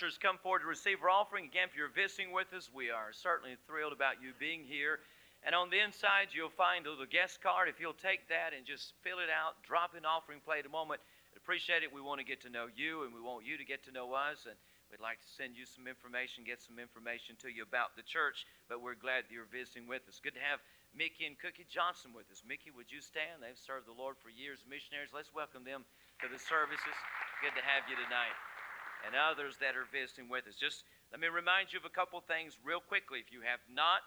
ushers 0.00 0.16
come 0.16 0.40
forward 0.40 0.64
to 0.64 0.70
receive 0.70 1.04
our 1.04 1.12
offering. 1.12 1.44
Again, 1.44 1.68
if 1.68 1.76
you're 1.76 1.92
visiting 1.92 2.32
with 2.32 2.48
us, 2.56 2.72
we 2.72 2.88
are 2.88 3.12
certainly 3.12 3.60
thrilled 3.68 3.92
about 3.92 4.16
you 4.24 4.32
being 4.40 4.64
here. 4.64 4.96
And 5.44 5.52
on 5.52 5.68
the 5.68 5.76
inside, 5.76 6.32
you'll 6.32 6.56
find 6.56 6.88
a 6.88 6.90
little 6.92 7.04
guest 7.04 7.44
card. 7.44 7.68
If 7.68 7.76
you'll 7.76 8.00
take 8.00 8.24
that 8.32 8.56
and 8.56 8.64
just 8.64 8.96
fill 9.04 9.20
it 9.20 9.28
out, 9.28 9.60
drop 9.60 9.92
in 9.92 10.08
offering 10.08 10.40
plate 10.40 10.64
a 10.64 10.72
moment. 10.72 11.04
Appreciate 11.36 11.84
it. 11.84 11.92
We 11.92 12.00
want 12.00 12.16
to 12.16 12.24
get 12.24 12.40
to 12.48 12.50
know 12.52 12.72
you, 12.72 13.04
and 13.04 13.12
we 13.12 13.20
want 13.20 13.44
you 13.44 13.60
to 13.60 13.66
get 13.68 13.84
to 13.88 13.92
know 13.92 14.16
us. 14.16 14.48
And 14.48 14.56
we'd 14.88 15.04
like 15.04 15.20
to 15.20 15.30
send 15.36 15.52
you 15.52 15.68
some 15.68 15.84
information, 15.84 16.48
get 16.48 16.64
some 16.64 16.80
information 16.80 17.36
to 17.44 17.52
you 17.52 17.60
about 17.60 17.92
the 17.92 18.04
church. 18.08 18.48
But 18.72 18.80
we're 18.80 18.96
glad 18.96 19.28
that 19.28 19.32
you're 19.36 19.52
visiting 19.52 19.84
with 19.84 20.08
us. 20.08 20.16
Good 20.16 20.40
to 20.40 20.44
have 20.48 20.64
Mickey 20.96 21.28
and 21.28 21.36
Cookie 21.36 21.68
Johnson 21.68 22.16
with 22.16 22.24
us. 22.32 22.40
Mickey, 22.40 22.72
would 22.72 22.88
you 22.88 23.04
stand? 23.04 23.44
They've 23.44 23.52
served 23.68 23.84
the 23.84 23.96
Lord 23.96 24.16
for 24.24 24.32
years, 24.32 24.64
missionaries. 24.64 25.12
Let's 25.12 25.32
welcome 25.36 25.60
them 25.60 25.84
to 26.24 26.26
the 26.32 26.40
services. 26.40 26.96
Good 27.44 27.52
to 27.52 27.64
have 27.68 27.84
you 27.84 28.00
tonight. 28.00 28.32
And 29.10 29.18
others 29.18 29.58
that 29.58 29.74
are 29.74 29.90
visiting 29.90 30.30
with 30.30 30.46
us. 30.46 30.54
Just 30.54 30.86
let 31.10 31.18
me 31.18 31.26
remind 31.26 31.74
you 31.74 31.82
of 31.82 31.86
a 31.88 31.90
couple 31.90 32.22
things 32.22 32.54
real 32.62 32.78
quickly. 32.78 33.18
If 33.18 33.34
you 33.34 33.42
have 33.42 33.58
not 33.66 34.06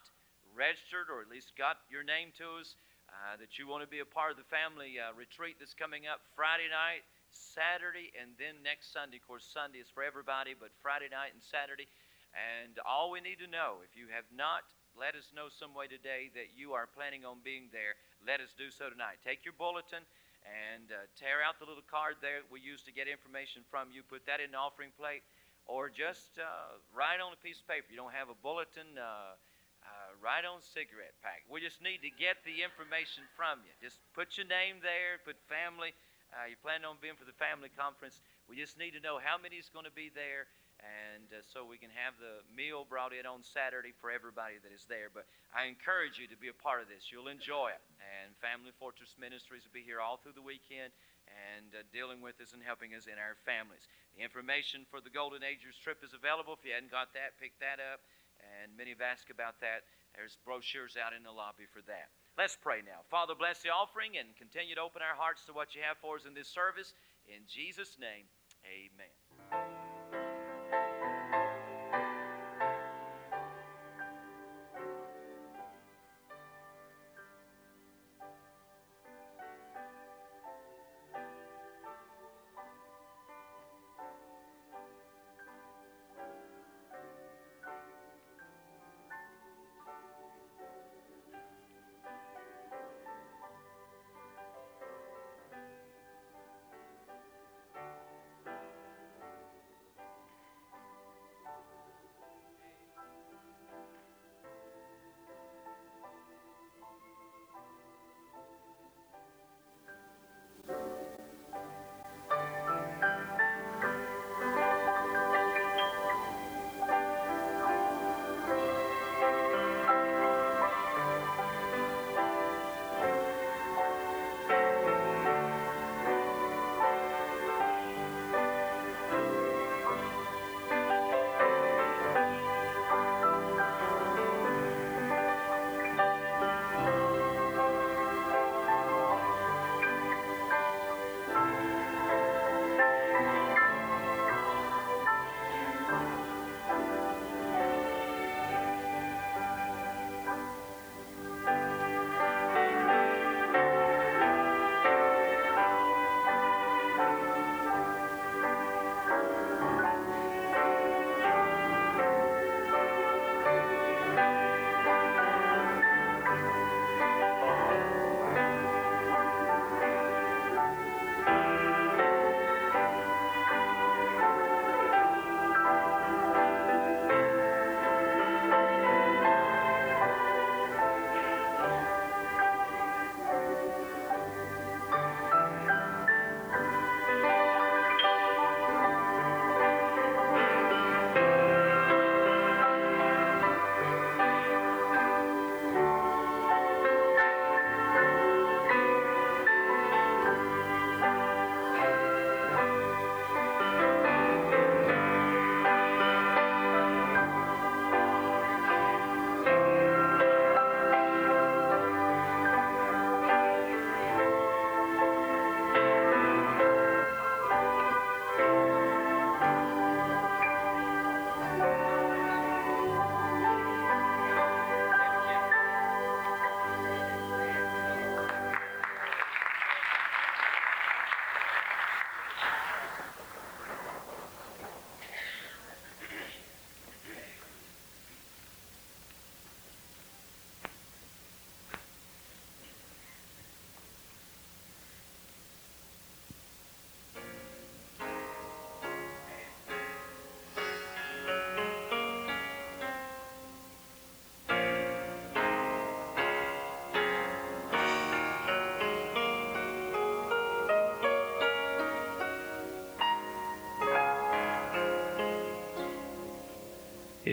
registered 0.56 1.12
or 1.12 1.20
at 1.20 1.28
least 1.28 1.60
got 1.60 1.84
your 1.92 2.08
name 2.08 2.32
to 2.40 2.64
us, 2.64 2.80
uh, 3.12 3.36
that 3.36 3.60
you 3.60 3.68
want 3.68 3.84
to 3.84 3.92
be 3.92 4.00
a 4.00 4.08
part 4.08 4.32
of 4.32 4.40
the 4.40 4.48
family 4.48 5.04
uh, 5.04 5.12
retreat 5.12 5.60
that's 5.60 5.76
coming 5.76 6.08
up 6.08 6.24
Friday 6.40 6.72
night, 6.72 7.04
Saturday, 7.36 8.16
and 8.16 8.32
then 8.40 8.64
next 8.64 8.96
Sunday. 8.96 9.20
Of 9.20 9.28
course, 9.28 9.44
Sunday 9.44 9.84
is 9.84 9.92
for 9.92 10.08
everybody, 10.08 10.56
but 10.56 10.72
Friday 10.80 11.12
night 11.12 11.36
and 11.36 11.44
Saturday. 11.44 11.92
And 12.32 12.80
all 12.88 13.12
we 13.12 13.20
need 13.20 13.44
to 13.44 13.52
know, 13.52 13.84
if 13.84 14.00
you 14.00 14.08
have 14.08 14.32
not 14.32 14.64
let 14.96 15.20
us 15.20 15.36
know 15.36 15.52
some 15.52 15.76
way 15.76 15.92
today 15.92 16.32
that 16.32 16.56
you 16.56 16.78
are 16.78 16.88
planning 16.88 17.28
on 17.28 17.44
being 17.44 17.68
there. 17.76 17.98
Let 18.24 18.40
us 18.40 18.54
do 18.54 18.70
so 18.70 18.88
tonight. 18.88 19.20
Take 19.26 19.44
your 19.44 19.58
bulletin 19.58 20.06
and 20.54 20.94
uh, 20.94 21.10
tear 21.18 21.42
out 21.42 21.58
the 21.58 21.66
little 21.66 21.86
card 21.90 22.22
there 22.22 22.46
we 22.54 22.62
use 22.62 22.86
to 22.86 22.94
get 22.94 23.10
information 23.10 23.66
from 23.74 23.90
you. 23.90 24.06
Put 24.06 24.30
that 24.30 24.38
in 24.38 24.54
the 24.54 24.62
offering 24.62 24.94
plate, 24.94 25.26
or 25.66 25.90
just 25.90 26.38
uh, 26.38 26.78
write 26.94 27.18
on 27.18 27.34
a 27.34 27.40
piece 27.42 27.58
of 27.58 27.66
paper. 27.66 27.90
You 27.90 27.98
don't 27.98 28.14
have 28.14 28.30
a 28.30 28.38
bulletin. 28.38 28.96
Uh, 28.96 29.36
uh, 29.84 30.16
write 30.24 30.48
on 30.48 30.64
cigarette 30.64 31.12
pack. 31.20 31.44
We 31.52 31.60
just 31.60 31.84
need 31.84 32.00
to 32.08 32.12
get 32.16 32.40
the 32.48 32.64
information 32.64 33.28
from 33.36 33.60
you. 33.68 33.74
Just 33.84 34.00
put 34.16 34.40
your 34.40 34.48
name 34.48 34.80
there. 34.80 35.20
Put 35.28 35.36
family. 35.52 35.92
Uh, 36.32 36.48
you're 36.48 36.64
planning 36.64 36.88
on 36.88 36.98
being 37.04 37.20
for 37.20 37.28
the 37.28 37.36
family 37.36 37.68
conference. 37.68 38.24
We 38.48 38.56
just 38.56 38.80
need 38.80 38.96
to 38.96 39.04
know 39.04 39.20
how 39.20 39.36
many 39.36 39.60
is 39.60 39.68
going 39.70 39.86
to 39.86 39.94
be 39.94 40.08
there 40.08 40.48
and 40.84 41.32
uh, 41.32 41.40
so 41.48 41.64
we 41.64 41.80
can 41.80 41.92
have 41.96 42.20
the 42.20 42.44
meal 42.52 42.84
brought 42.84 43.16
in 43.16 43.24
on 43.24 43.40
Saturday 43.40 43.96
for 44.04 44.12
everybody 44.12 44.60
that 44.60 44.76
is 44.76 44.84
there. 44.92 45.08
But 45.08 45.24
I 45.56 45.72
encourage 45.72 46.20
you 46.20 46.28
to 46.28 46.36
be 46.36 46.52
a 46.52 46.56
part 46.56 46.84
of 46.84 46.92
this. 46.92 47.08
You'll 47.08 47.32
enjoy 47.32 47.72
it. 47.72 47.84
And 48.04 48.36
Family 48.44 48.76
Fortress 48.76 49.16
Ministries 49.16 49.64
will 49.64 49.76
be 49.76 49.86
here 49.86 50.04
all 50.04 50.20
through 50.20 50.36
the 50.36 50.44
weekend 50.44 50.92
and 51.24 51.72
uh, 51.72 51.88
dealing 51.96 52.20
with 52.20 52.36
us 52.44 52.52
and 52.52 52.60
helping 52.60 52.92
us 52.94 53.08
in 53.08 53.16
our 53.16 53.40
families. 53.48 53.88
The 54.20 54.28
information 54.28 54.84
for 54.92 55.00
the 55.00 55.14
Golden 55.14 55.42
Agers 55.42 55.80
trip 55.80 56.04
is 56.04 56.12
available. 56.12 56.54
If 56.60 56.68
you 56.68 56.76
hadn't 56.76 56.92
got 56.92 57.16
that, 57.16 57.40
pick 57.40 57.56
that 57.64 57.80
up. 57.80 58.04
And 58.44 58.76
many 58.76 58.92
have 58.92 59.04
asked 59.04 59.32
about 59.32 59.64
that. 59.64 59.88
There's 60.14 60.38
brochures 60.44 61.00
out 61.00 61.16
in 61.16 61.24
the 61.24 61.32
lobby 61.32 61.66
for 61.72 61.82
that. 61.88 62.12
Let's 62.38 62.58
pray 62.60 62.84
now. 62.84 63.08
Father, 63.10 63.34
bless 63.34 63.62
the 63.64 63.72
offering 63.72 64.18
and 64.20 64.36
continue 64.36 64.76
to 64.76 64.84
open 64.84 65.02
our 65.02 65.16
hearts 65.16 65.46
to 65.46 65.54
what 65.54 65.74
you 65.74 65.82
have 65.86 65.98
for 66.02 66.18
us 66.18 66.26
in 66.28 66.34
this 66.34 66.50
service. 66.50 66.94
In 67.26 67.46
Jesus' 67.48 67.98
name, 67.98 68.28
amen. 68.68 69.93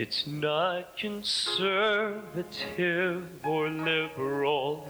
It's 0.03 0.25
not 0.25 0.97
conservative 0.97 3.23
or 3.45 3.69
liberal, 3.69 4.87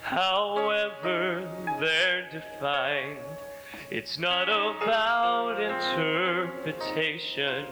however 0.00 1.46
they're 1.78 2.30
defined. 2.32 3.18
It's 3.90 4.18
not 4.18 4.48
about 4.48 5.60
interpretation 5.60 7.66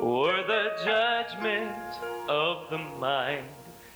or 0.00 0.42
the 0.42 0.72
judgment 0.84 1.94
of 2.28 2.70
the 2.70 2.78
mind. 2.78 3.46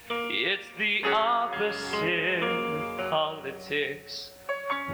It's 0.09 0.69
the 0.79 1.03
opposite 1.07 2.45
of 2.45 3.11
politics, 3.11 4.31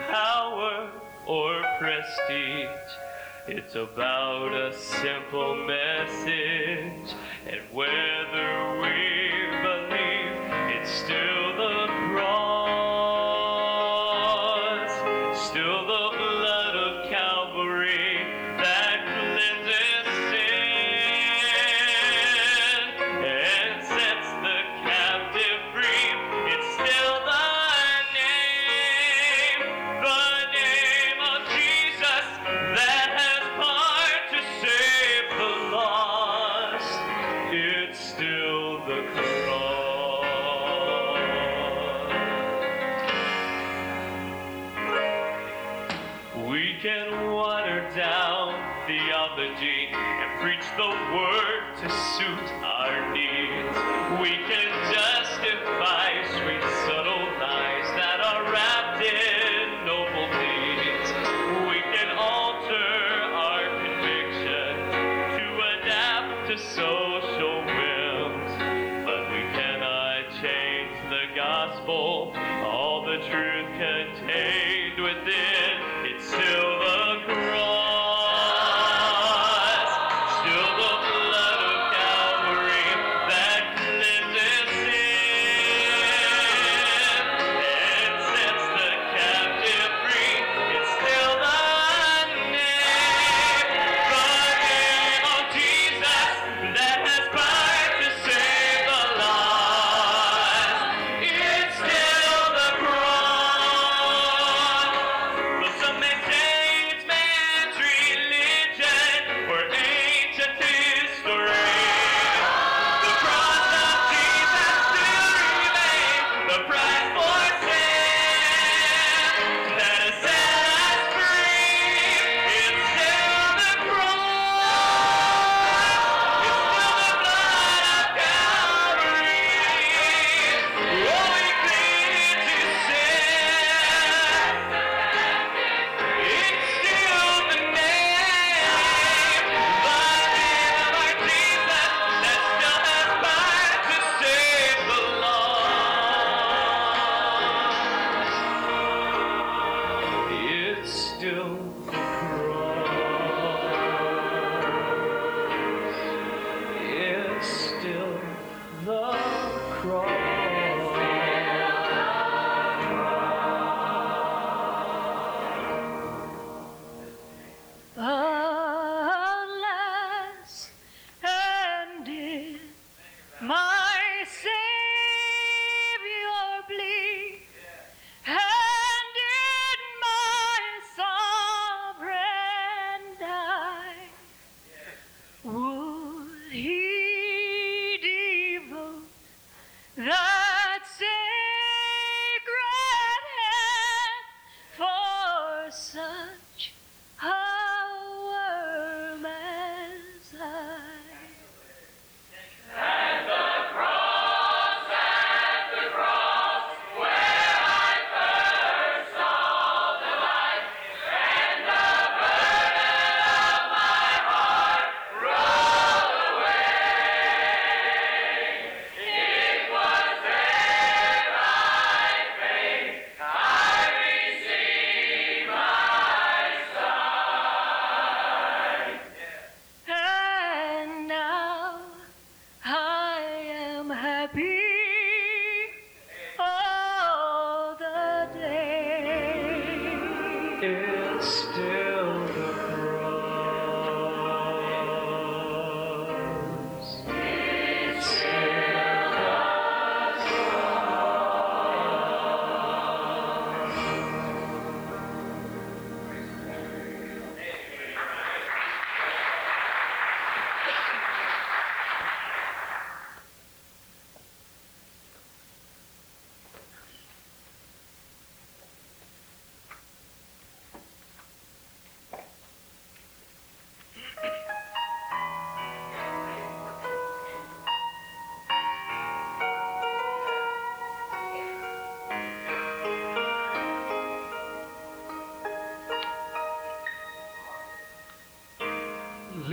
power, 0.08 0.90
or 1.26 1.62
prestige. 1.78 2.96
It's 3.48 3.76
about 3.76 4.52
a 4.54 4.76
simple 4.76 5.54
message 5.54 7.14
and 7.48 7.60
whether 7.70 8.80
we 8.80 9.46
believe, 9.62 10.34
it's 10.74 10.90
still 10.90 11.56
the 11.56 11.86
cross, 12.10 12.66
still 15.48 15.86
the 15.86 16.25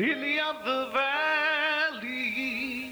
lily 0.03 0.37
of 0.37 0.65
the 0.65 0.89
valley, 0.91 2.91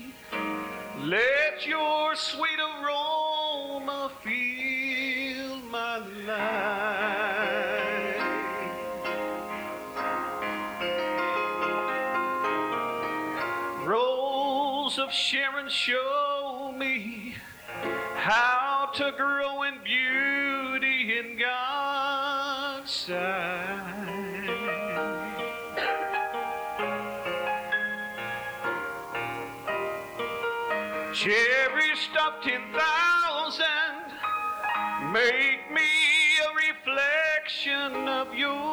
let 1.04 1.68
your 1.68 2.16
sweet 2.16 2.58
aroma 2.58 4.10
fill 4.24 5.58
my 5.70 5.98
life. 6.26 8.16
Rose 13.86 14.98
of 14.98 15.12
Sharon, 15.12 15.68
show 15.68 16.74
me 16.78 17.36
how 18.16 18.90
to 18.94 19.12
grow 19.18 19.64
in 19.64 19.80
beauty 19.84 21.20
in 21.20 21.38
God's 21.38 22.90
sight. 22.90 24.01
Make 35.12 35.70
me 35.70 35.82
a 36.40 36.56
reflection 36.56 38.08
of 38.08 38.34
you. 38.34 38.71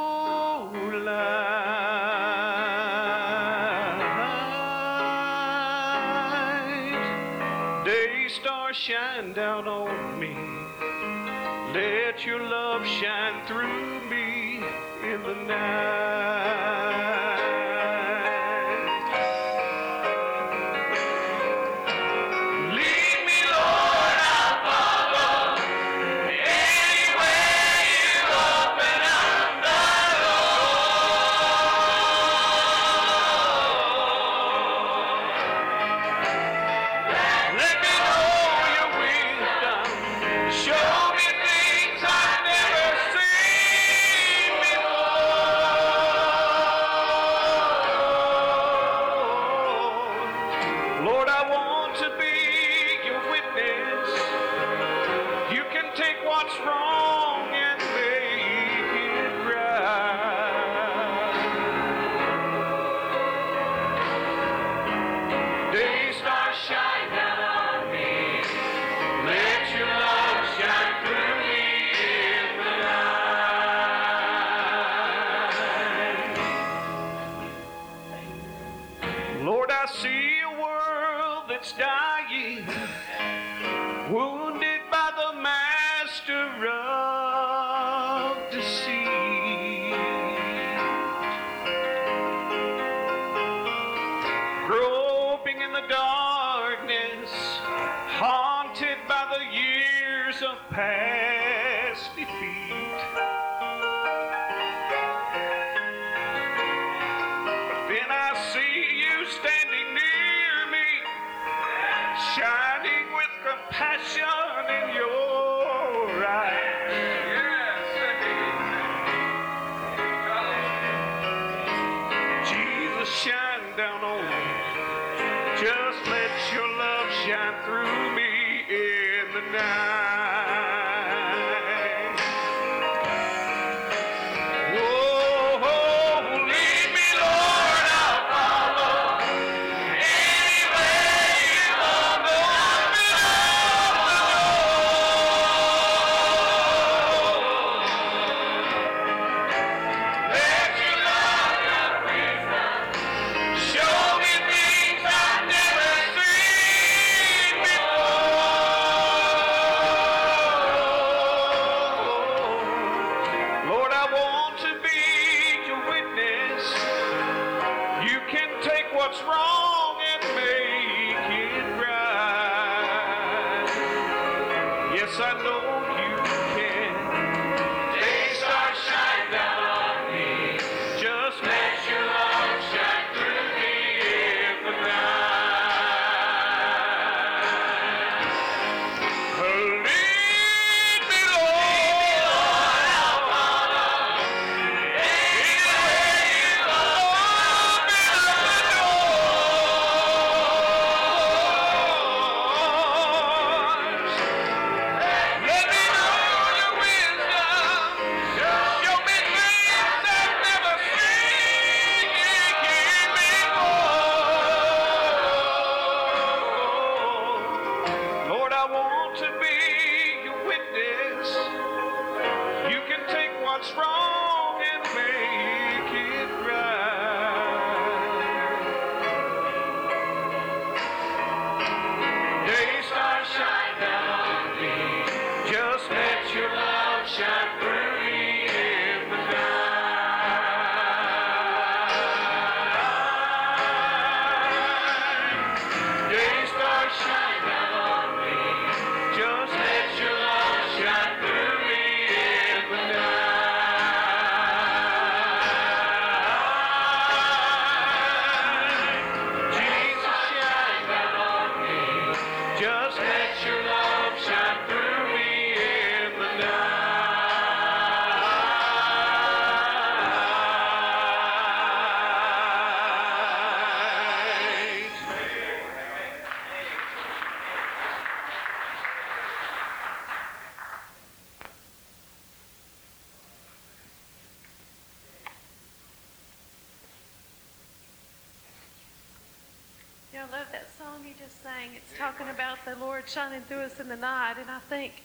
Think 294.68 295.02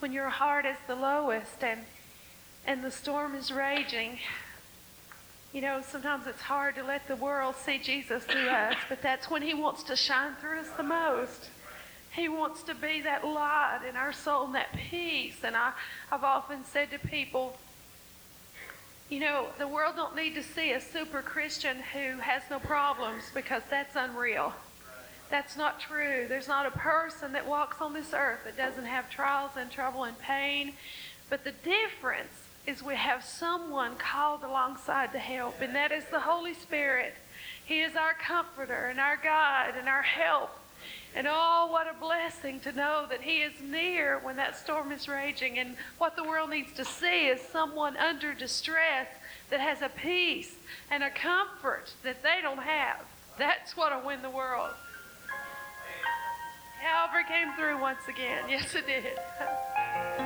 when 0.00 0.12
your 0.12 0.28
heart 0.28 0.66
is 0.66 0.76
the 0.86 0.94
lowest 0.94 1.62
and 1.62 1.80
and 2.66 2.82
the 2.82 2.90
storm 2.90 3.34
is 3.34 3.52
raging, 3.52 4.18
you 5.52 5.60
know, 5.60 5.82
sometimes 5.86 6.26
it's 6.26 6.40
hard 6.40 6.74
to 6.76 6.82
let 6.82 7.06
the 7.06 7.16
world 7.16 7.54
see 7.56 7.78
Jesus 7.78 8.24
through 8.24 8.48
us, 8.48 8.74
but 8.88 9.02
that's 9.02 9.30
when 9.30 9.42
He 9.42 9.54
wants 9.54 9.82
to 9.84 9.96
shine 9.96 10.34
through 10.40 10.60
us 10.60 10.70
the 10.76 10.82
most. 10.82 11.50
He 12.10 12.28
wants 12.28 12.62
to 12.64 12.74
be 12.74 13.00
that 13.02 13.26
light 13.26 13.80
in 13.88 13.96
our 13.96 14.12
soul 14.12 14.46
and 14.46 14.54
that 14.54 14.72
peace. 14.90 15.38
And 15.42 15.56
I, 15.56 15.72
I've 16.12 16.24
often 16.24 16.64
said 16.64 16.90
to 16.92 16.98
people, 16.98 17.56
you 19.10 19.20
know, 19.20 19.48
the 19.58 19.68
world 19.68 19.96
don't 19.96 20.16
need 20.16 20.34
to 20.34 20.42
see 20.42 20.72
a 20.72 20.80
super 20.80 21.22
Christian 21.22 21.76
who 21.92 22.18
has 22.18 22.42
no 22.50 22.58
problems 22.60 23.24
because 23.34 23.62
that's 23.68 23.96
unreal. 23.96 24.54
That's 25.34 25.56
not 25.56 25.80
true. 25.80 26.26
There's 26.28 26.46
not 26.46 26.64
a 26.64 26.70
person 26.70 27.32
that 27.32 27.44
walks 27.44 27.80
on 27.80 27.92
this 27.92 28.14
earth 28.14 28.44
that 28.44 28.56
doesn't 28.56 28.84
have 28.84 29.10
trials 29.10 29.50
and 29.58 29.68
trouble 29.68 30.04
and 30.04 30.16
pain. 30.20 30.74
But 31.28 31.42
the 31.42 31.50
difference 31.50 32.30
is 32.68 32.84
we 32.84 32.94
have 32.94 33.24
someone 33.24 33.96
called 33.96 34.44
alongside 34.44 35.10
to 35.10 35.18
help, 35.18 35.60
and 35.60 35.74
that 35.74 35.90
is 35.90 36.04
the 36.04 36.20
Holy 36.20 36.54
Spirit. 36.54 37.14
He 37.64 37.80
is 37.80 37.96
our 37.96 38.14
comforter 38.14 38.86
and 38.86 39.00
our 39.00 39.16
guide 39.16 39.72
and 39.76 39.88
our 39.88 40.02
help. 40.02 40.50
And 41.16 41.26
oh, 41.28 41.66
what 41.68 41.88
a 41.88 41.98
blessing 41.98 42.60
to 42.60 42.70
know 42.70 43.06
that 43.10 43.22
He 43.22 43.38
is 43.38 43.60
near 43.60 44.20
when 44.20 44.36
that 44.36 44.56
storm 44.56 44.92
is 44.92 45.08
raging. 45.08 45.58
And 45.58 45.74
what 45.98 46.14
the 46.14 46.22
world 46.22 46.50
needs 46.50 46.72
to 46.74 46.84
see 46.84 47.26
is 47.26 47.40
someone 47.40 47.96
under 47.96 48.34
distress 48.34 49.08
that 49.50 49.58
has 49.58 49.82
a 49.82 49.88
peace 49.88 50.54
and 50.92 51.02
a 51.02 51.10
comfort 51.10 51.92
that 52.04 52.22
they 52.22 52.38
don't 52.40 52.62
have. 52.62 53.00
That's 53.36 53.76
what 53.76 53.92
will 53.92 54.06
win 54.06 54.22
the 54.22 54.30
world. 54.30 54.70
Calvary 56.84 57.24
came 57.24 57.50
through 57.54 57.80
once 57.80 58.06
again. 58.08 58.44
Yes, 58.48 58.74
it 58.74 58.86
did. 58.86 60.23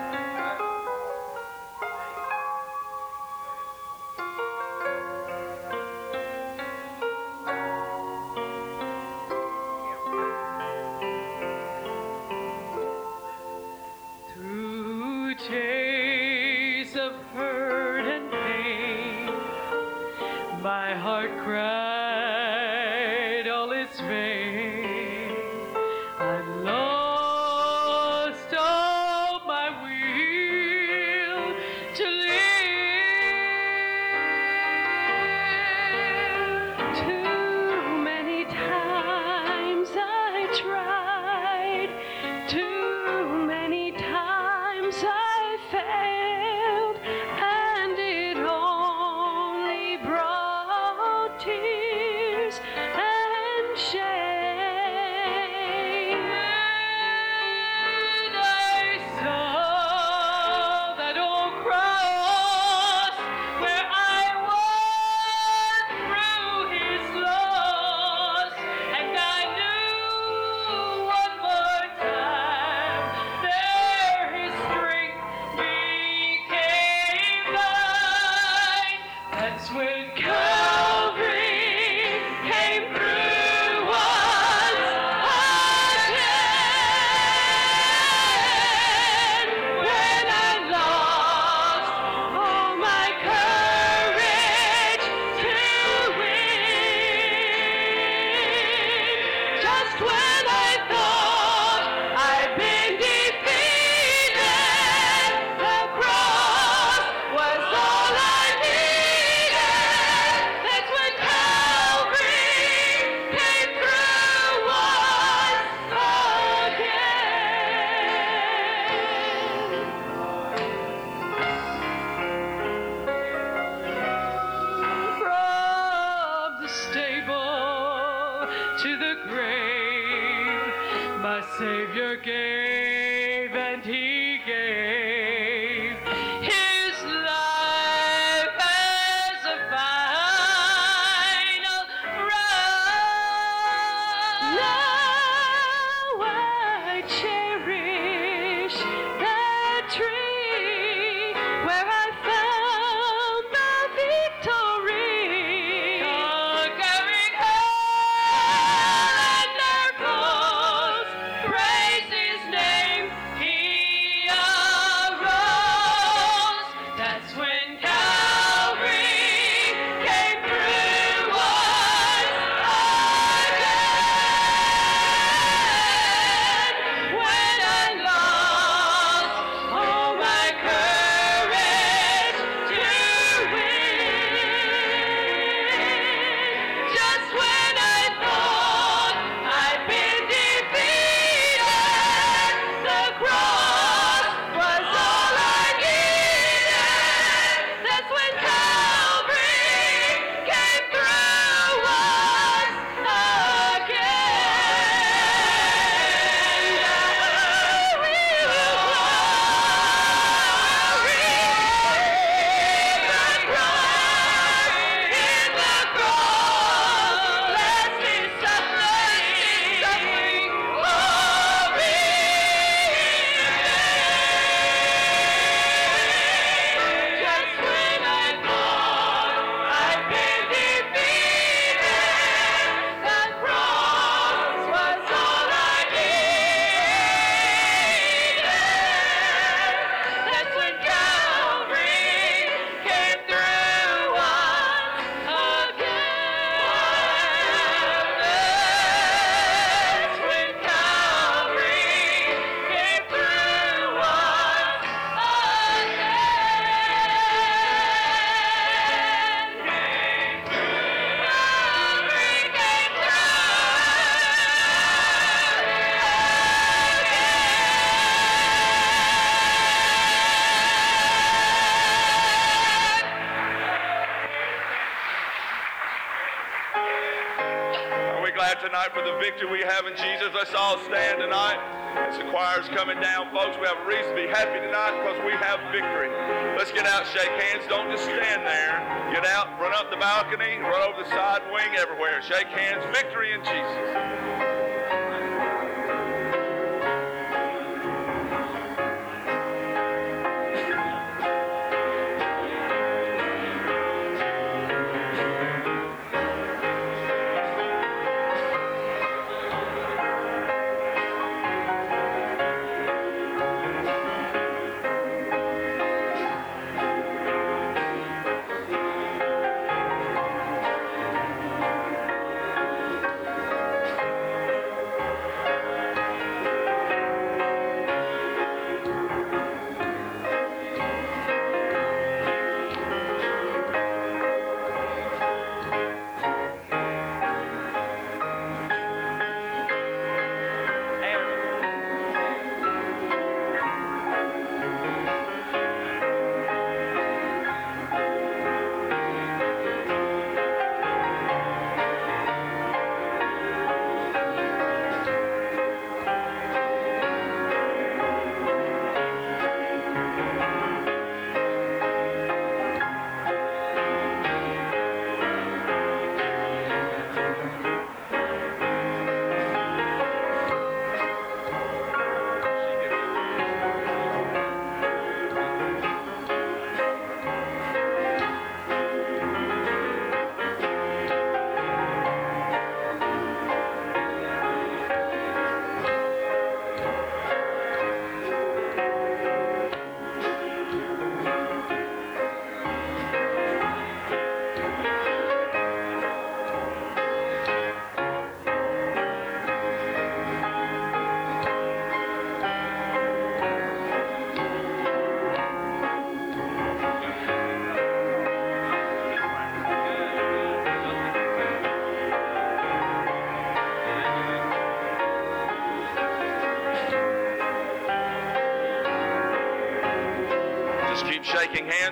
In 279.87 279.95
Jesus. 279.95 280.35
Let's 280.35 280.55
all 280.55 280.79
stand 280.87 281.21
tonight. 281.21 281.61
As 281.95 282.19
the 282.19 282.25
choir's 282.31 282.69
coming 282.75 283.01
down, 283.01 283.31
folks, 283.31 283.57
we 283.61 283.67
have 283.67 283.79
a 283.79 283.87
reason 283.87 284.11
to 284.11 284.17
be 284.17 284.29
happy 284.29 284.59
tonight 284.61 284.95
because 285.03 285.19
we 285.25 285.33
have 285.33 285.61
victory. 285.71 286.11
Let's 286.59 286.73
get 286.73 286.87
out, 286.87 287.07
shake 287.07 287.31
hands. 287.31 287.64
Don't 287.69 287.91
just 287.91 288.05
stand 288.05 288.43
there. 288.47 288.75
Get 289.12 289.27
out, 289.27 289.59
run 289.61 289.73
up 289.75 289.91
the 289.91 289.97
balcony, 289.97 290.59
run 290.59 290.83
over 290.83 291.03
the 291.03 291.09
side 291.11 291.43
wing, 291.53 291.79
everywhere. 291.79 292.23
Shake 292.23 292.49
hands. 292.49 292.85
Victory 292.97 293.33
in 293.33 293.41
Jesus. 293.45 294.28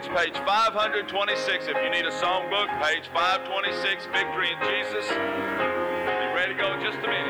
Hands. 0.03 0.09
Page 0.09 0.37
526. 0.45 1.67
If 1.69 1.77
you 1.83 1.91
need 1.91 2.07
a 2.07 2.11
songbook, 2.11 2.69
page 2.83 3.09
526, 3.13 4.07
Victory 4.07 4.51
in 4.53 4.59
Jesus. 4.69 5.09
Be 5.09 6.27
ready 6.35 6.55
to 6.55 6.61
go 6.61 6.75
in 6.75 6.81
just 6.81 6.99
a 6.99 7.09
minute. 7.09 7.26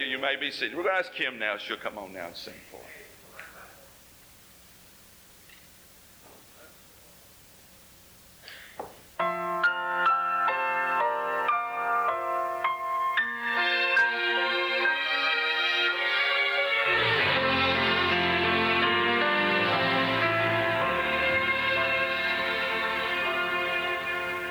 You. 0.00 0.06
You 0.06 0.18
may 0.18 0.36
be 0.36 0.50
seated. 0.50 0.76
We're 0.76 0.82
going 0.84 0.94
to 0.94 0.98
ask 0.98 1.12
Kim 1.12 1.38
now. 1.38 1.56
She'll 1.56 1.76
come 1.76 1.98
on 1.98 2.12
now 2.12 2.26
and 2.26 2.36
sing 2.36 2.54
for 2.70 2.76
us. 2.76 2.84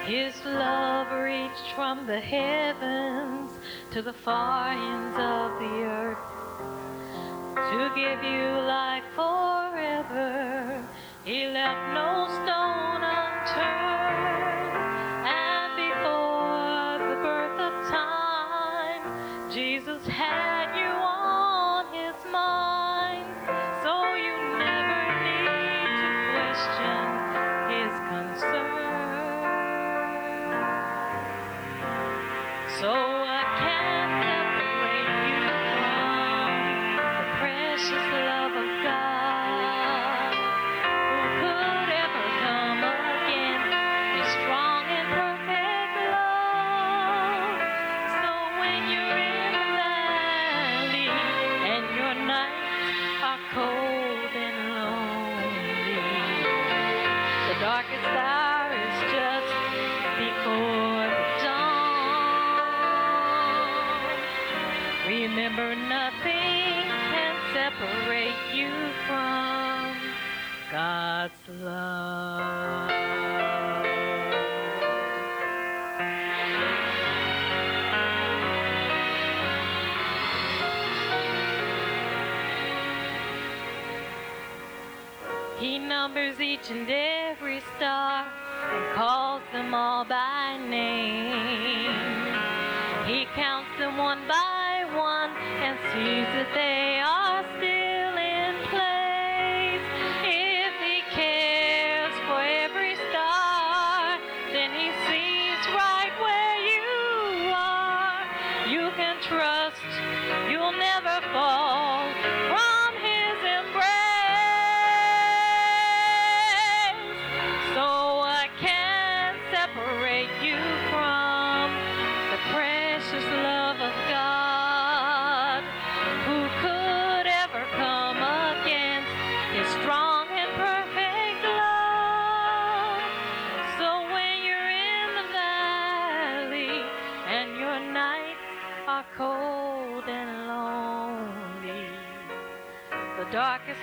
His 0.05 0.43
love 0.43 1.11
reached 1.11 1.75
from 1.75 2.07
the 2.07 2.19
heavens 2.19 3.51
to 3.91 4.01
the 4.01 4.13
far 4.13 4.71
ends 4.71 5.17
of 5.19 5.38
give 7.99 8.23
you 8.23 8.47
life 8.61 8.98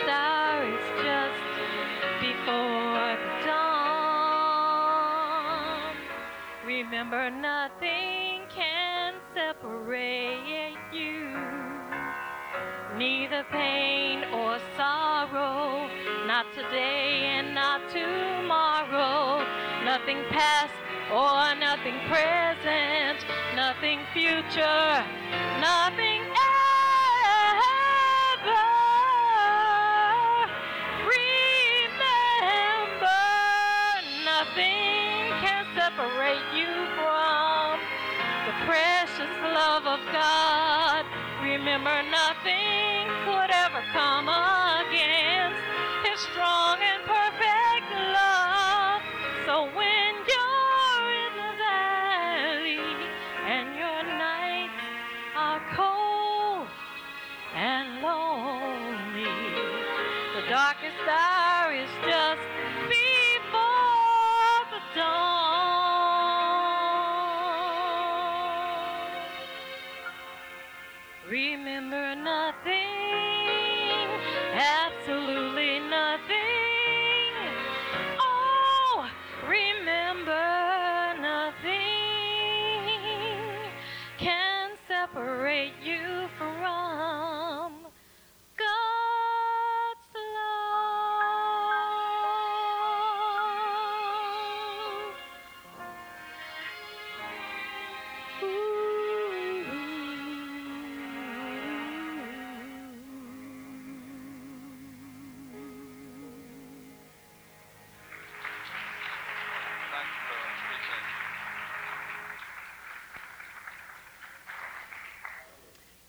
hour 0.02 0.64
is 0.64 0.86
just 1.02 1.42
before 2.20 3.16
the 3.22 3.30
dawn. 3.46 3.96
Remember, 6.66 7.30
nothing 7.30 8.42
can 8.54 9.14
separate 9.34 10.76
you, 10.92 11.36
neither 12.98 13.44
pain 13.50 14.24
or 14.32 14.58
sorrow, 14.76 15.88
not 16.26 16.52
today 16.54 17.38
and 17.38 17.54
not 17.54 17.88
tomorrow, 17.90 19.44
nothing 19.84 20.24
past 20.30 20.74
or 21.12 21.54
nothing 21.60 21.98
present, 22.08 23.24
nothing 23.54 24.00
future, 24.12 25.04
nothing 25.60 26.25
Remember, 41.76 42.10
nothing 42.10 43.04
could 43.26 43.50
ever 43.50 43.84
come 43.92 44.28
against 44.28 44.65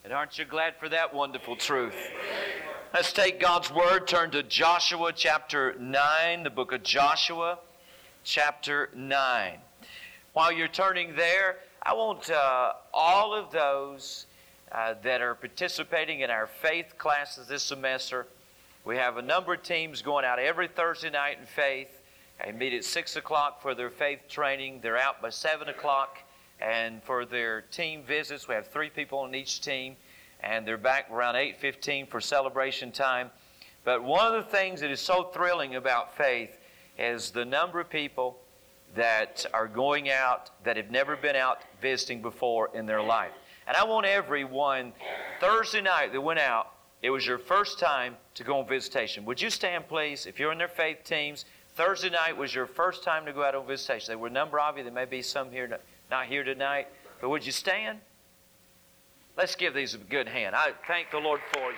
And 0.08 0.13
aren't 0.13 0.39
you 0.39 0.46
glad 0.46 0.76
for 0.80 0.88
that 0.88 1.13
wonderful 1.13 1.58
truth? 1.58 1.93
Let's 2.93 3.12
take 3.12 3.41
God's 3.41 3.70
Word, 3.70 4.08
turn 4.08 4.32
to 4.32 4.41
Joshua 4.41 5.12
chapter 5.13 5.76
9, 5.78 6.43
the 6.43 6.50
book 6.50 6.72
of 6.72 6.82
Joshua 6.82 7.60
chapter 8.24 8.89
9. 8.96 9.58
While 10.32 10.54
you're 10.54 10.70
turning 10.70 11.13
there, 11.17 11.58
I 11.84 11.93
want 11.93 12.32
uh, 12.32 12.72
all 12.93 13.36
of 13.36 13.52
those 13.52 14.28
uh, 14.72 14.93
that 15.04 15.20
are 15.20 15.36
participating 15.36 16.22
in 16.22 16.30
our 16.30 16.48
faith 16.48 16.98
classes 16.98 17.50
this 17.50 17.63
semester. 17.63 18.28
We 18.86 18.96
have 18.96 19.17
a 19.17 19.22
number 19.22 19.56
of 19.56 19.63
teams 19.63 20.02
going 20.02 20.24
out 20.24 20.39
every 20.39 20.70
Thursday 20.70 21.10
night 21.10 21.38
in 21.38 21.46
faith. 21.46 21.89
They 22.46 22.54
meet 22.54 22.72
at 22.72 22.86
6 22.86 23.17
o'clock 23.17 23.62
for 23.62 23.76
their 23.76 23.89
faith 23.89 24.20
training. 24.30 24.80
They're 24.82 24.96
out 24.96 25.22
by 25.22 25.32
7 25.32 25.67
o'clock. 25.67 26.20
And 26.60 27.04
for 27.04 27.26
their 27.26 27.62
team 27.62 28.04
visits, 28.04 28.48
we 28.48 28.56
have 28.56 28.67
three 28.67 28.89
people 28.89 29.20
on 29.20 29.36
each 29.36 29.62
team. 29.62 29.96
And 30.41 30.67
they're 30.67 30.78
back 30.78 31.10
around 31.12 31.36
8.15 31.36 32.08
for 32.10 32.22
celebration 32.22 32.91
time. 32.91 33.32
But 33.84 34.04
one 34.04 34.28
of 34.28 34.43
the 34.43 34.50
things 34.50 34.82
that 34.82 34.91
is 34.91 35.00
so 35.00 35.24
thrilling 35.24 35.76
about 35.76 36.17
faith 36.17 36.58
is 36.98 37.32
the 37.32 37.46
number 37.46 37.80
of 37.80 37.89
people 37.89 38.38
that 38.96 39.46
are 39.54 39.67
going 39.67 40.10
out 40.10 40.52
that 40.63 40.78
have 40.78 40.91
never 40.91 41.15
been 41.15 41.36
out 41.36 41.62
visiting 41.82 42.22
before 42.22 42.70
in 42.74 42.86
their 42.86 43.02
life. 43.02 43.32
And 43.67 43.76
I 43.76 43.84
want 43.84 44.06
everyone, 44.06 44.93
Thursday 45.39 45.82
night 45.82 46.13
that 46.13 46.22
went 46.22 46.39
out, 46.39 46.72
it 47.02 47.10
was 47.10 47.26
your 47.26 47.38
first 47.38 47.80
time 47.80 48.15
to 48.36 48.43
go 48.43 48.60
on 48.60 48.67
visitation. 48.67 49.26
Would 49.26 49.41
you 49.41 49.50
stand, 49.50 49.88
please? 49.88 50.26
If 50.26 50.39
you're 50.39 50.52
in 50.52 50.58
their 50.58 50.67
faith 50.67 51.04
teams, 51.04 51.46
Thursday 51.76 52.10
night 52.10 52.36
was 52.36 52.56
your 52.56 52.65
first 52.65 53.04
time 53.04 53.26
to 53.26 53.34
go 53.34 53.43
out 53.43 53.54
on 53.54 53.67
visitation. 53.67 54.08
There 54.08 54.17
were 54.17 54.30
a 54.30 54.32
number 54.32 54.60
of 54.60 54.78
you. 54.78 54.84
There 54.84 54.91
may 54.91 55.06
be 55.06 55.22
some 55.22 55.52
here, 55.52 55.80
not 56.10 56.28
here 56.28 56.43
tonight. 56.43 56.88
But 57.22 57.30
would 57.30 57.46
you 57.46 57.52
stand? 57.52 58.00
Let's 59.38 59.56
give 59.56 59.74
these 59.74 59.93
a 59.93 59.98
good 59.98 60.28
hand. 60.28 60.56
I 60.56 60.72
thank 60.88 61.12
the 61.12 61.20
Lord 61.20 61.41
for 61.54 61.70
you. 61.72 61.78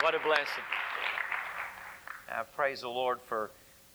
What 0.00 0.14
a 0.14 0.20
blessing. 0.20 0.64
I 2.28 2.42
praise 2.56 2.80
the 2.80 2.88
Lord 2.88 3.18
for 3.28 3.50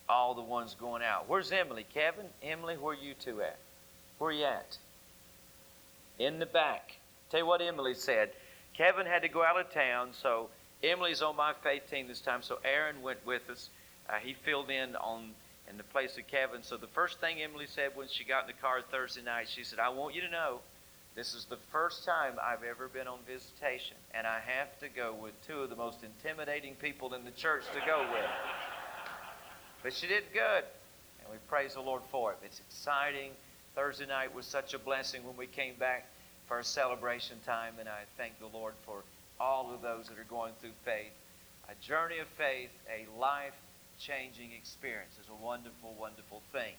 all 0.10 0.34
the 0.34 0.42
ones 0.42 0.76
going 0.80 1.02
out. 1.02 1.28
Where's 1.28 1.52
Emily? 1.52 1.86
Kevin? 1.94 2.26
Emily, 2.42 2.76
where 2.76 2.94
are 2.94 2.98
you 2.98 3.14
two 3.14 3.42
at? 3.42 3.58
Where 4.18 4.30
are 4.30 4.34
you 4.34 4.46
at? 4.46 4.78
In 6.20 6.40
the 6.40 6.46
back. 6.46 6.98
Tell 7.30 7.42
you 7.42 7.46
what 7.46 7.62
Emily 7.62 7.94
said. 7.94 8.32
Kevin 8.76 9.06
had 9.06 9.22
to 9.24 9.28
go 9.28 9.44
out 9.44 9.60
of 9.60 9.72
town, 9.72 10.10
so 10.12 10.50
Emily's 10.84 11.22
on 11.22 11.36
my 11.36 11.54
faith 11.64 11.90
team 11.90 12.08
this 12.08 12.22
time, 12.22 12.42
so 12.42 12.60
Aaron 12.64 13.02
went 13.02 13.26
with 13.26 13.50
us. 13.50 13.70
Uh, 14.10 14.14
he 14.22 14.34
filled 14.34 14.70
in 14.70 14.96
on 14.98 15.32
in 15.70 15.78
the 15.78 15.84
place 15.84 16.18
of 16.18 16.28
Kevin. 16.28 16.64
So 16.64 16.78
the 16.78 16.88
first 16.88 17.20
thing 17.20 17.42
Emily 17.42 17.68
said 17.68 17.92
when 17.96 18.08
she 18.08 18.24
got 18.24 18.44
in 18.44 18.48
the 18.48 18.62
car 18.62 18.82
Thursday 18.82 19.22
night, 19.22 19.48
she 19.50 19.64
said, 19.64 19.80
I 19.80 19.90
want 19.90 20.16
you 20.16 20.22
to 20.22 20.30
know 20.30 20.60
this 21.16 21.34
is 21.34 21.46
the 21.46 21.58
first 21.72 22.06
time 22.06 22.34
I've 22.42 22.64
ever 22.64 22.88
been 22.88 23.08
on 23.08 23.20
visitation, 23.28 23.98
and 24.14 24.28
I 24.28 24.40
have 24.46 24.80
to 24.80 24.88
go 24.88 25.16
with 25.20 25.34
two 25.48 25.62
of 25.62 25.70
the 25.70 25.76
most 25.76 25.98
intimidating 26.04 26.76
people 26.76 27.14
in 27.16 27.26
the 27.26 27.32
church 27.32 27.64
to 27.74 27.80
go 27.88 28.06
with. 28.12 28.30
But 29.82 29.94
she 29.94 30.08
did 30.08 30.24
good, 30.32 30.64
and 31.20 31.32
we 31.32 31.38
praise 31.50 31.74
the 31.74 31.82
Lord 31.82 32.04
for 32.12 32.34
it. 32.34 32.38
It's 32.44 32.60
exciting. 32.60 33.32
Thursday 33.76 34.06
night 34.06 34.34
was 34.34 34.46
such 34.46 34.74
a 34.74 34.80
blessing 34.80 35.26
when 35.26 35.36
we 35.36 35.48
came 35.48 35.74
back 35.80 36.08
for 36.48 36.58
our 36.58 36.64
celebration 36.64 37.38
time, 37.46 37.74
and 37.80 37.90
I 37.90 38.02
thank 38.16 38.40
the 38.40 38.56
Lord 38.56 38.76
for 38.86 39.04
all 39.40 39.74
of 39.74 39.82
those 39.82 40.08
that 40.10 40.20
are 40.20 40.30
going 40.30 40.54
through 40.62 40.78
faith. 40.86 41.14
A 41.70 41.76
journey 41.84 42.20
of 42.20 42.28
faith, 42.38 42.70
a 42.88 43.06
life 43.20 43.54
changing 44.00 44.52
experience 44.52 45.14
is 45.22 45.30
a 45.30 45.46
wonderful, 45.46 45.96
wonderful 46.00 46.42
thing. 46.52 46.74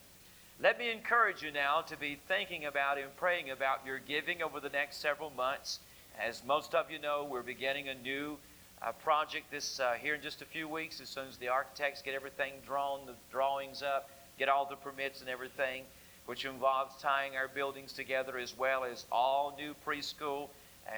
Let 0.60 0.78
me 0.78 0.90
encourage 0.90 1.42
you 1.42 1.50
now 1.50 1.82
to 1.82 1.96
be 1.96 2.18
thinking 2.28 2.64
about 2.64 2.98
and 2.98 3.14
praying 3.16 3.50
about 3.50 3.84
your 3.86 3.98
giving 3.98 4.42
over 4.42 4.60
the 4.60 4.68
next 4.68 5.00
several 5.00 5.30
months. 5.30 5.80
As 6.18 6.42
most 6.44 6.74
of 6.74 6.90
you 6.90 6.98
know, 6.98 7.26
we're 7.30 7.42
beginning 7.42 7.88
a 7.88 7.94
new 7.94 8.38
uh, 8.82 8.92
project 8.92 9.50
this 9.50 9.80
uh, 9.80 9.94
here 9.94 10.14
in 10.14 10.22
just 10.22 10.42
a 10.42 10.44
few 10.44 10.68
weeks. 10.68 11.00
As 11.00 11.08
soon 11.08 11.28
as 11.28 11.36
the 11.36 11.48
architects 11.48 12.02
get 12.02 12.14
everything 12.14 12.52
drawn, 12.66 13.06
the 13.06 13.14
drawings 13.30 13.82
up, 13.82 14.10
get 14.38 14.48
all 14.48 14.66
the 14.66 14.76
permits 14.76 15.20
and 15.20 15.28
everything, 15.28 15.82
which 16.26 16.44
involves 16.44 17.00
tying 17.00 17.36
our 17.36 17.48
buildings 17.48 17.92
together 17.92 18.38
as 18.38 18.56
well 18.56 18.84
as 18.84 19.06
all 19.10 19.54
new 19.58 19.74
preschool 19.86 20.48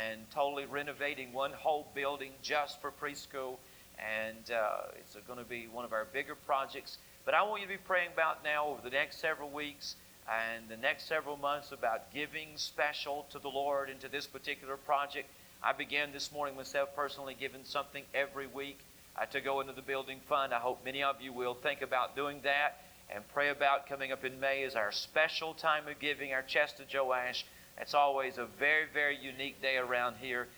and 0.08 0.20
totally 0.30 0.66
renovating 0.66 1.32
one 1.32 1.52
whole 1.52 1.86
building 1.94 2.32
just 2.42 2.80
for 2.80 2.90
preschool 2.90 3.56
and 4.00 4.50
uh, 4.50 4.92
it's 4.96 5.16
going 5.26 5.38
to 5.38 5.44
be 5.44 5.68
one 5.68 5.84
of 5.84 5.92
our 5.92 6.06
bigger 6.12 6.34
projects. 6.34 6.98
But 7.24 7.34
I 7.34 7.42
want 7.42 7.60
you 7.60 7.66
to 7.66 7.72
be 7.72 7.78
praying 7.78 8.10
about 8.14 8.42
now 8.42 8.66
over 8.68 8.80
the 8.82 8.90
next 8.90 9.20
several 9.20 9.50
weeks 9.50 9.96
and 10.28 10.68
the 10.68 10.76
next 10.76 11.06
several 11.06 11.36
months 11.36 11.72
about 11.72 12.12
giving 12.12 12.48
special 12.56 13.26
to 13.30 13.38
the 13.38 13.48
Lord 13.48 13.90
into 13.90 14.08
this 14.08 14.26
particular 14.26 14.76
project. 14.76 15.28
I 15.62 15.72
began 15.72 16.12
this 16.12 16.32
morning 16.32 16.56
myself 16.56 16.88
personally 16.96 17.36
giving 17.38 17.64
something 17.64 18.04
every 18.14 18.46
week 18.46 18.78
uh, 19.20 19.26
to 19.26 19.40
go 19.40 19.60
into 19.60 19.72
the 19.72 19.82
building 19.82 20.20
fund. 20.28 20.54
I 20.54 20.58
hope 20.58 20.84
many 20.84 21.02
of 21.02 21.20
you 21.20 21.32
will 21.32 21.54
think 21.54 21.82
about 21.82 22.16
doing 22.16 22.40
that 22.44 22.82
and 23.14 23.24
pray 23.34 23.50
about 23.50 23.88
coming 23.88 24.12
up 24.12 24.24
in 24.24 24.40
May 24.40 24.62
as 24.62 24.76
our 24.76 24.92
special 24.92 25.52
time 25.52 25.88
of 25.88 25.98
giving, 25.98 26.32
our 26.32 26.42
chest 26.42 26.80
of 26.80 26.86
Joash. 26.92 27.44
It's 27.78 27.94
always 27.94 28.38
a 28.38 28.46
very, 28.58 28.84
very 28.92 29.18
unique 29.18 29.60
day 29.60 29.76
around 29.76 30.16
here 30.20 30.48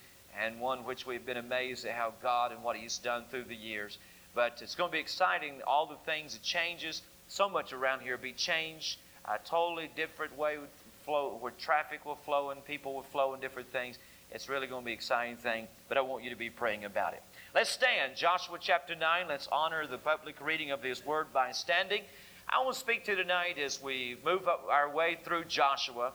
and 0.41 0.61
one 0.61 0.85
which 0.85 1.07
we've 1.07 1.25
been 1.25 1.37
amazed 1.37 1.85
at 1.85 1.93
how 1.93 2.13
God 2.23 2.53
and 2.53 2.63
what 2.63 2.77
He's 2.77 2.99
done 2.99 3.25
through 3.31 3.45
the 3.45 3.57
years. 3.57 3.99
But 4.35 4.61
it's 4.63 4.75
going 4.75 4.91
to 4.91 4.93
be 4.93 5.01
exciting. 5.01 5.61
All 5.67 5.87
the 5.87 5.97
things, 6.07 6.35
it 6.35 6.43
changes. 6.43 7.03
So 7.29 7.49
much 7.49 7.73
around 7.73 8.01
here 8.01 8.17
be 8.17 8.33
changed. 8.33 8.99
A 9.25 9.39
totally 9.45 9.91
different 9.95 10.37
way 10.37 10.59
flow, 11.05 11.37
where 11.41 11.53
traffic 11.59 12.05
will 12.05 12.17
flow 12.17 12.51
and 12.51 12.65
people 12.65 12.95
will 12.95 13.03
flow 13.03 13.33
and 13.33 13.43
different 13.43 13.71
things. 13.73 13.99
It's 14.31 14.49
really 14.49 14.67
going 14.67 14.83
to 14.83 14.87
be 14.87 14.93
an 14.93 14.97
exciting 14.97 15.37
thing, 15.37 15.69
but 15.89 15.99
I 15.99 16.01
want 16.01 16.25
you 16.25 16.31
to 16.31 16.37
be 16.37 16.49
praying 16.49 16.85
about 16.85 17.13
it. 17.13 17.23
Let's 17.55 17.71
stand. 17.71 18.17
Joshua 18.17 18.57
chapter 18.61 18.95
9. 18.95 19.27
Let's 19.29 19.47
honor 19.53 19.87
the 19.87 19.99
public 19.99 20.41
reading 20.41 20.71
of 20.71 20.81
this 20.81 21.05
Word 21.05 21.27
by 21.35 21.53
standing. 21.53 22.03
I 22.49 22.63
want 22.63 22.75
to 22.75 22.81
speak 22.81 23.05
to 23.05 23.15
tonight 23.15 23.59
as 23.59 23.83
we 23.83 24.17
move 24.25 24.49
our 24.49 24.91
way 24.91 25.19
through 25.23 25.45
Joshua 25.45 26.13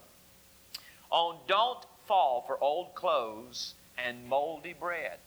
on 1.09 1.37
don't 1.47 1.85
fall 2.07 2.43
for 2.47 2.61
old 2.61 2.95
clothes 2.95 3.75
and 3.97 4.27
moldy 4.27 4.73
bread. 4.79 5.17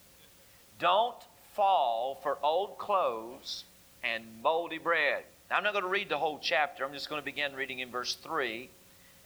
Don't 0.78 1.16
fall 1.54 2.18
for 2.22 2.38
old 2.42 2.78
clothes 2.78 3.64
and 4.02 4.24
moldy 4.42 4.78
bread. 4.78 5.24
Now, 5.50 5.56
I'm 5.56 5.64
not 5.64 5.72
going 5.72 5.84
to 5.84 5.90
read 5.90 6.08
the 6.08 6.18
whole 6.18 6.38
chapter. 6.40 6.84
I'm 6.84 6.92
just 6.92 7.08
going 7.08 7.20
to 7.20 7.24
begin 7.24 7.54
reading 7.54 7.80
in 7.80 7.90
verse 7.90 8.14
3, 8.14 8.70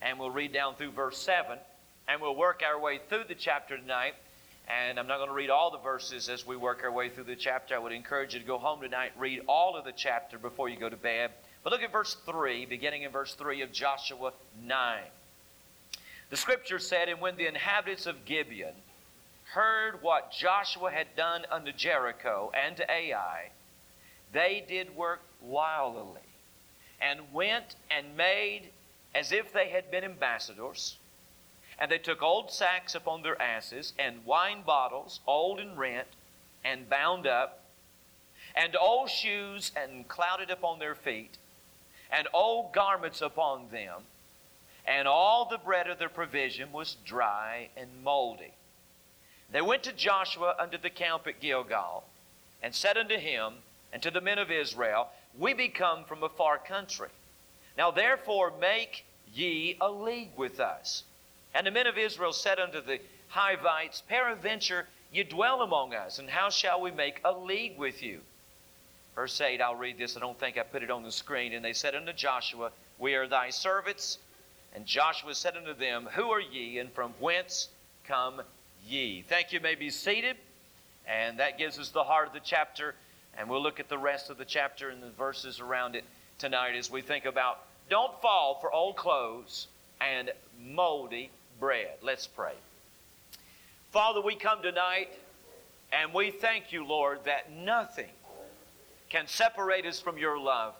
and 0.03 0.19
we'll 0.19 0.31
read 0.31 0.53
down 0.53 0.75
through 0.75 0.93
verse 0.93 1.19
7, 1.19 1.59
and 2.09 2.21
we'll 2.21 2.35
work 2.35 2.63
our 2.67 2.81
way 2.81 2.99
through 3.09 3.25
the 3.29 3.35
chapter 3.35 3.77
tonight. 3.77 4.15
And 4.67 4.99
I'm 4.99 5.07
not 5.07 5.19
going 5.19 5.29
to 5.29 5.35
read 5.35 5.51
all 5.51 5.71
the 5.71 5.79
verses 5.79 6.31
as 6.31 6.47
we 6.47 6.57
work 6.57 6.81
our 6.85 6.91
way 6.91 7.11
through 7.11 7.25
the 7.25 7.37
chapter. 7.37 7.75
I 7.75 7.79
would 7.79 7.93
encourage 7.93 8.33
you 8.33 8.41
to 8.41 8.47
go 8.47 8.57
home 8.57 8.81
tonight, 8.81 9.13
read 9.19 9.43
all 9.47 9.77
of 9.77 9.85
the 9.85 9.93
chapter 9.93 10.39
before 10.39 10.71
you 10.71 10.79
go 10.79 10.89
to 10.89 10.97
bed. 10.97 11.33
But 11.63 11.73
look 11.73 11.83
at 11.83 11.93
verse 11.93 12.17
3, 12.27 12.65
beginning 12.67 13.03
in 13.03 13.11
verse 13.11 13.35
3 13.35 13.61
of 13.61 13.73
Joshua 13.73 14.33
9. 14.65 14.99
The 16.31 16.37
scripture 16.37 16.79
said, 16.79 17.11
And 17.11 17.21
when 17.21 17.37
the 17.37 17.47
inhabitants 17.47 18.07
of 18.07 18.25
Gibeon 18.25 18.73
heard 19.55 20.03
what 20.03 20.33
Joshua 20.33 20.91
had 20.91 21.17
done 21.17 21.45
unto 21.51 21.73
Jericho 21.73 22.51
and 22.55 22.77
to 22.77 22.91
Ai, 22.91 23.51
they 24.33 24.65
did 24.67 24.97
work 24.97 25.23
wildly 25.41 26.21
and 27.01 27.33
went 27.33 27.77
and 27.91 28.17
made 28.17 28.71
as 29.15 29.31
if 29.31 29.53
they 29.53 29.69
had 29.69 29.91
been 29.91 30.05
ambassadors. 30.05 30.97
And 31.79 31.91
they 31.91 31.99
took 31.99 32.23
old 32.23 32.51
sacks 32.51 32.95
upon 32.95 33.23
their 33.23 33.41
asses, 33.41 33.93
and 33.99 34.25
wine 34.25 34.63
bottles, 34.63 35.21
old 35.27 35.61
and 35.61 35.79
rent, 35.79 36.09
and 36.65 36.89
bound 36.89 37.27
up, 37.27 37.65
and 38.57 38.77
old 38.77 39.11
shoes 39.11 39.73
and 39.77 40.07
clouded 40.09 40.51
upon 40.51 40.79
their 40.79 40.95
feet, 40.95 41.37
and 42.11 42.29
old 42.33 42.73
garments 42.73 43.21
upon 43.21 43.71
them, 43.71 44.03
and 44.87 45.09
all 45.09 45.47
the 45.47 45.59
bread 45.59 45.89
of 45.89 45.99
their 45.99 46.09
provision 46.09 46.71
was 46.73 46.97
dry 47.05 47.69
and 47.77 47.89
moldy. 48.05 48.53
They 49.51 49.61
went 49.61 49.83
to 49.85 49.93
Joshua 49.93 50.55
unto 50.59 50.79
the 50.79 50.91
camp 50.91 51.27
at 51.27 51.41
Gilgal, 51.41 52.05
and 52.63 52.75
said 52.75 52.97
unto 52.97 53.17
him 53.17 53.55
and 53.93 54.03
to 54.03 54.11
the 54.11 54.21
men 54.21 54.39
of 54.39 54.51
Israel, 54.51 55.09
We 55.39 55.55
be 55.55 55.69
come 55.69 56.05
from 56.05 56.23
a 56.23 56.29
far 56.29 56.59
country. 56.59 57.11
Now 57.77 57.91
therefore 57.91 58.53
make 58.61 59.05
ye 59.33 59.77
a 59.81 59.91
league 59.91 60.37
with 60.37 60.61
us. 60.61 61.05
And 61.55 61.67
the 61.67 61.71
men 61.71 61.87
of 61.87 61.99
Israel 61.99 62.33
said 62.33 62.59
unto 62.59 62.81
the 62.81 63.01
Hivites, 63.29 64.03
Peradventure 64.09 64.89
ye 65.13 65.23
dwell 65.23 65.63
among 65.63 65.95
us, 65.95 66.19
and 66.19 66.29
how 66.29 66.51
shall 66.51 66.81
we 66.81 66.91
make 66.91 67.21
a 67.25 67.33
league 67.33 67.79
with 67.79 68.03
you? 68.03 68.21
Verse 69.15 69.41
8, 69.41 69.61
I'll 69.61 69.77
read 69.77 69.97
this. 69.97 70.17
I 70.17 70.21
don't 70.21 70.39
think 70.39 70.59
I 70.59 70.63
put 70.63 70.83
it 70.83 70.91
on 70.91 71.05
the 71.05 71.13
screen. 71.13 71.53
And 71.53 71.65
they 71.65 71.73
said 71.73 71.95
unto 71.95 72.13
Joshua, 72.13 72.73
We 72.99 73.15
are 73.15 73.29
thy 73.29 73.51
servants. 73.51 74.19
And 74.75 74.87
Joshua 74.87 75.35
said 75.37 75.57
unto 75.57 75.73
them, 75.73 76.09
Who 76.15 76.31
are 76.31 76.41
ye, 76.41 76.79
and 76.79 76.93
from 76.93 77.13
whence 77.21 77.69
come 78.09 78.43
ye. 78.89 79.23
Thank 79.29 79.53
you. 79.53 79.61
may 79.61 79.75
be 79.75 79.91
seated. 79.91 80.37
And 81.07 81.39
that 81.39 81.59
gives 81.59 81.79
us 81.79 81.91
the 81.91 82.05
heart 82.05 82.29
of 82.29 82.33
the 82.33 82.41
chapter. 82.41 82.95
And 83.37 83.49
we'll 83.49 83.63
look 83.63 83.81
at 83.81 83.89
the 83.89 83.99
rest 83.99 84.31
of 84.31 84.39
the 84.39 84.45
chapter 84.45 84.89
and 84.89 85.03
the 85.03 85.11
verses 85.11 85.61
around 85.61 85.97
it 85.97 86.05
tonight 86.39 86.75
as 86.77 86.91
we 86.91 87.03
think 87.03 87.25
about 87.25 87.61
don't 87.91 88.21
fall 88.23 88.59
for 88.61 88.73
old 88.73 88.97
clothes 88.97 89.67
and 90.01 90.31
moldy 90.63 91.31
bread. 91.61 91.91
Let's 92.03 92.27
pray. 92.27 92.55
Father, 93.91 94.21
we 94.21 94.35
come 94.35 94.63
tonight 94.63 95.11
and 95.93 96.13
we 96.15 96.31
thank 96.31 96.73
you, 96.73 96.87
Lord, 96.87 97.21
that 97.25 97.53
nothing 97.53 98.11
can 99.11 99.27
separate 99.27 99.87
us 99.87 100.01
from 100.01 100.19
your 100.19 100.39
love. 100.39 100.75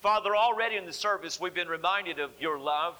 Father, 0.00 0.34
already 0.34 0.76
in 0.76 0.86
the 0.86 0.92
service, 0.92 1.40
we've 1.40 1.54
been 1.54 1.68
reminded 1.68 2.18
of 2.18 2.30
your 2.40 2.58
love, 2.58 2.96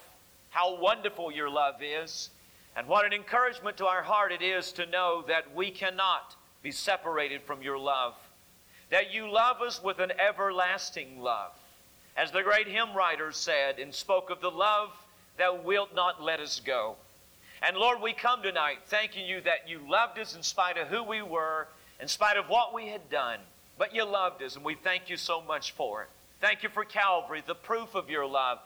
how 0.50 0.78
wonderful 0.78 1.32
your 1.32 1.48
love 1.48 1.76
is, 1.80 2.28
And 2.76 2.88
what 2.88 3.04
an 3.04 3.12
encouragement 3.12 3.76
to 3.78 3.86
our 3.86 4.02
heart 4.02 4.32
it 4.32 4.42
is 4.42 4.72
to 4.72 4.86
know 4.86 5.24
that 5.28 5.54
we 5.54 5.70
cannot 5.70 6.36
be 6.62 6.70
separated 6.70 7.42
from 7.42 7.62
your 7.62 7.78
love. 7.78 8.14
That 8.90 9.12
you 9.12 9.30
love 9.30 9.60
us 9.60 9.82
with 9.82 9.98
an 9.98 10.12
everlasting 10.18 11.20
love. 11.20 11.52
As 12.16 12.30
the 12.30 12.42
great 12.42 12.68
hymn 12.68 12.94
writer 12.94 13.32
said 13.32 13.78
and 13.78 13.94
spoke 13.94 14.30
of 14.30 14.40
the 14.40 14.50
love 14.50 14.90
that 15.38 15.64
wilt 15.64 15.94
not 15.94 16.22
let 16.22 16.40
us 16.40 16.60
go. 16.60 16.96
And 17.62 17.76
Lord, 17.76 18.00
we 18.00 18.12
come 18.12 18.42
tonight 18.42 18.78
thanking 18.86 19.26
you 19.26 19.40
that 19.42 19.68
you 19.68 19.80
loved 19.88 20.18
us 20.18 20.34
in 20.34 20.42
spite 20.42 20.76
of 20.76 20.88
who 20.88 21.02
we 21.02 21.22
were, 21.22 21.68
in 22.00 22.08
spite 22.08 22.36
of 22.36 22.48
what 22.48 22.74
we 22.74 22.88
had 22.88 23.08
done. 23.08 23.38
But 23.78 23.94
you 23.94 24.04
loved 24.04 24.42
us, 24.42 24.56
and 24.56 24.64
we 24.64 24.74
thank 24.74 25.08
you 25.08 25.16
so 25.16 25.40
much 25.40 25.72
for 25.72 26.02
it. 26.02 26.08
Thank 26.40 26.62
you 26.62 26.68
for 26.68 26.84
Calvary, 26.84 27.42
the 27.46 27.54
proof 27.54 27.94
of 27.94 28.10
your 28.10 28.26
love, 28.26 28.58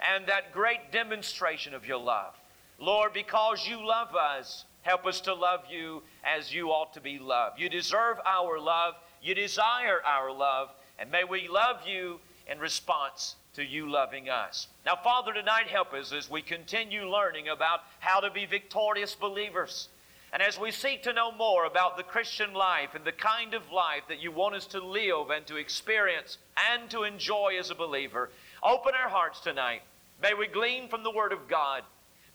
and 0.00 0.26
that 0.26 0.52
great 0.52 0.92
demonstration 0.92 1.74
of 1.74 1.86
your 1.86 1.98
love. 1.98 2.34
Lord, 2.78 3.12
because 3.12 3.66
you 3.66 3.86
love 3.86 4.14
us, 4.14 4.64
help 4.82 5.06
us 5.06 5.20
to 5.22 5.34
love 5.34 5.60
you 5.70 6.02
as 6.24 6.52
you 6.52 6.68
ought 6.68 6.92
to 6.94 7.00
be 7.00 7.18
loved. 7.18 7.60
You 7.60 7.68
deserve 7.68 8.18
our 8.26 8.58
love, 8.58 8.94
you 9.22 9.34
desire 9.34 10.00
our 10.04 10.32
love, 10.32 10.70
and 10.98 11.10
may 11.10 11.24
we 11.24 11.48
love 11.48 11.86
you 11.86 12.20
in 12.50 12.58
response 12.58 13.36
to 13.54 13.64
you 13.64 13.90
loving 13.90 14.28
us. 14.28 14.68
Now, 14.84 14.96
Father, 14.96 15.32
tonight 15.32 15.68
help 15.68 15.94
us 15.94 16.12
as 16.12 16.30
we 16.30 16.42
continue 16.42 17.08
learning 17.08 17.48
about 17.48 17.80
how 18.00 18.20
to 18.20 18.30
be 18.30 18.46
victorious 18.46 19.14
believers. 19.14 19.88
And 20.32 20.42
as 20.42 20.58
we 20.58 20.72
seek 20.72 21.04
to 21.04 21.12
know 21.12 21.30
more 21.30 21.64
about 21.64 21.96
the 21.96 22.02
Christian 22.02 22.54
life 22.54 22.96
and 22.96 23.04
the 23.04 23.12
kind 23.12 23.54
of 23.54 23.70
life 23.70 24.02
that 24.08 24.20
you 24.20 24.32
want 24.32 24.56
us 24.56 24.66
to 24.66 24.84
live 24.84 25.30
and 25.30 25.46
to 25.46 25.56
experience 25.56 26.38
and 26.72 26.90
to 26.90 27.04
enjoy 27.04 27.56
as 27.58 27.70
a 27.70 27.74
believer, 27.76 28.30
open 28.60 28.94
our 29.00 29.08
hearts 29.08 29.38
tonight. 29.38 29.82
May 30.20 30.34
we 30.34 30.48
glean 30.48 30.88
from 30.88 31.04
the 31.04 31.10
Word 31.12 31.32
of 31.32 31.46
God. 31.48 31.84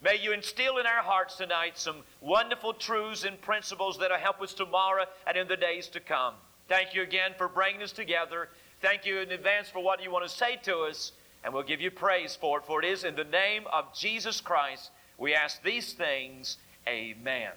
May 0.02 0.16
you 0.16 0.32
instill 0.32 0.78
in 0.78 0.86
our 0.86 1.02
hearts 1.02 1.36
tonight 1.36 1.76
some 1.76 1.96
wonderful 2.22 2.72
truths 2.72 3.24
and 3.24 3.38
principles 3.40 3.98
that 3.98 4.10
will 4.10 4.18
help 4.18 4.40
us 4.40 4.54
tomorrow 4.54 5.04
and 5.26 5.36
in 5.36 5.46
the 5.46 5.56
days 5.56 5.88
to 5.88 6.00
come. 6.00 6.34
Thank 6.68 6.94
you 6.94 7.02
again 7.02 7.32
for 7.36 7.48
bringing 7.48 7.82
us 7.82 7.92
together. 7.92 8.48
Thank 8.80 9.04
you 9.04 9.18
in 9.18 9.30
advance 9.30 9.68
for 9.68 9.82
what 9.82 10.02
you 10.02 10.10
want 10.10 10.26
to 10.26 10.34
say 10.34 10.56
to 10.62 10.78
us, 10.80 11.12
and 11.44 11.52
we'll 11.52 11.64
give 11.64 11.82
you 11.82 11.90
praise 11.90 12.34
for 12.34 12.58
it. 12.58 12.64
For 12.64 12.82
it 12.82 12.86
is 12.86 13.04
in 13.04 13.14
the 13.14 13.24
name 13.24 13.64
of 13.70 13.94
Jesus 13.94 14.40
Christ 14.40 14.90
we 15.18 15.34
ask 15.34 15.62
these 15.62 15.92
things. 15.92 16.56
Amen. 16.88 17.50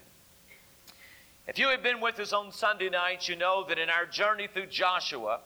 If 1.48 1.58
you 1.58 1.70
have 1.70 1.82
been 1.82 2.02
with 2.02 2.20
us 2.20 2.34
on 2.34 2.52
Sunday 2.52 2.90
nights, 2.90 3.30
you 3.30 3.38
know 3.38 3.66
that 3.70 3.80
in 3.80 3.90
our 3.90 4.06
journey 4.06 4.48
through 4.54 4.68
Joshua, 4.68 5.40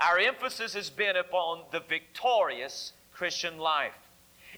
our 0.00 0.18
emphasis 0.18 0.74
has 0.74 0.90
been 0.90 1.16
upon 1.16 1.60
the 1.70 1.80
victorious 1.80 2.92
Christian 3.12 3.58
life. 3.58 3.94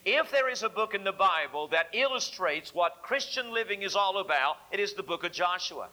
If 0.04 0.32
there 0.32 0.48
is 0.48 0.64
a 0.64 0.68
book 0.68 0.94
in 0.94 1.04
the 1.04 1.12
Bible 1.12 1.68
that 1.68 1.94
illustrates 1.94 2.74
what 2.74 3.02
Christian 3.02 3.52
living 3.52 3.82
is 3.82 3.94
all 3.94 4.18
about, 4.18 4.56
it 4.72 4.80
is 4.80 4.94
the 4.94 5.02
book 5.02 5.22
of 5.22 5.30
Joshua. 5.30 5.88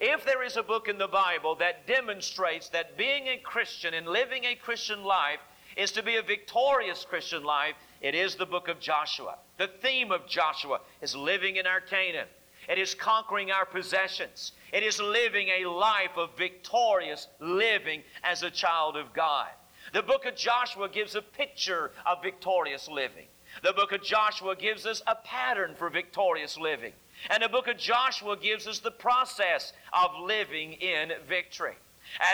If 0.00 0.24
there 0.24 0.42
is 0.42 0.56
a 0.56 0.64
book 0.64 0.88
in 0.88 0.98
the 0.98 1.06
Bible 1.06 1.54
that 1.56 1.86
demonstrates 1.86 2.70
that 2.70 2.96
being 2.96 3.28
a 3.28 3.36
Christian 3.36 3.94
and 3.94 4.08
living 4.08 4.44
a 4.44 4.56
Christian 4.56 5.04
life 5.04 5.38
is 5.76 5.92
to 5.92 6.02
be 6.02 6.16
a 6.16 6.22
victorious 6.22 7.06
Christian 7.08 7.44
life, 7.44 7.74
it 8.00 8.16
is 8.16 8.34
the 8.34 8.46
book 8.46 8.66
of 8.66 8.80
Joshua. 8.80 9.38
The 9.58 9.70
theme 9.80 10.10
of 10.10 10.26
Joshua 10.26 10.80
is 11.00 11.14
living 11.14 11.54
in 11.54 11.66
our 11.66 11.80
Canaan. 11.80 12.26
It 12.68 12.78
is 12.78 12.94
conquering 12.94 13.52
our 13.52 13.66
possessions. 13.66 14.52
It 14.72 14.82
is 14.82 15.00
living 15.00 15.48
a 15.48 15.68
life 15.68 16.16
of 16.16 16.36
victorious 16.36 17.28
living 17.38 18.02
as 18.24 18.42
a 18.42 18.50
child 18.50 18.96
of 18.96 19.12
God. 19.12 19.48
The 19.92 20.02
book 20.02 20.26
of 20.26 20.34
Joshua 20.34 20.88
gives 20.88 21.14
a 21.14 21.22
picture 21.22 21.92
of 22.06 22.22
victorious 22.22 22.88
living. 22.88 23.26
The 23.62 23.72
book 23.72 23.92
of 23.92 24.02
Joshua 24.02 24.56
gives 24.56 24.86
us 24.86 25.02
a 25.06 25.14
pattern 25.14 25.74
for 25.76 25.88
victorious 25.88 26.58
living. 26.58 26.92
And 27.30 27.42
the 27.42 27.48
book 27.48 27.68
of 27.68 27.78
Joshua 27.78 28.36
gives 28.36 28.66
us 28.66 28.80
the 28.80 28.90
process 28.90 29.72
of 29.92 30.10
living 30.20 30.72
in 30.74 31.12
victory. 31.28 31.76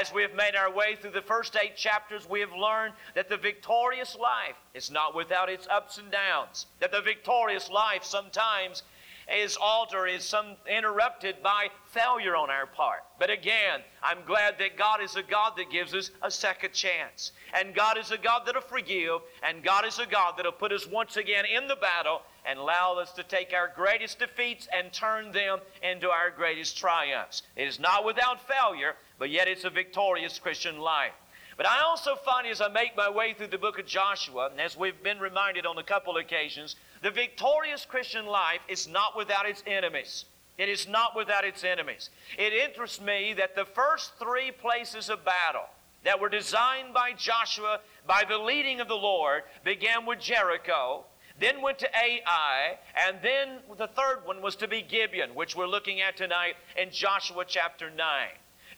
As 0.00 0.12
we 0.12 0.22
have 0.22 0.34
made 0.34 0.56
our 0.56 0.72
way 0.72 0.96
through 0.96 1.10
the 1.10 1.20
first 1.20 1.54
eight 1.62 1.76
chapters, 1.76 2.28
we 2.28 2.40
have 2.40 2.52
learned 2.52 2.94
that 3.14 3.28
the 3.28 3.36
victorious 3.36 4.16
life 4.16 4.56
is 4.72 4.90
not 4.90 5.14
without 5.14 5.50
its 5.50 5.68
ups 5.68 5.98
and 5.98 6.10
downs. 6.10 6.66
That 6.80 6.92
the 6.92 7.02
victorious 7.02 7.68
life 7.68 8.02
sometimes 8.02 8.82
is 9.30 9.58
altered, 9.60 10.06
is 10.06 10.24
some 10.24 10.56
interrupted 10.66 11.42
by 11.42 11.68
failure 11.86 12.34
on 12.34 12.48
our 12.50 12.66
part. 12.66 13.00
But 13.18 13.28
again, 13.30 13.82
I'm 14.02 14.24
glad 14.26 14.58
that 14.58 14.78
God 14.78 15.02
is 15.02 15.16
a 15.16 15.22
God 15.22 15.52
that 15.58 15.70
gives 15.70 15.94
us 15.94 16.10
a 16.22 16.30
second 16.30 16.72
chance. 16.72 17.32
And 17.54 17.74
God 17.74 17.96
is 17.96 18.10
a 18.10 18.18
God 18.18 18.42
that'll 18.44 18.62
forgive, 18.62 19.20
and 19.42 19.62
God 19.62 19.86
is 19.86 19.98
a 19.98 20.06
God 20.06 20.34
that'll 20.36 20.52
put 20.52 20.72
us 20.72 20.86
once 20.86 21.16
again 21.16 21.44
in 21.46 21.68
the 21.68 21.76
battle 21.76 22.22
and 22.44 22.58
allow 22.58 22.98
us 22.98 23.12
to 23.12 23.22
take 23.22 23.52
our 23.52 23.72
greatest 23.74 24.18
defeats 24.18 24.68
and 24.74 24.92
turn 24.92 25.32
them 25.32 25.60
into 25.82 26.08
our 26.08 26.30
greatest 26.30 26.76
triumphs. 26.76 27.42
It 27.56 27.68
is 27.68 27.80
not 27.80 28.04
without 28.04 28.46
failure, 28.46 28.96
but 29.18 29.30
yet 29.30 29.48
it's 29.48 29.64
a 29.64 29.70
victorious 29.70 30.38
Christian 30.38 30.78
life. 30.78 31.12
But 31.56 31.66
I 31.66 31.80
also 31.80 32.14
find 32.14 32.46
as 32.46 32.60
I 32.60 32.68
make 32.68 32.96
my 32.96 33.10
way 33.10 33.34
through 33.34 33.48
the 33.48 33.58
book 33.58 33.78
of 33.80 33.86
Joshua, 33.86 34.48
and 34.50 34.60
as 34.60 34.76
we've 34.76 35.02
been 35.02 35.18
reminded 35.18 35.66
on 35.66 35.76
a 35.76 35.82
couple 35.82 36.16
occasions, 36.16 36.76
the 37.02 37.10
victorious 37.10 37.84
Christian 37.84 38.26
life 38.26 38.60
is 38.68 38.86
not 38.86 39.16
without 39.16 39.48
its 39.48 39.64
enemies. 39.66 40.24
It 40.56 40.68
is 40.68 40.88
not 40.88 41.16
without 41.16 41.44
its 41.44 41.64
enemies. 41.64 42.10
It 42.36 42.52
interests 42.52 43.00
me 43.00 43.32
that 43.34 43.56
the 43.56 43.64
first 43.64 44.12
three 44.18 44.50
places 44.50 45.08
of 45.08 45.24
battle 45.24 45.68
that 46.04 46.20
were 46.20 46.28
designed 46.28 46.94
by 46.94 47.12
Joshua 47.12 47.80
by 48.06 48.24
the 48.28 48.38
leading 48.38 48.80
of 48.80 48.88
the 48.88 48.94
Lord 48.94 49.42
began 49.64 50.06
with 50.06 50.20
Jericho, 50.20 51.04
then 51.40 51.62
went 51.62 51.78
to 51.78 51.88
Ai, 51.96 52.78
and 53.06 53.18
then 53.22 53.58
the 53.76 53.86
third 53.88 54.20
one 54.24 54.42
was 54.42 54.56
to 54.56 54.68
be 54.68 54.82
Gibeon, 54.82 55.34
which 55.34 55.54
we're 55.54 55.66
looking 55.66 56.00
at 56.00 56.16
tonight 56.16 56.54
in 56.76 56.90
Joshua 56.90 57.44
chapter 57.46 57.90
9. 57.90 58.28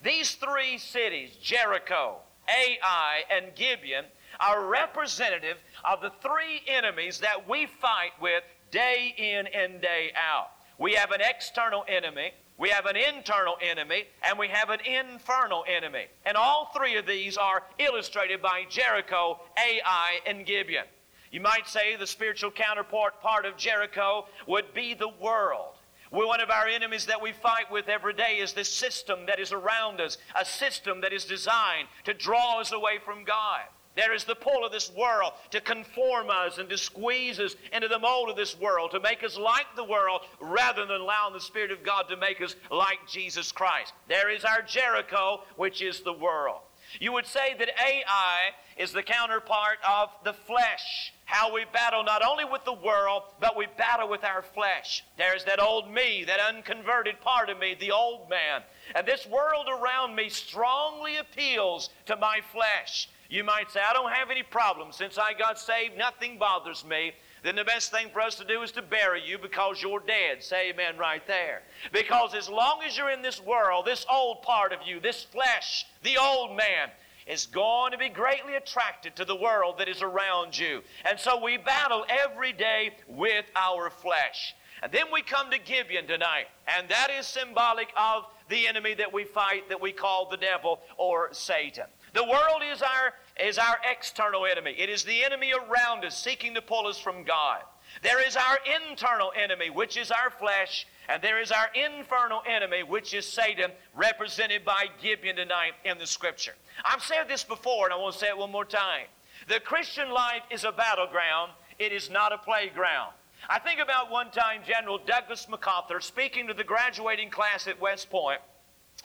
These 0.03 0.35
three 0.35 0.77
cities, 0.77 1.31
Jericho, 1.41 2.17
Ai, 2.47 3.23
and 3.31 3.55
Gibeon, 3.55 4.05
are 4.39 4.65
representative 4.65 5.57
of 5.83 6.01
the 6.01 6.11
three 6.21 6.61
enemies 6.67 7.19
that 7.19 7.47
we 7.47 7.65
fight 7.65 8.11
with 8.21 8.43
day 8.71 9.13
in 9.17 9.47
and 9.47 9.81
day 9.81 10.11
out. 10.15 10.51
We 10.77 10.93
have 10.93 11.11
an 11.11 11.21
external 11.21 11.83
enemy, 11.87 12.31
we 12.61 12.69
have 12.69 12.85
an 12.85 12.95
internal 12.95 13.55
enemy, 13.59 14.03
and 14.21 14.37
we 14.37 14.47
have 14.47 14.69
an 14.69 14.81
infernal 14.81 15.65
enemy. 15.67 16.05
And 16.27 16.37
all 16.37 16.69
three 16.75 16.95
of 16.95 17.07
these 17.07 17.35
are 17.35 17.63
illustrated 17.79 18.39
by 18.39 18.65
Jericho, 18.69 19.39
Ai, 19.57 20.19
and 20.27 20.45
Gibeon. 20.45 20.85
You 21.31 21.41
might 21.41 21.67
say 21.67 21.95
the 21.95 22.05
spiritual 22.05 22.51
counterpart 22.51 23.19
part 23.19 23.47
of 23.47 23.57
Jericho 23.57 24.27
would 24.47 24.75
be 24.75 24.93
the 24.93 25.09
world. 25.09 25.73
Well, 26.11 26.27
one 26.27 26.39
of 26.39 26.51
our 26.51 26.67
enemies 26.67 27.07
that 27.07 27.19
we 27.19 27.31
fight 27.31 27.71
with 27.71 27.87
every 27.87 28.13
day 28.13 28.37
is 28.37 28.53
this 28.53 28.71
system 28.71 29.25
that 29.25 29.39
is 29.39 29.51
around 29.51 29.99
us, 29.99 30.19
a 30.39 30.45
system 30.45 31.01
that 31.01 31.13
is 31.13 31.25
designed 31.25 31.87
to 32.03 32.13
draw 32.13 32.59
us 32.59 32.71
away 32.71 32.99
from 33.03 33.23
God. 33.23 33.61
There 33.95 34.13
is 34.13 34.23
the 34.23 34.35
pull 34.35 34.65
of 34.65 34.71
this 34.71 34.91
world 34.95 35.33
to 35.51 35.59
conform 35.59 36.29
us 36.29 36.57
and 36.57 36.69
to 36.69 36.77
squeeze 36.77 37.39
us 37.39 37.55
into 37.73 37.87
the 37.87 37.99
mold 37.99 38.29
of 38.29 38.37
this 38.37 38.57
world, 38.59 38.91
to 38.91 38.99
make 38.99 39.23
us 39.23 39.37
like 39.37 39.67
the 39.75 39.83
world 39.83 40.21
rather 40.39 40.85
than 40.85 41.01
allowing 41.01 41.33
the 41.33 41.41
Spirit 41.41 41.71
of 41.71 41.83
God 41.83 42.03
to 42.09 42.15
make 42.15 42.41
us 42.41 42.55
like 42.69 42.99
Jesus 43.09 43.51
Christ. 43.51 43.93
There 44.07 44.29
is 44.29 44.45
our 44.45 44.61
Jericho, 44.61 45.43
which 45.57 45.81
is 45.81 46.01
the 46.01 46.13
world. 46.13 46.61
You 46.99 47.13
would 47.13 47.25
say 47.25 47.55
that 47.57 47.69
Ai 47.81 48.51
is 48.77 48.91
the 48.91 49.03
counterpart 49.03 49.77
of 49.87 50.09
the 50.23 50.33
flesh. 50.33 51.13
How 51.25 51.53
we 51.53 51.63
battle 51.71 52.03
not 52.03 52.25
only 52.25 52.43
with 52.43 52.65
the 52.65 52.73
world, 52.73 53.23
but 53.39 53.55
we 53.55 53.67
battle 53.77 54.09
with 54.09 54.23
our 54.23 54.41
flesh. 54.41 55.03
There's 55.17 55.45
that 55.45 55.61
old 55.61 55.89
me, 55.89 56.25
that 56.25 56.39
unconverted 56.41 57.21
part 57.21 57.49
of 57.49 57.59
me, 57.59 57.75
the 57.79 57.91
old 57.91 58.29
man. 58.29 58.63
And 58.95 59.07
this 59.07 59.25
world 59.25 59.67
around 59.69 60.15
me 60.15 60.27
strongly 60.27 61.17
appeals 61.17 61.89
to 62.07 62.17
my 62.17 62.41
flesh. 62.51 63.07
You 63.31 63.43
might 63.43 63.71
say, 63.71 63.79
I 63.79 63.93
don't 63.93 64.11
have 64.11 64.29
any 64.29 64.43
problems. 64.43 64.95
Since 64.95 65.17
I 65.17 65.33
got 65.33 65.57
saved, 65.57 65.97
nothing 65.97 66.37
bothers 66.37 66.85
me 66.85 67.13
then 67.43 67.55
the 67.55 67.63
best 67.63 67.91
thing 67.91 68.07
for 68.13 68.21
us 68.21 68.35
to 68.35 68.45
do 68.45 68.61
is 68.61 68.71
to 68.73 68.81
bury 68.81 69.21
you 69.25 69.37
because 69.37 69.81
you're 69.81 69.99
dead. 69.99 70.43
Say 70.43 70.69
amen 70.69 70.97
right 70.97 71.25
there. 71.25 71.63
Because 71.91 72.35
as 72.35 72.47
long 72.47 72.81
as 72.85 72.97
you're 72.97 73.09
in 73.09 73.23
this 73.23 73.41
world, 73.41 73.85
this 73.85 74.05
old 74.09 74.43
part 74.43 74.73
of 74.73 74.79
you, 74.85 74.99
this 74.99 75.23
flesh, 75.23 75.85
the 76.03 76.17
old 76.17 76.55
man, 76.55 76.89
is 77.27 77.47
going 77.47 77.91
to 77.91 77.97
be 77.97 78.09
greatly 78.09 78.55
attracted 78.55 79.15
to 79.15 79.25
the 79.25 79.35
world 79.35 79.77
that 79.79 79.87
is 79.87 80.01
around 80.01 80.57
you. 80.57 80.81
And 81.05 81.19
so 81.19 81.41
we 81.41 81.57
battle 81.57 82.05
every 82.09 82.53
day 82.53 82.91
with 83.07 83.45
our 83.55 83.89
flesh. 83.89 84.55
And 84.83 84.91
then 84.91 85.05
we 85.13 85.21
come 85.21 85.51
to 85.51 85.59
Gibeon 85.59 86.07
tonight, 86.07 86.47
and 86.67 86.89
that 86.89 87.09
is 87.11 87.27
symbolic 87.27 87.89
of 87.95 88.25
the 88.49 88.67
enemy 88.67 88.95
that 88.95 89.13
we 89.13 89.23
fight 89.23 89.69
that 89.69 89.79
we 89.79 89.91
call 89.91 90.27
the 90.27 90.37
devil 90.37 90.79
or 90.97 91.29
Satan. 91.31 91.85
The 92.13 92.23
world 92.23 92.61
is 92.69 92.81
our, 92.81 93.13
is 93.39 93.57
our 93.57 93.77
external 93.89 94.45
enemy. 94.45 94.75
It 94.77 94.89
is 94.89 95.03
the 95.03 95.23
enemy 95.23 95.53
around 95.53 96.03
us 96.03 96.17
seeking 96.17 96.53
to 96.55 96.61
pull 96.61 96.87
us 96.87 96.99
from 96.99 97.23
God. 97.23 97.61
There 98.03 98.25
is 98.25 98.35
our 98.35 98.59
internal 98.89 99.31
enemy, 99.35 99.69
which 99.69 99.97
is 99.97 100.11
our 100.11 100.29
flesh, 100.29 100.87
and 101.09 101.21
there 101.21 101.41
is 101.41 101.51
our 101.51 101.69
infernal 101.75 102.41
enemy, 102.47 102.83
which 102.83 103.13
is 103.13 103.25
Satan, 103.25 103.71
represented 103.95 104.63
by 104.63 104.87
Gibeon 105.01 105.35
tonight 105.35 105.73
in 105.83 105.97
the 105.97 106.07
scripture. 106.07 106.55
I've 106.85 107.03
said 107.03 107.27
this 107.27 107.43
before, 107.43 107.85
and 107.85 107.93
I 107.93 107.97
want 107.97 108.13
to 108.13 108.19
say 108.19 108.27
it 108.27 108.37
one 108.37 108.51
more 108.51 108.65
time. 108.65 109.07
The 109.47 109.59
Christian 109.59 110.11
life 110.11 110.43
is 110.49 110.63
a 110.63 110.71
battleground, 110.71 111.51
it 111.79 111.91
is 111.91 112.09
not 112.09 112.31
a 112.31 112.37
playground. 112.37 113.13
I 113.49 113.59
think 113.59 113.79
about 113.79 114.11
one 114.11 114.31
time 114.31 114.61
General 114.65 114.99
Douglas 114.99 115.47
MacArthur 115.49 115.99
speaking 115.99 116.47
to 116.47 116.53
the 116.53 116.63
graduating 116.63 117.29
class 117.29 117.67
at 117.67 117.81
West 117.81 118.09
Point. 118.09 118.39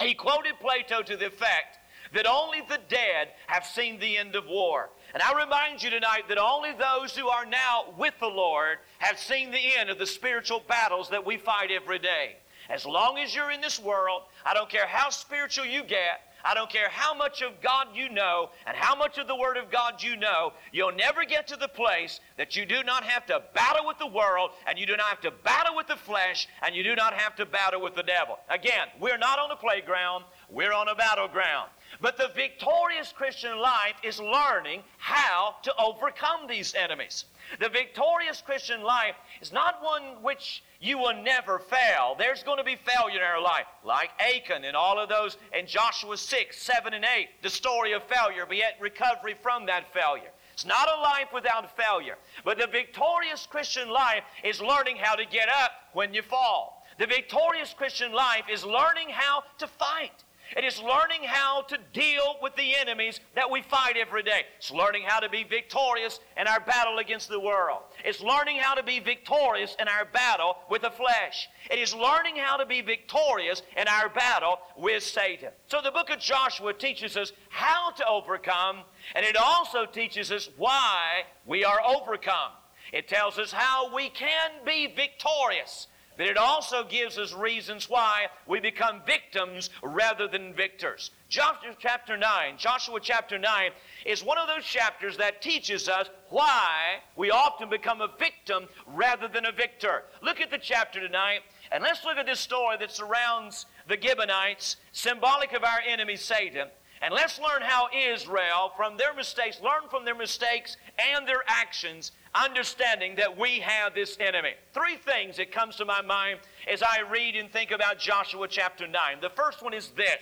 He 0.00 0.14
quoted 0.14 0.54
Plato 0.61 1.02
to 1.02 1.16
the 1.16 1.26
effect 1.26 1.78
that 2.14 2.26
only 2.26 2.61
the 2.68 2.80
dead 2.88 3.28
have 3.46 3.64
seen 3.64 3.98
the 3.98 4.16
end 4.16 4.34
of 4.34 4.46
war. 4.46 4.90
And 5.14 5.22
I 5.22 5.38
remind 5.38 5.82
you 5.82 5.90
tonight 5.90 6.28
that 6.28 6.38
only 6.38 6.72
those 6.72 7.16
who 7.16 7.28
are 7.28 7.46
now 7.46 7.94
with 7.98 8.14
the 8.20 8.26
Lord 8.26 8.78
have 8.98 9.18
seen 9.18 9.50
the 9.50 9.76
end 9.78 9.90
of 9.90 9.98
the 9.98 10.07
spiritual 10.07 10.62
battles 10.66 11.11
that 11.11 11.24
we 11.24 11.36
fight 11.36 11.70
every 11.70 11.98
day. 11.98 12.36
As 12.68 12.84
long 12.84 13.18
as 13.18 13.34
you're 13.34 13.50
in 13.50 13.61
this 13.61 13.80
world, 13.80 14.22
I 14.44 14.52
don't 14.52 14.68
care 14.68 14.86
how 14.86 15.11
spiritual 15.11 15.66
you 15.66 15.84
get, 15.84 16.20
I 16.46 16.54
don't 16.54 16.70
care 16.70 16.88
how 16.88 17.12
much 17.12 17.42
of 17.42 17.61
God 17.61 17.88
you 17.94 18.09
know 18.09 18.50
and 18.66 18.76
how 18.76 18.94
much 18.94 19.18
of 19.18 19.26
the 19.26 19.34
Word 19.34 19.57
of 19.57 19.68
God 19.68 20.00
you 20.00 20.16
know, 20.16 20.52
you'll 20.72 20.94
never 20.94 21.24
get 21.24 21.48
to 21.48 21.57
the 21.57 21.66
place 21.66 22.20
that 22.36 22.54
you 22.54 22.64
do 22.64 22.84
not 22.84 23.02
have 23.02 23.26
to 23.26 23.42
battle 23.52 23.84
with 23.84 23.98
the 23.98 24.07
world 24.07 24.50
and 24.68 24.78
you 24.78 24.86
do 24.86 24.96
not 24.96 25.07
have 25.07 25.20
to 25.22 25.32
battle 25.32 25.74
with 25.74 25.88
the 25.88 25.96
flesh 25.96 26.46
and 26.64 26.76
you 26.76 26.84
do 26.84 26.94
not 26.94 27.14
have 27.14 27.34
to 27.36 27.46
battle 27.46 27.82
with 27.82 27.96
the 27.96 28.02
devil. 28.04 28.38
Again, 28.48 28.86
we're 29.00 29.18
not 29.18 29.40
on 29.40 29.50
a 29.50 29.57
playground, 29.57 30.24
we're 30.48 30.72
on 30.72 30.86
a 30.86 30.94
battleground. 30.94 31.68
But 32.01 32.16
the 32.16 32.30
victorious 32.34 33.12
Christian 33.12 33.59
life 33.59 33.94
is 34.03 34.20
learning 34.20 34.82
how 34.99 35.57
to 35.62 35.72
overcome 35.78 36.47
these 36.49 36.74
enemies. 36.74 37.24
The 37.61 37.68
victorious 37.68 38.42
Christian 38.44 38.82
life 38.82 39.14
is 39.40 39.53
not 39.53 39.82
one 39.82 40.22
which 40.22 40.62
you 40.80 40.99
will 40.99 41.14
never 41.22 41.59
fail. 41.59 42.16
There's 42.18 42.42
going 42.42 42.59
to 42.59 42.64
be 42.64 42.76
failure 42.76 43.18
in 43.18 43.22
our 43.22 43.40
life, 43.40 43.66
like 43.84 44.11
Achan 44.18 44.64
and 44.64 44.76
all 44.76 44.99
of 44.99 45.09
those 45.09 45.36
in 45.57 45.66
Joshua 45.66 46.16
6, 46.16 46.59
7, 46.61 46.94
and 46.94 47.05
8, 47.05 47.28
the 47.42 47.51
story 47.51 47.92
of 47.92 48.03
failure, 48.05 48.44
but 48.47 48.57
yet 48.57 48.76
recovery 48.80 49.36
from 49.42 49.66
that 49.66 49.92
failure. 49.94 50.30
It's 50.53 50.64
not 50.64 50.88
a 50.88 51.01
life 51.01 51.28
without 51.34 51.76
failure. 51.76 52.16
But 52.44 52.59
the 52.59 52.66
victorious 52.66 53.47
Christian 53.47 53.90
life 53.90 54.22
is 54.42 54.61
learning 54.61 54.97
how 54.97 55.14
to 55.14 55.26
get 55.26 55.49
up 55.49 55.70
when 55.92 56.14
you 56.14 56.22
fall. 56.22 56.82
The 56.99 57.07
victorious 57.07 57.74
Christian 57.74 58.12
life 58.12 58.44
is 58.51 58.64
learning 58.64 59.11
how 59.11 59.42
to 59.59 59.66
fight. 59.66 60.24
It 60.55 60.64
is 60.64 60.80
learning 60.80 61.22
how 61.24 61.62
to 61.62 61.78
deal 61.92 62.36
with 62.40 62.55
the 62.57 62.76
enemies 62.76 63.20
that 63.34 63.51
we 63.51 63.62
fight 63.62 63.97
every 63.97 64.22
day. 64.22 64.42
It's 64.59 64.70
learning 64.70 65.03
how 65.07 65.20
to 65.20 65.28
be 65.28 65.42
victorious 65.42 66.20
in 66.38 66.47
our 66.47 66.61
battle 66.61 66.99
against 66.99 67.28
the 67.28 67.40
world. 67.40 67.80
It's 68.05 68.20
learning 68.20 68.59
how 68.59 68.74
to 68.74 68.82
be 68.82 69.01
victorious 69.01 69.76
in 69.80 69.88
our 69.88 70.05
battle 70.05 70.57
with 70.70 70.82
the 70.82 70.90
flesh. 70.90 71.49
It 71.70 71.78
is 71.78 71.94
learning 71.94 72.36
how 72.36 72.57
to 72.59 72.66
be 72.66 72.80
victorious 72.80 73.62
in 73.76 73.88
our 73.88 74.09
battle 74.09 74.59
with 74.76 75.03
Satan. 75.03 75.51
So 75.66 75.80
the 75.82 75.90
book 75.90 76.11
of 76.11 76.20
Joshua 76.20 76.72
teaches 76.74 77.16
us 77.16 77.32
how 77.49 77.90
to 77.90 78.07
overcome, 78.07 78.82
and 79.14 79.26
it 79.26 79.36
also 79.36 79.84
teaches 79.84 80.30
us 80.30 80.49
why 80.57 81.24
we 81.44 81.64
are 81.64 81.80
overcome. 81.84 82.53
It 82.92 83.09
tells 83.09 83.38
us 83.38 83.51
how 83.51 83.94
we 83.94 84.09
can 84.11 84.51
be 84.64 84.86
victorious 84.94 85.88
but 86.16 86.26
it 86.26 86.36
also 86.36 86.84
gives 86.84 87.18
us 87.18 87.32
reasons 87.32 87.88
why 87.88 88.26
we 88.46 88.60
become 88.60 89.02
victims 89.06 89.70
rather 89.82 90.26
than 90.28 90.54
victors. 90.54 91.10
Joshua 91.28 91.74
chapter 91.78 92.16
9, 92.16 92.56
Joshua 92.56 93.00
chapter 93.00 93.38
9 93.38 93.70
is 94.04 94.24
one 94.24 94.38
of 94.38 94.48
those 94.48 94.64
chapters 94.64 95.16
that 95.16 95.42
teaches 95.42 95.88
us 95.88 96.08
why 96.30 97.00
we 97.16 97.30
often 97.30 97.68
become 97.68 98.00
a 98.00 98.10
victim 98.18 98.66
rather 98.86 99.28
than 99.28 99.46
a 99.46 99.52
victor. 99.52 100.04
Look 100.22 100.40
at 100.40 100.50
the 100.50 100.58
chapter 100.58 101.00
tonight, 101.00 101.40
and 101.72 101.82
let's 101.82 102.04
look 102.04 102.16
at 102.16 102.26
this 102.26 102.40
story 102.40 102.76
that 102.78 102.92
surrounds 102.92 103.66
the 103.88 103.98
Gibeonites, 104.00 104.76
symbolic 104.92 105.52
of 105.52 105.64
our 105.64 105.80
enemy 105.86 106.16
Satan. 106.16 106.68
And 107.02 107.12
let's 107.12 107.38
learn 107.38 107.60
how 107.60 107.88
Israel, 107.94 108.72
from 108.76 108.96
their 108.96 109.12
mistakes, 109.14 109.60
learn 109.60 109.88
from 109.90 110.04
their 110.04 110.14
mistakes 110.14 110.76
and 110.98 111.28
their 111.28 111.42
actions, 111.46 112.12
understanding 112.45 113.16
that 113.16 113.39
we 113.39 113.61
have 113.61 113.95
this 113.95 114.16
enemy. 114.20 114.55
Three 114.72 114.97
things 114.97 115.37
that 115.37 115.53
comes 115.53 115.76
to 115.76 115.84
my 115.84 116.03
mind 116.03 116.41
as 116.70 116.82
I 116.82 117.01
read 117.11 117.37
and 117.37 117.51
think 117.51 117.70
about 117.70 117.99
Joshua 117.99 118.49
chapter 118.49 118.87
9. 118.87 119.18
The 119.20 119.30
first 119.30 119.62
one 119.62 119.74
is 119.74 119.89
this. 119.97 120.20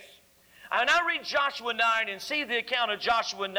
When 0.71 0.89
I 0.89 1.01
read 1.07 1.23
Joshua 1.23 1.73
9 1.73 2.09
and 2.09 2.21
see 2.21 2.43
the 2.43 2.57
account 2.57 2.91
of 2.91 2.99
Joshua 2.99 3.47
9, 3.47 3.55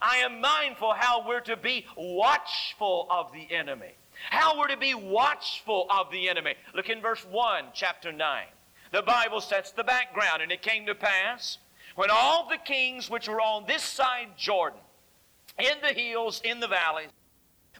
I 0.00 0.16
am 0.18 0.40
mindful 0.40 0.94
how 0.94 1.26
we're 1.26 1.40
to 1.40 1.56
be 1.56 1.86
watchful 1.96 3.08
of 3.10 3.32
the 3.32 3.52
enemy. 3.54 3.94
How 4.30 4.58
we're 4.58 4.68
to 4.68 4.76
be 4.76 4.94
watchful 4.94 5.86
of 5.90 6.10
the 6.10 6.28
enemy. 6.28 6.54
Look 6.74 6.88
in 6.88 7.00
verse 7.00 7.24
1, 7.30 7.64
chapter 7.74 8.12
9. 8.12 8.44
The 8.92 9.02
Bible 9.02 9.40
sets 9.40 9.70
the 9.70 9.84
background, 9.84 10.42
and 10.42 10.52
it 10.52 10.62
came 10.62 10.86
to 10.86 10.94
pass 10.94 11.58
when 11.94 12.10
all 12.10 12.48
the 12.48 12.58
kings 12.58 13.10
which 13.10 13.28
were 13.28 13.40
on 13.40 13.66
this 13.66 13.82
side 13.82 14.28
Jordan, 14.36 14.80
in 15.58 15.80
the 15.82 15.92
hills, 15.92 16.40
in 16.44 16.60
the 16.60 16.68
valleys, 16.68 17.08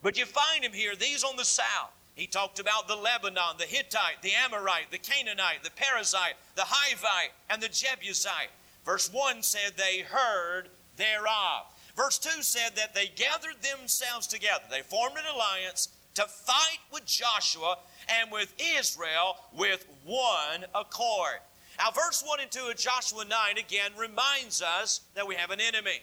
but 0.03 0.19
you 0.19 0.25
find 0.25 0.65
him 0.65 0.73
here, 0.73 0.95
these 0.97 1.25
on 1.25 1.37
the 1.37 1.45
south. 1.45 1.93
He 2.15 2.27
talked 2.27 2.59
about 2.59 2.87
the 2.87 2.97
Lebanon, 2.97 3.57
the 3.59 3.65
Hittite, 3.65 4.21
the 4.23 4.33
Amorite, 4.33 4.91
the 4.91 4.99
Canaanite, 4.99 5.63
the 5.63 5.71
Perizzite, 5.71 6.35
the 6.55 6.63
Hivite, 6.63 7.31
and 7.49 7.63
the 7.63 7.69
Jebusite. 7.69 8.51
Verse 8.85 9.11
1 9.13 9.43
said 9.43 9.73
they 9.77 10.01
heard 10.01 10.69
thereof. 10.97 11.67
Verse 11.97 12.19
2 12.19 12.43
said 12.43 12.77
that 12.77 12.95
they 12.95 13.09
gathered 13.09 13.63
themselves 13.63 14.27
together. 14.27 14.65
They 14.71 14.83
formed 14.83 15.17
an 15.17 15.35
alliance 15.35 15.89
to 16.15 16.23
fight 16.23 16.81
with 16.93 17.07
Joshua 17.07 17.79
and 18.09 18.31
with 18.31 18.55
Israel 18.79 19.37
with 19.57 19.87
one 20.05 20.65
accord. 20.75 21.41
Now, 21.79 21.91
verse 21.91 22.23
1 22.27 22.41
and 22.41 22.51
2 22.51 22.69
of 22.71 22.77
Joshua 22.77 23.25
9 23.25 23.59
again 23.59 23.93
reminds 23.97 24.61
us 24.61 25.01
that 25.15 25.27
we 25.27 25.35
have 25.37 25.51
an 25.51 25.61
enemy. 25.61 26.01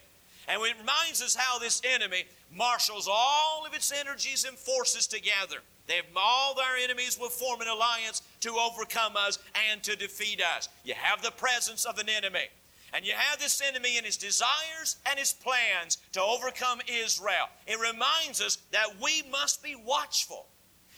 And 0.48 0.62
it 0.62 0.76
reminds 0.80 1.22
us 1.22 1.36
how 1.36 1.60
this 1.60 1.82
enemy 1.84 2.24
marshals 2.54 3.08
all 3.12 3.66
of 3.66 3.74
its 3.74 3.92
energies 3.92 4.46
and 4.46 4.58
forces 4.58 5.08
together. 5.08 5.58
They 5.88 6.02
all 6.16 6.54
their 6.54 6.78
enemies 6.84 7.18
will 7.20 7.30
form 7.30 7.62
an 7.62 7.68
alliance 7.68 8.22
to 8.42 8.52
overcome 8.52 9.16
us 9.16 9.40
and 9.72 9.82
to 9.84 9.96
defeat 9.96 10.42
us. 10.42 10.70
You 10.84 10.94
have 10.96 11.22
the 11.22 11.32
presence 11.32 11.86
of 11.86 11.98
an 11.98 12.10
enemy. 12.10 12.48
And 12.94 13.06
you 13.06 13.14
have 13.16 13.40
this 13.40 13.62
enemy 13.62 13.98
in 13.98 14.06
his 14.06 14.18
desires 14.18 14.98
and 15.06 15.20
his 15.20 15.34
plans 15.34 15.98
to 16.14 16.22
overcome 16.22 16.80
Israel. 16.88 17.48
It 17.66 17.80
reminds 17.80 18.42
us 18.42 18.58
that 18.72 18.88
we 19.02 19.24
must 19.30 19.62
be 19.62 19.76
watchful. 19.76 20.48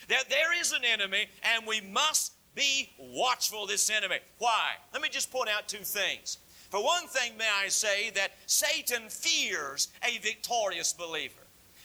That 0.08 0.30
there 0.30 0.60
is 0.60 0.72
an 0.72 0.86
enemy 0.86 1.28
and 1.44 1.66
we 1.66 1.82
must 1.82 2.34
be 2.56 2.92
watchful 3.00 3.66
this 3.66 3.90
enemy. 3.90 4.18
Why? 4.38 4.72
Let 4.94 5.02
me 5.02 5.10
just 5.10 5.32
point 5.32 5.50
out 5.50 5.68
two 5.68 5.84
things. 5.84 6.38
For 6.70 6.84
one 6.84 7.08
thing, 7.08 7.38
may 7.38 7.50
I 7.64 7.70
say 7.70 8.12
that 8.12 8.34
Satan 8.46 9.10
fears 9.10 9.90
a 10.04 10.20
victorious 10.20 10.94
believer. 10.94 11.34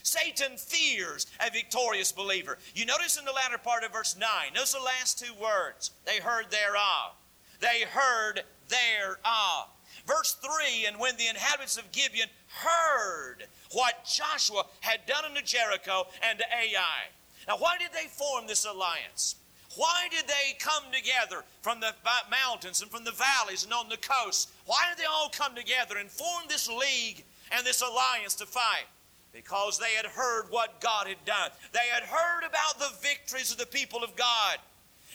Satan 0.02 0.58
fears 0.58 1.26
a 1.40 1.50
victorious 1.50 2.12
believer. 2.12 2.58
You 2.74 2.84
notice 2.84 3.18
in 3.18 3.24
the 3.24 3.32
latter 3.32 3.56
part 3.56 3.84
of 3.84 3.92
verse 3.92 4.16
9, 4.18 4.28
notice 4.54 4.72
the 4.72 4.80
last 4.80 5.18
two 5.18 5.32
words. 5.40 5.92
They 6.04 6.18
heard 6.18 6.50
thereof. 6.50 7.16
They 7.60 7.84
heard 7.88 8.42
thereof. 8.68 9.68
Verse 10.06 10.36
3 10.42 10.86
And 10.86 10.98
when 10.98 11.16
the 11.16 11.28
inhabitants 11.28 11.78
of 11.78 11.90
Gibeon 11.90 12.28
heard 12.48 13.46
what 13.72 14.04
Joshua 14.04 14.64
had 14.80 15.06
done 15.06 15.24
unto 15.24 15.42
Jericho 15.42 16.06
and 16.22 16.38
to 16.38 16.44
Ai. 16.44 17.08
Now, 17.48 17.56
why 17.56 17.78
did 17.78 17.90
they 17.92 18.08
form 18.08 18.46
this 18.46 18.66
alliance? 18.66 19.36
Why 19.76 20.08
did 20.10 20.26
they 20.26 20.56
come 20.58 20.84
together 20.92 21.44
from 21.62 21.80
the 21.80 21.92
mountains 22.30 22.82
and 22.82 22.90
from 22.90 23.04
the 23.04 23.12
valleys 23.12 23.64
and 23.64 23.72
on 23.72 23.88
the 23.88 23.96
coast? 23.96 24.50
Why 24.66 24.84
did 24.88 24.98
they 24.98 25.08
all 25.08 25.28
come 25.30 25.54
together 25.54 25.96
and 25.98 26.10
form 26.10 26.44
this 26.48 26.68
league 26.68 27.24
and 27.50 27.66
this 27.66 27.82
alliance 27.82 28.34
to 28.36 28.46
fight? 28.46 28.86
Because 29.32 29.78
they 29.78 29.94
had 29.96 30.06
heard 30.06 30.46
what 30.50 30.80
God 30.80 31.08
had 31.08 31.24
done. 31.24 31.50
They 31.72 31.88
had 31.92 32.04
heard 32.04 32.44
about 32.44 32.78
the 32.78 32.96
victories 33.00 33.50
of 33.50 33.58
the 33.58 33.66
people 33.66 34.04
of 34.04 34.14
God. 34.14 34.58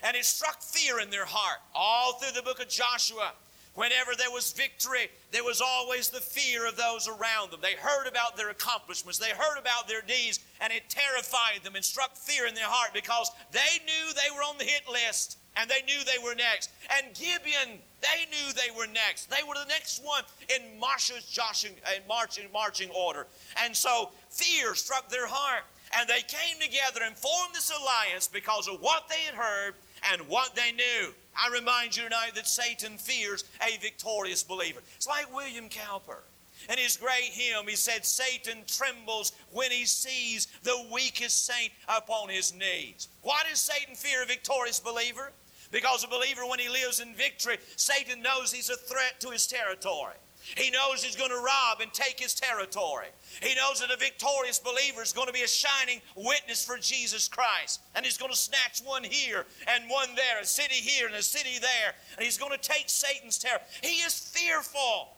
And 0.03 0.15
it 0.15 0.25
struck 0.25 0.61
fear 0.61 0.99
in 0.99 1.09
their 1.09 1.25
heart. 1.25 1.59
All 1.73 2.13
through 2.13 2.33
the 2.33 2.41
book 2.41 2.61
of 2.61 2.69
Joshua, 2.69 3.33
Whenever 3.79 4.11
there 4.13 4.29
was 4.29 4.51
victory, 4.51 5.07
there 5.31 5.45
was 5.45 5.61
always 5.61 6.09
the 6.09 6.19
fear 6.19 6.67
of 6.67 6.75
those 6.75 7.07
around 7.07 7.49
them. 7.49 7.61
They 7.61 7.75
heard 7.79 8.07
about 8.07 8.35
their 8.35 8.49
accomplishments, 8.49 9.19
they 9.19 9.29
heard 9.29 9.57
about 9.57 9.87
their 9.87 10.01
deeds, 10.01 10.41
and 10.59 10.73
it 10.73 10.89
terrified 10.89 11.63
them 11.63 11.77
and 11.77 11.85
struck 11.85 12.17
fear 12.17 12.45
in 12.45 12.55
their 12.55 12.67
heart 12.67 12.91
because 12.93 13.31
they 13.53 13.79
knew 13.85 14.13
they 14.13 14.35
were 14.35 14.41
on 14.41 14.57
the 14.57 14.65
hit 14.65 14.83
list 14.91 15.37
and 15.55 15.69
they 15.69 15.81
knew 15.83 16.03
they 16.03 16.21
were 16.21 16.35
next. 16.35 16.71
And 16.97 17.15
Gibeon, 17.15 17.79
they 18.01 18.27
knew 18.29 18.51
they 18.51 18.77
were 18.77 18.87
next. 18.87 19.29
They 19.29 19.47
were 19.47 19.55
the 19.55 19.69
next 19.69 20.03
one 20.03 20.23
in 20.53 20.77
Marsh's 20.77 21.23
joshing, 21.23 21.71
in 21.95 22.05
marching, 22.05 22.51
marching 22.51 22.89
order. 22.89 23.27
And 23.63 23.73
so 23.73 24.09
fear 24.29 24.75
struck 24.75 25.07
their 25.07 25.27
heart. 25.27 25.63
And 25.97 26.07
they 26.07 26.21
came 26.27 26.59
together 26.59 26.99
and 27.05 27.15
formed 27.15 27.55
this 27.55 27.71
alliance 27.71 28.27
because 28.27 28.67
of 28.67 28.81
what 28.81 29.07
they 29.07 29.21
had 29.21 29.35
heard 29.35 29.75
and 30.11 30.21
what 30.27 30.53
they 30.53 30.73
knew. 30.73 31.13
I 31.41 31.49
remind 31.53 31.95
you 31.95 32.03
tonight 32.03 32.35
that 32.35 32.47
Satan 32.47 32.97
fears 32.97 33.45
a 33.61 33.77
victorious 33.77 34.43
believer. 34.43 34.81
It's 34.95 35.07
like 35.07 35.33
William 35.33 35.69
Cowper. 35.69 36.23
In 36.69 36.77
his 36.77 36.97
great 36.97 37.31
hymn, 37.31 37.67
he 37.67 37.77
said, 37.77 38.05
Satan 38.05 38.57
trembles 38.67 39.31
when 39.51 39.71
he 39.71 39.85
sees 39.85 40.47
the 40.63 40.85
weakest 40.91 41.45
saint 41.45 41.71
upon 41.87 42.27
his 42.27 42.53
knees. 42.53 43.07
Why 43.21 43.43
does 43.49 43.59
Satan 43.59 43.95
fear 43.95 44.23
a 44.23 44.25
victorious 44.25 44.81
believer? 44.81 45.31
Because 45.71 46.03
a 46.03 46.07
believer, 46.07 46.45
when 46.45 46.59
he 46.59 46.67
lives 46.67 46.99
in 46.99 47.13
victory, 47.15 47.57
Satan 47.77 48.21
knows 48.21 48.51
he's 48.51 48.69
a 48.69 48.75
threat 48.75 49.21
to 49.21 49.29
his 49.29 49.47
territory. 49.47 50.15
He 50.57 50.71
knows 50.71 51.03
he's 51.03 51.15
going 51.15 51.29
to 51.29 51.37
rob 51.37 51.81
and 51.81 51.93
take 51.93 52.19
his 52.19 52.33
territory. 52.33 53.07
He 53.41 53.55
knows 53.55 53.81
that 53.81 53.91
a 53.91 53.97
victorious 53.97 54.59
believer 54.59 55.01
is 55.01 55.13
going 55.13 55.27
to 55.27 55.33
be 55.33 55.43
a 55.43 55.47
shining 55.47 56.01
witness 56.15 56.65
for 56.65 56.77
Jesus 56.77 57.27
Christ. 57.27 57.81
And 57.95 58.05
he's 58.05 58.17
going 58.17 58.31
to 58.31 58.37
snatch 58.37 58.81
one 58.83 59.03
here 59.03 59.45
and 59.67 59.89
one 59.89 60.15
there, 60.15 60.39
a 60.41 60.45
city 60.45 60.75
here 60.75 61.07
and 61.07 61.15
a 61.15 61.21
city 61.21 61.59
there. 61.59 61.93
And 62.17 62.25
he's 62.25 62.37
going 62.37 62.51
to 62.51 62.57
take 62.57 62.89
Satan's 62.89 63.37
terror. 63.37 63.61
He 63.81 64.01
is 64.01 64.13
fearful 64.13 65.09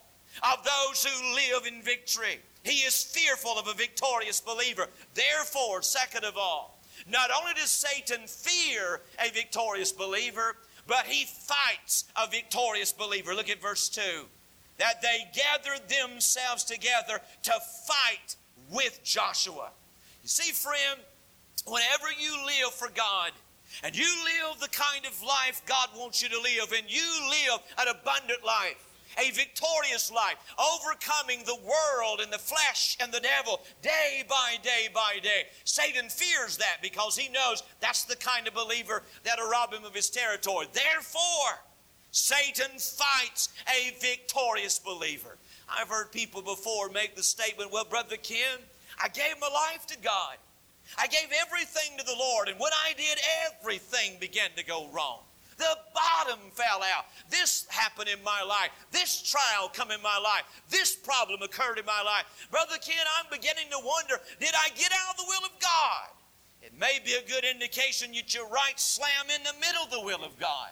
of 0.43 0.63
those 0.63 1.05
who 1.05 1.35
live 1.35 1.65
in 1.65 1.81
victory. 1.81 2.39
He 2.63 2.81
is 2.81 3.03
fearful 3.03 3.57
of 3.57 3.67
a 3.67 3.73
victorious 3.73 4.41
believer. 4.41 4.87
Therefore, 5.13 5.81
second 5.81 6.25
of 6.25 6.37
all, 6.37 6.81
not 7.09 7.29
only 7.31 7.53
does 7.53 7.71
Satan 7.71 8.27
fear 8.27 9.01
a 9.19 9.31
victorious 9.31 9.91
believer, 9.91 10.57
but 10.87 11.05
he 11.05 11.25
fights 11.25 12.05
a 12.15 12.27
victorious 12.27 12.91
believer. 12.91 13.33
Look 13.33 13.49
at 13.49 13.61
verse 13.61 13.89
2 13.89 14.25
that 14.81 14.99
they 14.99 15.27
gathered 15.31 15.87
themselves 15.87 16.63
together 16.63 17.21
to 17.43 17.51
fight 17.85 18.35
with 18.71 18.99
Joshua. 19.03 19.69
You 20.23 20.27
see, 20.27 20.51
friend, 20.51 20.99
whenever 21.67 22.07
you 22.19 22.35
live 22.47 22.73
for 22.73 22.89
God, 22.89 23.31
and 23.83 23.95
you 23.95 24.07
live 24.23 24.59
the 24.59 24.69
kind 24.69 25.05
of 25.05 25.21
life 25.21 25.61
God 25.67 25.89
wants 25.95 26.23
you 26.23 26.29
to 26.29 26.41
live, 26.41 26.73
and 26.75 26.91
you 26.91 27.07
live 27.29 27.59
an 27.77 27.89
abundant 27.89 28.43
life, 28.43 28.83
a 29.19 29.29
victorious 29.29 30.11
life, 30.11 30.37
overcoming 30.57 31.43
the 31.45 31.59
world 31.63 32.19
and 32.19 32.33
the 32.33 32.39
flesh 32.39 32.97
and 32.99 33.11
the 33.11 33.19
devil 33.19 33.61
day 33.83 34.23
by 34.27 34.55
day 34.63 34.89
by 34.91 35.19
day. 35.21 35.43
Satan 35.63 36.09
fears 36.09 36.57
that 36.57 36.77
because 36.81 37.15
he 37.15 37.29
knows 37.29 37.61
that's 37.81 38.05
the 38.05 38.15
kind 38.15 38.47
of 38.47 38.55
believer 38.55 39.03
that'll 39.23 39.47
rob 39.47 39.75
him 39.75 39.85
of 39.85 39.93
his 39.93 40.09
territory. 40.09 40.65
Therefore, 40.73 41.61
Satan 42.11 42.77
fights 42.77 43.49
a 43.67 43.95
victorious 43.99 44.79
believer. 44.79 45.37
I've 45.69 45.87
heard 45.87 46.11
people 46.11 46.41
before 46.41 46.89
make 46.89 47.15
the 47.15 47.23
statement, 47.23 47.71
well, 47.71 47.85
Brother 47.85 48.17
Ken, 48.17 48.59
I 49.01 49.07
gave 49.07 49.39
my 49.39 49.47
life 49.47 49.87
to 49.87 49.97
God. 49.99 50.35
I 50.97 51.07
gave 51.07 51.29
everything 51.39 51.97
to 51.97 52.03
the 52.03 52.15
Lord, 52.17 52.49
and 52.49 52.59
when 52.59 52.71
I 52.85 52.93
did, 52.93 53.17
everything 53.47 54.17
began 54.19 54.49
to 54.57 54.65
go 54.65 54.89
wrong. 54.91 55.19
The 55.57 55.77
bottom 55.93 56.39
fell 56.53 56.81
out. 56.95 57.05
This 57.29 57.67
happened 57.69 58.09
in 58.09 58.21
my 58.23 58.41
life. 58.41 58.71
This 58.91 59.21
trial 59.21 59.69
come 59.71 59.91
in 59.91 60.01
my 60.01 60.17
life. 60.17 60.43
This 60.69 60.95
problem 60.95 61.41
occurred 61.43 61.77
in 61.77 61.85
my 61.85 62.01
life. 62.01 62.47
Brother 62.49 62.77
Ken, 62.81 63.05
I'm 63.19 63.27
beginning 63.31 63.69
to 63.69 63.79
wonder, 63.85 64.15
did 64.39 64.53
I 64.57 64.69
get 64.75 64.91
out 64.91 65.11
of 65.11 65.17
the 65.17 65.25
will 65.27 65.45
of 65.45 65.59
God? 65.61 66.09
It 66.63 66.77
may 66.79 66.99
be 67.05 67.13
a 67.13 67.29
good 67.29 67.45
indication 67.45 68.11
that 68.13 68.33
you're 68.33 68.49
right 68.49 68.79
slam 68.79 69.29
in 69.33 69.43
the 69.43 69.53
middle 69.61 69.83
of 69.83 69.91
the 69.91 70.01
will 70.01 70.25
of 70.25 70.37
God. 70.39 70.71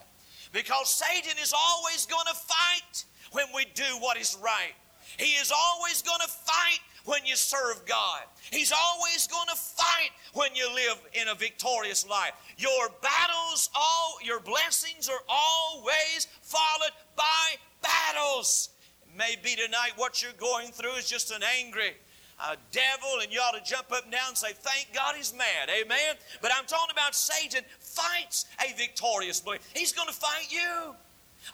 Because 0.52 0.90
Satan 0.90 1.38
is 1.40 1.54
always 1.56 2.06
going 2.06 2.26
to 2.26 2.34
fight 2.34 3.04
when 3.32 3.46
we 3.54 3.66
do 3.74 3.84
what 4.00 4.16
is 4.16 4.36
right. 4.42 4.74
He 5.18 5.32
is 5.40 5.52
always 5.52 6.02
going 6.02 6.20
to 6.20 6.28
fight 6.28 6.80
when 7.04 7.24
you 7.24 7.36
serve 7.36 7.84
God. 7.86 8.22
He's 8.50 8.72
always 8.72 9.26
going 9.26 9.48
to 9.48 9.56
fight 9.56 10.10
when 10.34 10.54
you 10.54 10.72
live 10.74 11.00
in 11.14 11.28
a 11.28 11.34
victorious 11.34 12.06
life. 12.08 12.32
Your 12.58 12.88
battles, 13.02 13.70
all 13.74 14.18
your 14.22 14.40
blessings 14.40 15.08
are 15.08 15.22
always 15.28 16.26
followed 16.42 16.92
by 17.16 17.56
battles. 17.82 18.70
Maybe 19.16 19.56
tonight 19.56 19.92
what 19.96 20.22
you're 20.22 20.32
going 20.32 20.70
through 20.70 20.94
is 20.94 21.08
just 21.08 21.30
an 21.32 21.42
angry 21.58 21.94
uh, 22.42 22.56
devil, 22.72 23.20
and 23.22 23.32
you 23.32 23.40
ought 23.40 23.56
to 23.56 23.62
jump 23.62 23.92
up 23.92 24.04
and 24.04 24.12
down 24.12 24.28
and 24.28 24.36
say, 24.36 24.52
Thank 24.52 24.94
God 24.94 25.14
he's 25.16 25.34
mad. 25.34 25.68
Amen. 25.68 26.16
But 26.40 26.52
I'm 26.56 26.64
talking 26.66 26.92
about 26.92 27.14
Satan 27.14 27.62
fights 27.80 28.46
a 28.64 28.76
victorious 28.76 29.40
believer. 29.40 29.62
He's 29.74 29.92
going 29.92 30.08
to 30.08 30.14
fight 30.14 30.50
you. 30.50 30.94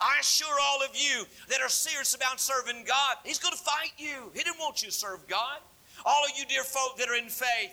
I 0.01 0.17
assure 0.19 0.55
all 0.69 0.83
of 0.83 0.89
you 0.93 1.25
that 1.49 1.61
are 1.61 1.69
serious 1.69 2.13
about 2.13 2.39
serving 2.39 2.83
God, 2.85 3.17
He's 3.23 3.39
going 3.39 3.55
to 3.55 3.61
fight 3.61 3.93
you. 3.97 4.31
He 4.33 4.43
didn't 4.43 4.59
want 4.59 4.81
you 4.81 4.89
to 4.89 4.93
serve 4.93 5.27
God. 5.27 5.59
All 6.05 6.23
of 6.23 6.31
you, 6.37 6.45
dear 6.45 6.63
folk 6.63 6.97
that 6.97 7.09
are 7.09 7.15
in 7.15 7.29
faith 7.29 7.71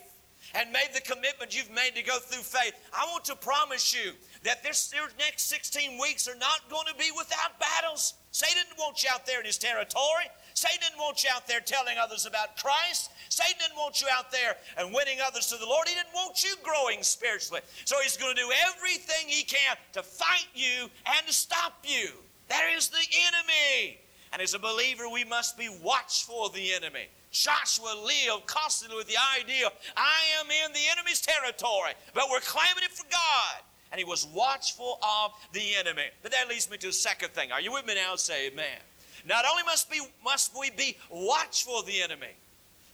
and 0.55 0.73
made 0.73 0.89
the 0.95 1.01
commitment 1.01 1.57
you've 1.57 1.71
made 1.71 1.95
to 1.95 2.03
go 2.03 2.19
through 2.19 2.43
faith, 2.43 2.75
I 2.93 3.05
want 3.11 3.25
to 3.27 3.37
promise 3.37 3.95
you 3.95 4.13
that 4.45 4.63
this 4.63 4.93
next 5.19 5.49
16 5.49 5.99
weeks 6.01 6.29
are 6.29 6.37
not 6.37 6.69
going 6.71 6.87
to 6.87 6.95
be 6.95 7.11
without 7.17 7.59
battles. 7.59 8.15
Satan 8.31 8.65
wants 8.79 9.03
you 9.03 9.11
out 9.13 9.27
there 9.27 9.41
in 9.41 9.47
his 9.47 9.59
territory. 9.59 10.27
Satan 10.55 10.79
didn't 10.81 11.01
want 11.01 11.23
you 11.25 11.31
out 11.35 11.47
there 11.47 11.61
telling 11.61 11.99
others 11.99 12.27
about 12.27 12.57
Christ. 12.57 13.11
Satan 13.29 13.57
didn't 13.59 13.77
want 13.77 14.01
you 14.01 14.07
out 14.13 14.31
there 14.31 14.57
and 14.79 14.95
winning 14.95 15.19
others 15.25 15.49
to 15.49 15.57
the 15.57 15.67
Lord. 15.67 15.89
He 15.89 15.95
didn't 15.95 16.15
want 16.15 16.43
you 16.45 16.55
growing 16.63 17.03
spiritually. 17.03 17.61
So 17.85 17.97
he's 18.01 18.17
going 18.17 18.35
to 18.35 18.41
do 18.41 18.51
everything 18.71 19.27
he 19.27 19.43
can 19.43 19.77
to 19.93 20.03
fight 20.03 20.47
you 20.55 20.89
and 21.07 21.27
to 21.27 21.33
stop 21.33 21.85
you. 21.85 22.11
That 22.49 22.71
is 22.77 22.89
the 22.89 23.05
enemy. 23.27 23.99
And 24.33 24.41
as 24.41 24.55
a 24.55 24.59
believer, 24.59 25.09
we 25.09 25.25
must 25.25 25.59
be 25.59 25.69
watchful 25.83 26.47
of 26.47 26.55
the 26.55 26.73
enemy. 26.73 27.09
Joshua 27.33 27.95
lived 28.05 28.47
constantly 28.47 28.97
with 28.97 29.09
the 29.09 29.19
idea 29.41 29.69
I 29.97 30.21
am 30.41 30.47
in 30.47 30.73
the 30.73 30.81
enemy's 30.93 31.21
territory, 31.21 31.93
but 32.15 32.25
we're 32.31 32.41
claiming 32.41 32.85
it 32.85 32.93
for 32.93 33.05
God. 33.11 33.63
And 33.91 33.99
he 33.99 34.05
was 34.05 34.27
watchful 34.27 34.99
of 35.03 35.33
the 35.53 35.75
enemy. 35.79 36.07
But 36.23 36.33
that 36.33 36.49
leads 36.49 36.71
me 36.71 36.79
to 36.79 36.89
a 36.89 36.93
second 36.93 37.31
thing. 37.31 37.53
Are 37.53 37.61
you 37.61 37.73
with 37.73 37.87
me 37.87 37.95
now? 37.95 38.17
Say 38.17 38.49
amen. 38.49 38.79
Not 39.27 39.45
only 39.51 39.63
must, 39.63 39.91
be, 39.91 40.01
must 40.23 40.53
we 40.59 40.71
be 40.71 40.97
watchful 41.11 41.81
of 41.81 41.87
the 41.87 42.03
enemy, 42.03 42.35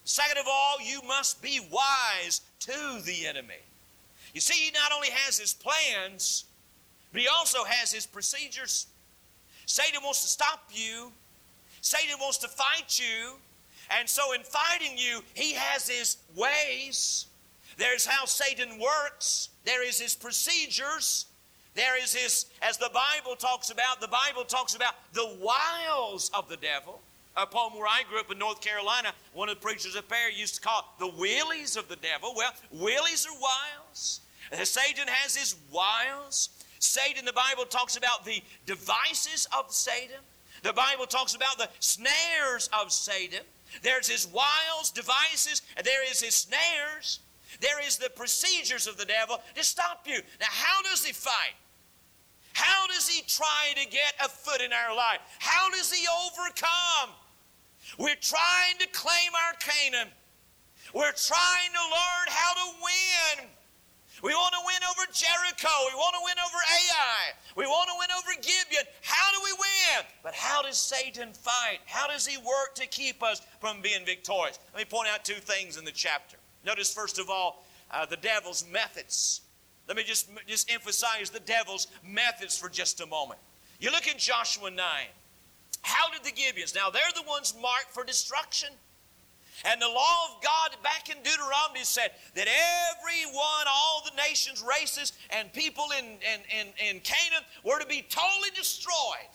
second 0.04 0.38
of 0.38 0.46
all, 0.48 0.76
you 0.84 1.00
must 1.06 1.42
be 1.42 1.60
wise 1.70 2.42
to 2.60 3.00
the 3.04 3.26
enemy. 3.26 3.54
You 4.32 4.40
see, 4.40 4.66
he 4.66 4.70
not 4.70 4.92
only 4.94 5.08
has 5.10 5.38
his 5.38 5.54
plans, 5.54 6.44
but 7.12 7.20
he 7.20 7.28
also 7.28 7.64
has 7.64 7.92
his 7.92 8.06
procedures. 8.06 8.86
Satan 9.66 10.00
wants 10.02 10.22
to 10.22 10.28
stop 10.28 10.68
you, 10.72 11.12
Satan 11.80 12.16
wants 12.20 12.38
to 12.38 12.48
fight 12.48 12.98
you. 12.98 13.34
And 13.98 14.08
so, 14.08 14.32
in 14.34 14.42
fighting 14.42 14.96
you, 14.96 15.20
he 15.34 15.52
has 15.54 15.88
his 15.88 16.18
ways. 16.36 17.26
There's 17.76 18.06
how 18.06 18.24
Satan 18.24 18.78
works, 18.78 19.48
there 19.64 19.86
is 19.86 19.98
his 19.98 20.14
procedures, 20.14 21.26
there 21.74 22.02
is 22.02 22.14
his, 22.14 22.46
as 22.62 22.78
the 22.78 22.90
Bible 22.92 23.36
talks 23.36 23.70
about, 23.70 24.00
the 24.00 24.08
Bible 24.08 24.44
talks 24.44 24.74
about 24.74 24.94
the 25.12 25.36
wiles 25.40 26.30
of 26.34 26.48
the 26.48 26.56
devil. 26.56 27.00
Uh, 27.36 27.42
Upon 27.42 27.72
where 27.72 27.86
I 27.86 28.02
grew 28.08 28.18
up 28.18 28.30
in 28.30 28.38
North 28.38 28.60
Carolina, 28.60 29.12
one 29.34 29.48
of 29.48 29.54
the 29.54 29.60
preachers 29.60 29.96
up 29.96 30.08
there 30.08 30.30
used 30.30 30.56
to 30.56 30.60
call 30.60 30.80
it 30.80 30.98
the 30.98 31.20
willies 31.20 31.76
of 31.76 31.88
the 31.88 31.96
devil. 31.96 32.34
Well, 32.36 32.52
willies 32.72 33.26
are 33.26 33.40
wiles. 33.40 34.20
Uh, 34.52 34.64
Satan 34.64 35.06
has 35.08 35.36
his 35.36 35.56
wiles. 35.72 36.50
Satan, 36.80 37.24
the 37.24 37.32
Bible 37.32 37.66
talks 37.66 37.96
about 37.96 38.24
the 38.24 38.42
devices 38.66 39.46
of 39.56 39.72
Satan. 39.72 40.16
The 40.62 40.72
Bible 40.72 41.06
talks 41.06 41.34
about 41.34 41.56
the 41.56 41.68
snares 41.78 42.68
of 42.78 42.90
Satan. 42.92 43.40
There's 43.82 44.08
his 44.08 44.26
wiles, 44.26 44.90
devices, 44.90 45.62
and 45.76 45.86
there 45.86 46.08
is 46.10 46.20
his 46.20 46.34
snares. 46.34 47.20
There 47.60 47.86
is 47.86 47.98
the 47.98 48.10
procedures 48.10 48.86
of 48.86 48.96
the 48.96 49.04
devil 49.04 49.40
to 49.54 49.64
stop 49.64 50.06
you. 50.06 50.20
Now, 50.40 50.46
how 50.48 50.82
does 50.82 51.04
he 51.04 51.12
fight? 51.12 51.54
How 52.52 52.86
does 52.88 53.08
he 53.08 53.22
try 53.22 53.72
to 53.76 53.88
get 53.88 54.14
a 54.24 54.28
foot 54.28 54.60
in 54.60 54.72
our 54.72 54.94
life? 54.96 55.20
How 55.38 55.70
does 55.70 55.92
he 55.92 56.06
overcome? 56.26 57.14
We're 57.98 58.20
trying 58.20 58.78
to 58.80 58.86
claim 58.88 59.30
our 59.46 59.54
Canaan. 59.60 60.08
We're 60.94 61.12
trying 61.12 61.72
to 61.72 61.84
learn 61.84 62.26
how 62.28 62.54
to 62.54 62.76
win. 62.82 63.48
We 64.22 64.34
want 64.34 64.52
to 64.52 64.60
win 64.66 64.82
over 64.84 65.10
Jericho. 65.12 65.68
We 65.88 65.94
want 65.96 66.14
to 66.14 66.20
win 66.24 66.36
over 66.44 66.58
Ai. 66.58 67.32
We 67.56 67.66
want 67.66 67.88
to 67.88 67.96
win 67.98 68.08
over 68.18 68.34
Gibeon. 68.36 68.84
How 69.02 69.32
do 69.32 69.40
we 69.44 69.52
win? 69.52 70.06
But 70.22 70.34
how 70.34 70.62
does 70.62 70.76
Satan 70.76 71.32
fight? 71.32 71.78
How 71.86 72.06
does 72.06 72.26
he 72.26 72.36
work 72.38 72.74
to 72.74 72.86
keep 72.86 73.22
us 73.22 73.40
from 73.60 73.80
being 73.80 74.04
victorious? 74.04 74.58
Let 74.74 74.80
me 74.80 74.84
point 74.84 75.08
out 75.08 75.24
two 75.24 75.40
things 75.40 75.78
in 75.78 75.84
the 75.84 75.92
chapter. 75.92 76.36
Notice, 76.64 76.92
first 76.92 77.18
of 77.18 77.30
all, 77.30 77.64
uh, 77.90 78.06
the 78.06 78.16
devil's 78.16 78.64
methods. 78.70 79.40
Let 79.88 79.96
me 79.96 80.02
just, 80.04 80.28
just 80.46 80.70
emphasize 80.72 81.30
the 81.30 81.40
devil's 81.40 81.88
methods 82.06 82.56
for 82.56 82.68
just 82.68 83.00
a 83.00 83.06
moment. 83.06 83.40
You 83.80 83.90
look 83.90 84.06
in 84.06 84.18
Joshua 84.18 84.70
9. 84.70 84.76
How 85.82 86.10
did 86.10 86.22
the 86.22 86.30
Gibeons? 86.30 86.74
Now, 86.74 86.90
they're 86.90 87.02
the 87.14 87.28
ones 87.28 87.54
marked 87.60 87.90
for 87.90 88.04
destruction. 88.04 88.68
And 89.64 89.80
the 89.80 89.88
law 89.88 90.16
of 90.28 90.42
God 90.42 90.76
back 90.82 91.10
in 91.10 91.16
Deuteronomy 91.22 91.82
said 91.82 92.12
that 92.34 92.46
everyone, 92.46 93.66
all 93.68 94.02
the 94.04 94.16
nations, 94.16 94.62
races, 94.66 95.12
and 95.30 95.52
people 95.52 95.84
in, 95.98 96.04
in, 96.04 96.40
in, 96.60 96.66
in 96.88 97.00
Canaan 97.00 97.44
were 97.64 97.78
to 97.78 97.86
be 97.86 98.04
totally 98.08 98.50
destroyed. 98.54 99.32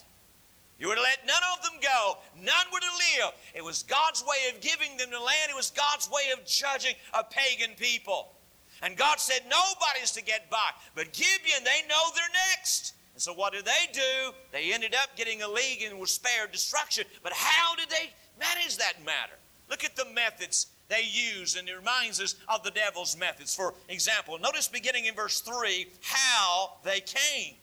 You 0.77 0.89
were 0.89 0.95
to 0.95 1.01
let 1.01 1.25
none 1.25 1.41
of 1.55 1.63
them 1.63 1.79
go. 1.81 2.17
None 2.37 2.65
were 2.71 2.79
to 2.79 3.21
live. 3.21 3.33
It 3.53 3.63
was 3.63 3.83
God's 3.83 4.23
way 4.23 4.53
of 4.53 4.61
giving 4.61 4.97
them 4.97 5.09
the 5.09 5.19
land. 5.19 5.49
It 5.49 5.55
was 5.55 5.71
God's 5.71 6.09
way 6.09 6.31
of 6.37 6.45
judging 6.45 6.95
a 7.13 7.23
pagan 7.23 7.75
people. 7.77 8.33
And 8.81 8.97
God 8.97 9.19
said 9.19 9.41
nobody's 9.49 10.11
to 10.11 10.23
get 10.23 10.49
by. 10.49 10.69
But 10.93 11.13
Gibeon, 11.13 11.63
they 11.63 11.87
know 11.87 12.11
they're 12.13 12.25
next. 12.55 12.93
And 13.13 13.21
so 13.21 13.33
what 13.33 13.53
did 13.53 13.63
they 13.63 13.91
do? 13.93 14.33
They 14.51 14.73
ended 14.73 14.93
up 14.93 15.15
getting 15.15 15.41
a 15.41 15.47
league 15.47 15.81
and 15.81 15.97
were 15.97 16.05
spared 16.05 16.51
destruction. 16.51 17.05
But 17.23 17.31
how 17.33 17.75
did 17.75 17.89
they 17.89 18.11
manage 18.37 18.77
that 18.77 19.03
matter? 19.05 19.35
Look 19.69 19.85
at 19.85 19.95
the 19.95 20.05
methods 20.13 20.67
they 20.89 21.03
use, 21.03 21.55
and 21.55 21.67
it 21.67 21.75
reminds 21.75 22.21
us 22.21 22.35
of 22.47 22.63
the 22.63 22.71
devil's 22.71 23.17
methods. 23.17 23.55
For 23.55 23.73
example, 23.89 24.37
notice 24.37 24.67
beginning 24.67 25.05
in 25.05 25.15
verse 25.15 25.39
3 25.39 25.87
how 26.01 26.73
they 26.83 26.99
came. 26.99 27.55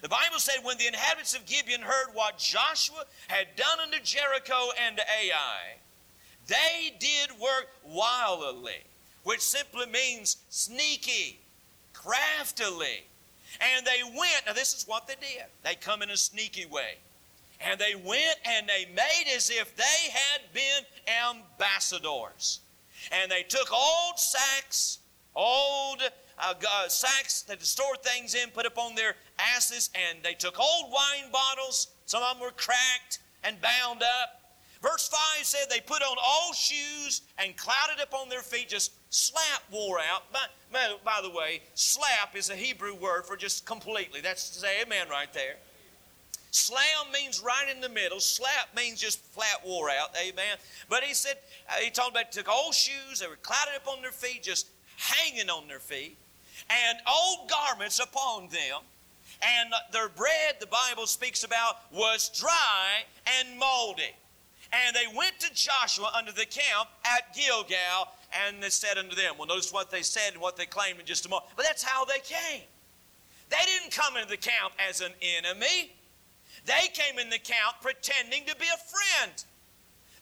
The 0.00 0.08
Bible 0.08 0.38
said, 0.38 0.56
when 0.62 0.78
the 0.78 0.86
inhabitants 0.86 1.34
of 1.34 1.44
Gibeon 1.46 1.80
heard 1.80 2.14
what 2.14 2.38
Joshua 2.38 3.04
had 3.26 3.48
done 3.56 3.80
unto 3.82 3.98
Jericho 4.00 4.68
and 4.86 4.96
to 4.96 5.02
Ai, 5.02 5.78
they 6.46 6.94
did 6.98 7.30
work 7.40 7.68
wildly, 7.84 8.84
which 9.24 9.40
simply 9.40 9.86
means 9.86 10.36
sneaky, 10.48 11.40
craftily. 11.92 13.04
And 13.60 13.84
they 13.86 14.02
went, 14.04 14.42
now 14.46 14.52
this 14.52 14.74
is 14.74 14.86
what 14.86 15.06
they 15.06 15.14
did. 15.14 15.44
They 15.64 15.74
come 15.74 16.02
in 16.02 16.10
a 16.10 16.16
sneaky 16.16 16.66
way. 16.66 16.94
And 17.60 17.78
they 17.80 17.94
went 17.96 18.36
and 18.44 18.68
they 18.68 18.86
made 18.94 19.24
as 19.34 19.50
if 19.50 19.74
they 19.76 20.10
had 20.10 20.42
been 20.52 20.84
ambassadors. 21.26 22.60
And 23.10 23.30
they 23.30 23.42
took 23.42 23.72
old 23.72 24.18
sacks, 24.18 25.00
old 25.34 26.02
uh, 26.40 26.54
uh, 26.70 26.88
sacks 26.88 27.42
that 27.42 27.62
stored 27.62 28.02
things 28.02 28.34
in, 28.34 28.50
put 28.50 28.66
up 28.66 28.78
on 28.78 28.94
their 28.94 29.14
asses, 29.38 29.90
and 29.94 30.18
they 30.22 30.34
took 30.34 30.58
old 30.58 30.92
wine 30.92 31.30
bottles. 31.32 31.88
Some 32.06 32.22
of 32.22 32.34
them 32.34 32.42
were 32.42 32.52
cracked 32.52 33.20
and 33.44 33.60
bound 33.60 34.02
up. 34.02 34.38
Verse 34.80 35.08
5 35.36 35.44
said 35.44 35.66
they 35.68 35.80
put 35.80 36.02
on 36.02 36.16
old 36.44 36.54
shoes 36.54 37.22
and 37.38 37.56
clouded 37.56 38.00
up 38.00 38.14
on 38.14 38.28
their 38.28 38.42
feet, 38.42 38.68
just 38.68 38.92
slap 39.10 39.62
wore 39.72 39.98
out. 39.98 40.32
By, 40.32 40.38
by, 41.04 41.20
the 41.22 41.30
way, 41.30 41.62
slap 41.74 42.36
is 42.36 42.50
a 42.50 42.54
Hebrew 42.54 42.94
word 42.94 43.26
for 43.26 43.36
just 43.36 43.66
completely. 43.66 44.20
That's 44.20 44.50
to 44.50 44.60
say 44.60 44.82
amen 44.82 45.08
right 45.10 45.32
there. 45.32 45.56
Slam 46.50 47.12
means 47.12 47.40
right 47.40 47.66
in 47.74 47.80
the 47.80 47.88
middle. 47.88 48.20
Slap 48.20 48.74
means 48.74 49.00
just 49.00 49.20
flat 49.20 49.66
wore 49.66 49.90
out. 49.90 50.10
Amen. 50.16 50.56
But 50.88 51.02
he 51.02 51.12
said, 51.12 51.38
uh, 51.68 51.74
he 51.74 51.90
told 51.90 52.12
about 52.12 52.32
took 52.32 52.48
old 52.48 52.74
shoes, 52.74 53.20
they 53.20 53.26
were 53.26 53.36
clouded 53.36 53.74
up 53.76 53.88
on 53.88 54.00
their 54.00 54.12
feet, 54.12 54.42
just 54.44 54.68
hanging 54.96 55.50
on 55.50 55.68
their 55.68 55.78
feet, 55.78 56.16
and 56.70 56.98
old 57.06 57.50
garments 57.50 57.98
upon 57.98 58.48
them. 58.48 58.80
And 59.42 59.72
their 59.92 60.08
bread, 60.08 60.56
the 60.60 60.66
Bible 60.66 61.06
speaks 61.06 61.44
about, 61.44 61.76
was 61.92 62.28
dry 62.30 63.04
and 63.38 63.58
moldy. 63.58 64.14
And 64.72 64.94
they 64.94 65.06
went 65.16 65.38
to 65.40 65.54
Joshua 65.54 66.10
under 66.14 66.32
the 66.32 66.44
camp 66.44 66.88
at 67.04 67.34
Gilgal, 67.34 68.08
and 68.46 68.62
they 68.62 68.68
said 68.68 68.98
unto 68.98 69.14
them, 69.14 69.34
Well, 69.38 69.46
notice 69.46 69.72
what 69.72 69.90
they 69.90 70.02
said 70.02 70.32
and 70.32 70.42
what 70.42 70.56
they 70.56 70.66
claimed 70.66 71.00
in 71.00 71.06
just 71.06 71.24
a 71.24 71.28
moment. 71.28 71.50
But 71.56 71.64
that's 71.64 71.82
how 71.82 72.04
they 72.04 72.18
came. 72.18 72.62
They 73.48 73.64
didn't 73.64 73.92
come 73.92 74.16
into 74.16 74.28
the 74.28 74.36
camp 74.36 74.74
as 74.88 75.00
an 75.00 75.12
enemy. 75.22 75.92
They 76.66 76.88
came 76.92 77.18
in 77.18 77.30
the 77.30 77.38
camp 77.38 77.76
pretending 77.80 78.44
to 78.46 78.56
be 78.56 78.66
a 78.66 78.76
friend. 78.76 79.32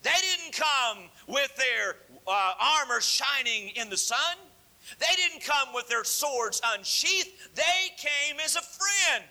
They 0.03 0.11
didn't 0.11 0.53
come 0.53 1.05
with 1.27 1.57
their 1.57 1.97
uh, 2.29 2.53
armor 2.61 3.01
shining 3.01 3.71
in 3.75 3.91
the 3.91 3.97
sun. 3.97 4.37
They 4.99 5.15
didn't 5.17 5.43
come 5.43 5.75
with 5.75 5.89
their 5.89 6.05
swords 6.05 6.61
unsheathed. 6.65 7.31
They 7.55 7.91
came 7.97 8.41
as 8.45 8.57
a 8.57 8.61
friend. 8.61 9.25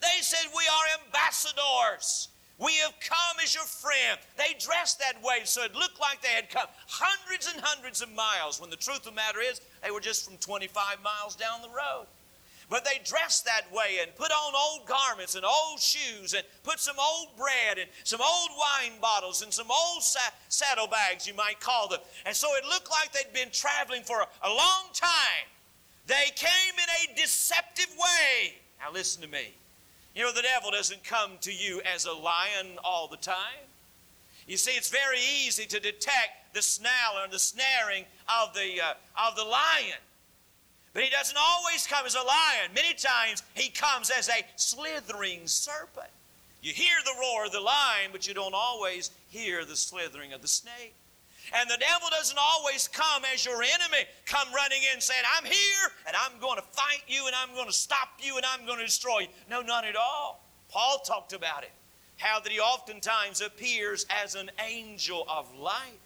They 0.00 0.22
said, 0.22 0.50
We 0.56 0.64
are 0.64 1.04
ambassadors. 1.06 2.28
We 2.58 2.74
have 2.76 2.92
come 3.00 3.40
as 3.42 3.54
your 3.54 3.64
friend. 3.64 4.18
They 4.36 4.54
dressed 4.58 4.98
that 4.98 5.22
way 5.22 5.40
so 5.44 5.62
it 5.62 5.74
looked 5.74 5.98
like 5.98 6.20
they 6.20 6.28
had 6.28 6.50
come 6.50 6.66
hundreds 6.86 7.50
and 7.50 7.58
hundreds 7.62 8.02
of 8.02 8.12
miles 8.12 8.60
when 8.60 8.68
the 8.68 8.76
truth 8.76 8.98
of 8.98 9.04
the 9.04 9.12
matter 9.12 9.40
is 9.40 9.62
they 9.82 9.90
were 9.90 10.00
just 10.00 10.26
from 10.26 10.36
25 10.36 10.98
miles 11.02 11.36
down 11.36 11.62
the 11.62 11.68
road. 11.68 12.06
But 12.70 12.84
they 12.84 13.00
dressed 13.04 13.44
that 13.46 13.70
way 13.72 13.98
and 14.00 14.14
put 14.14 14.30
on 14.30 14.54
old 14.54 14.86
garments 14.86 15.34
and 15.34 15.44
old 15.44 15.80
shoes 15.80 16.34
and 16.34 16.44
put 16.62 16.78
some 16.78 16.94
old 17.00 17.36
bread 17.36 17.78
and 17.78 17.90
some 18.04 18.20
old 18.20 18.50
wine 18.56 18.92
bottles 19.00 19.42
and 19.42 19.52
some 19.52 19.66
old 19.68 20.04
sa- 20.04 20.30
saddlebags, 20.48 21.26
you 21.26 21.34
might 21.34 21.58
call 21.58 21.88
them. 21.88 21.98
And 22.24 22.34
so 22.34 22.46
it 22.54 22.64
looked 22.64 22.88
like 22.88 23.12
they'd 23.12 23.34
been 23.34 23.50
traveling 23.52 24.04
for 24.04 24.20
a, 24.20 24.28
a 24.44 24.48
long 24.48 24.84
time. 24.94 25.48
They 26.06 26.30
came 26.36 26.74
in 26.76 27.10
a 27.12 27.20
deceptive 27.20 27.90
way. 27.98 28.54
Now, 28.80 28.92
listen 28.92 29.20
to 29.22 29.28
me. 29.28 29.52
You 30.14 30.22
know, 30.22 30.32
the 30.32 30.42
devil 30.42 30.70
doesn't 30.70 31.02
come 31.02 31.32
to 31.40 31.52
you 31.52 31.82
as 31.92 32.06
a 32.06 32.12
lion 32.12 32.78
all 32.84 33.08
the 33.08 33.16
time. 33.16 33.66
You 34.46 34.56
see, 34.56 34.72
it's 34.72 34.90
very 34.90 35.18
easy 35.44 35.66
to 35.66 35.80
detect 35.80 36.54
the 36.54 36.62
snarl 36.62 37.22
and 37.24 37.32
the 37.32 37.38
snaring 37.38 38.04
of 38.28 38.54
the, 38.54 38.80
uh, 38.80 39.28
of 39.28 39.34
the 39.34 39.44
lion. 39.44 39.98
But 40.92 41.04
he 41.04 41.10
doesn't 41.10 41.36
always 41.38 41.86
come 41.86 42.04
as 42.04 42.14
a 42.14 42.18
lion. 42.18 42.70
Many 42.74 42.94
times 42.94 43.42
he 43.54 43.70
comes 43.70 44.10
as 44.10 44.28
a 44.28 44.44
slithering 44.56 45.46
serpent. 45.46 46.10
You 46.62 46.72
hear 46.72 46.96
the 47.04 47.14
roar 47.20 47.46
of 47.46 47.52
the 47.52 47.60
lion, 47.60 48.10
but 48.12 48.26
you 48.26 48.34
don't 48.34 48.54
always 48.54 49.10
hear 49.28 49.64
the 49.64 49.76
slithering 49.76 50.32
of 50.32 50.42
the 50.42 50.48
snake. 50.48 50.94
And 51.52 51.68
the 51.68 51.78
devil 51.78 52.08
doesn't 52.10 52.38
always 52.40 52.86
come 52.88 53.22
as 53.32 53.44
your 53.44 53.62
enemy, 53.62 54.04
come 54.26 54.52
running 54.54 54.80
in 54.94 55.00
saying, 55.00 55.22
I'm 55.36 55.44
here 55.44 55.92
and 56.06 56.14
I'm 56.16 56.38
going 56.40 56.56
to 56.56 56.64
fight 56.72 57.02
you 57.08 57.26
and 57.26 57.34
I'm 57.34 57.54
going 57.54 57.66
to 57.66 57.72
stop 57.72 58.08
you 58.20 58.36
and 58.36 58.44
I'm 58.46 58.66
going 58.66 58.78
to 58.78 58.84
destroy 58.84 59.20
you. 59.20 59.28
No, 59.48 59.62
not 59.62 59.84
at 59.84 59.96
all. 59.96 60.44
Paul 60.68 60.98
talked 60.98 61.32
about 61.32 61.62
it. 61.62 61.72
How 62.18 62.38
that 62.40 62.52
he 62.52 62.60
oftentimes 62.60 63.40
appears 63.40 64.06
as 64.22 64.34
an 64.34 64.50
angel 64.64 65.24
of 65.28 65.52
light. 65.58 65.99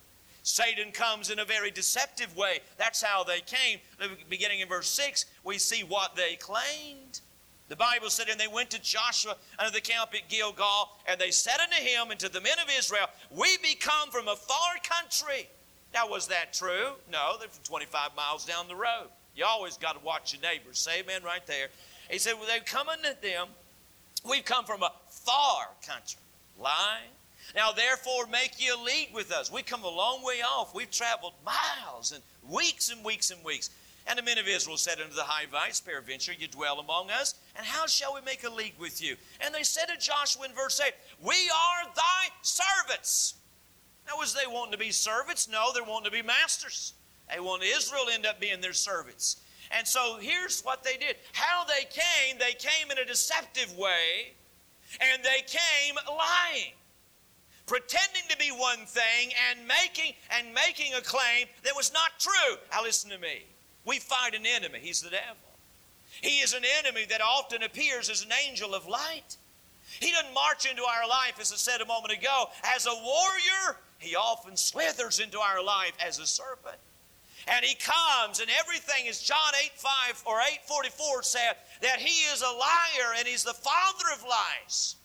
Satan 0.45 0.93
comes 0.93 1.31
in 1.31 1.39
a 1.39 1.45
very 1.45 1.71
deceptive 1.71 2.37
way. 2.37 2.61
That's 2.77 3.03
how 3.03 3.25
they 3.25 3.41
came. 3.41 3.79
Beginning 4.29 4.61
in 4.61 4.69
verse 4.69 4.91
6, 4.91 5.25
we 5.43 5.57
see 5.57 5.83
what 5.83 6.17
they 6.17 6.37
claimed. 6.37 7.23
The 7.71 7.77
Bible 7.77 8.11
said, 8.11 8.29
And 8.29 8.39
they 8.39 8.47
went 8.47 8.69
to 8.71 8.81
Joshua 8.81 9.37
under 9.59 9.73
the 9.73 9.81
camp 9.81 10.11
at 10.13 10.29
Gilgal, 10.29 10.99
and 11.09 11.19
they 11.19 11.31
said 11.31 11.61
unto 11.61 11.83
him 11.83 12.11
and 12.11 12.21
to 12.21 12.29
the 12.29 12.43
men 12.43 12.59
of 12.63 12.71
Israel, 12.79 13.07
We 13.31 13.57
be 13.63 13.75
come 13.75 14.11
from 14.11 14.29
a 14.29 14.37
far 14.37 14.75
country. 14.83 15.49
Now, 15.95 16.09
was 16.09 16.27
that 16.29 16.53
true? 16.53 16.93
No, 17.11 17.37
they're 17.39 17.49
from 17.49 17.65
25 17.65 18.11
miles 18.15 18.45
down 18.45 18.69
the 18.69 18.77
road. 18.77 19.09
You 19.35 19.47
always 19.47 19.79
got 19.79 19.99
to 19.99 20.05
watch 20.05 20.35
your 20.35 20.43
neighbors. 20.43 20.79
Say 20.79 21.01
amen 21.01 21.23
right 21.25 21.47
there. 21.47 21.69
He 22.11 22.19
said, 22.19 22.35
Well, 22.35 22.47
they've 22.47 22.65
come 22.67 22.91
unto 22.91 23.19
them. 23.23 23.49
We've 24.29 24.45
come 24.45 24.67
from 24.67 24.83
a 24.83 24.93
far 25.09 25.69
country. 25.87 26.21
Lying 26.61 27.11
now, 27.55 27.73
therefore, 27.73 28.27
make 28.27 28.61
ye 28.61 28.69
a 28.69 28.77
league 28.77 29.11
with 29.15 29.31
us. 29.31 29.51
We 29.51 29.63
come 29.63 29.85
a 29.85 29.89
long 29.89 30.25
way 30.25 30.41
off. 30.43 30.75
We've 30.75 30.91
traveled 30.91 31.35
miles 31.45 32.13
and 32.13 32.23
weeks 32.49 32.91
and 32.91 33.05
weeks 33.05 33.31
and 33.31 33.45
weeks. 33.45 33.71
And 34.07 34.19
the 34.19 34.23
men 34.23 34.39
of 34.39 34.49
Israel 34.49 34.77
said 34.77 35.01
unto 35.01 35.15
the 35.15 35.23
high 35.23 35.47
Hivites, 35.51 35.81
Peradventure, 35.81 36.33
you 36.39 36.47
dwell 36.47 36.79
among 36.79 37.11
us, 37.11 37.35
and 37.57 37.65
how 37.65 37.87
shall 37.87 38.15
we 38.15 38.21
make 38.21 38.45
a 38.45 38.51
league 38.51 38.75
with 38.79 39.03
you? 39.03 39.17
And 39.41 39.55
they 39.55 39.63
said 39.63 39.87
to 39.87 39.97
Joshua 39.99 40.45
in 40.45 40.53
verse 40.53 40.81
8, 40.85 40.93
We 41.23 41.33
are 41.33 41.95
thy 41.95 42.29
servants. 42.43 43.35
Now, 44.07 44.19
was 44.19 44.35
they 44.35 44.47
wanting 44.47 44.73
to 44.73 44.79
be 44.79 44.91
servants? 44.91 45.49
No, 45.49 45.71
they're 45.73 45.85
wanting 45.85 46.11
to 46.11 46.11
be 46.11 46.23
masters. 46.23 46.93
They 47.33 47.41
want 47.41 47.63
Israel 47.63 48.05
to 48.07 48.13
end 48.13 48.27
up 48.27 48.41
being 48.41 48.61
their 48.61 48.75
servants. 48.75 49.41
And 49.71 49.89
so 49.89 50.19
here's 50.21 50.61
what 50.61 50.85
they 50.85 50.99
did. 50.99 51.17
How 51.33 51.65
they 51.65 51.85
came, 51.85 52.39
they 52.39 52.53
came 52.53 52.91
in 52.91 52.99
a 52.99 53.07
deceptive 53.07 53.75
way, 53.79 54.35
and 55.01 55.25
they 55.25 55.43
came 55.47 55.95
lying 56.07 56.75
pretending 57.67 58.23
to 58.29 58.37
be 58.37 58.51
one 58.51 58.85
thing 58.87 59.33
and 59.51 59.67
making 59.67 60.15
and 60.31 60.53
making 60.55 60.95
a 60.95 61.01
claim 61.01 61.47
that 61.63 61.75
was 61.77 61.93
not 61.93 62.19
true. 62.19 62.57
Now 62.73 62.83
listen 62.83 63.11
to 63.11 63.19
me. 63.19 63.45
We 63.85 63.99
fight 63.99 64.35
an 64.35 64.47
enemy. 64.47 64.79
He's 64.81 65.01
the 65.01 65.11
devil. 65.11 65.37
He 66.21 66.39
is 66.39 66.55
an 66.55 66.63
enemy 66.79 67.05
that 67.11 67.21
often 67.21 67.63
appears 67.63 68.09
as 68.09 68.25
an 68.25 68.31
angel 68.47 68.75
of 68.75 68.87
light. 68.87 69.37
He 70.01 70.11
doesn't 70.11 70.33
march 70.33 70.69
into 70.69 70.83
our 70.83 71.09
life, 71.09 71.39
as 71.41 71.53
I 71.53 71.57
said 71.57 71.81
a 71.81 71.87
moment 71.87 72.13
ago, 72.13 72.47
as 72.75 72.87
a 72.87 72.95
warrior. 72.95 73.79
He 73.99 74.17
often 74.17 74.57
slithers 74.57 75.21
into 75.21 75.39
our 75.39 75.63
life 75.63 75.93
as 76.05 76.19
a 76.19 76.27
serpent. 76.27 76.79
And 77.47 77.65
he 77.65 77.75
comes, 77.75 78.41
and 78.41 78.49
everything 78.59 79.07
is 79.07 79.23
John 79.23 79.53
8 79.63 79.73
5 79.77 80.23
or 80.27 80.41
8 80.41 80.61
44 80.67 81.23
said 81.23 81.57
that 81.83 81.99
he 81.99 82.33
is 82.33 82.41
a 82.41 82.47
liar 82.47 83.15
and 83.19 83.29
he's 83.29 83.45
the 83.45 83.53
father 83.53 84.05
of 84.15 84.25
lies. 84.25 84.97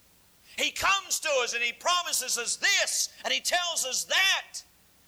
He 0.59 0.71
comes 0.71 1.21
to 1.21 1.29
us 1.41 1.53
and 1.53 1.63
He 1.63 1.71
promises 1.71 2.37
us 2.37 2.57
this 2.57 3.09
and 3.23 3.33
He 3.33 3.39
tells 3.39 3.85
us 3.85 4.03
that. 4.03 4.61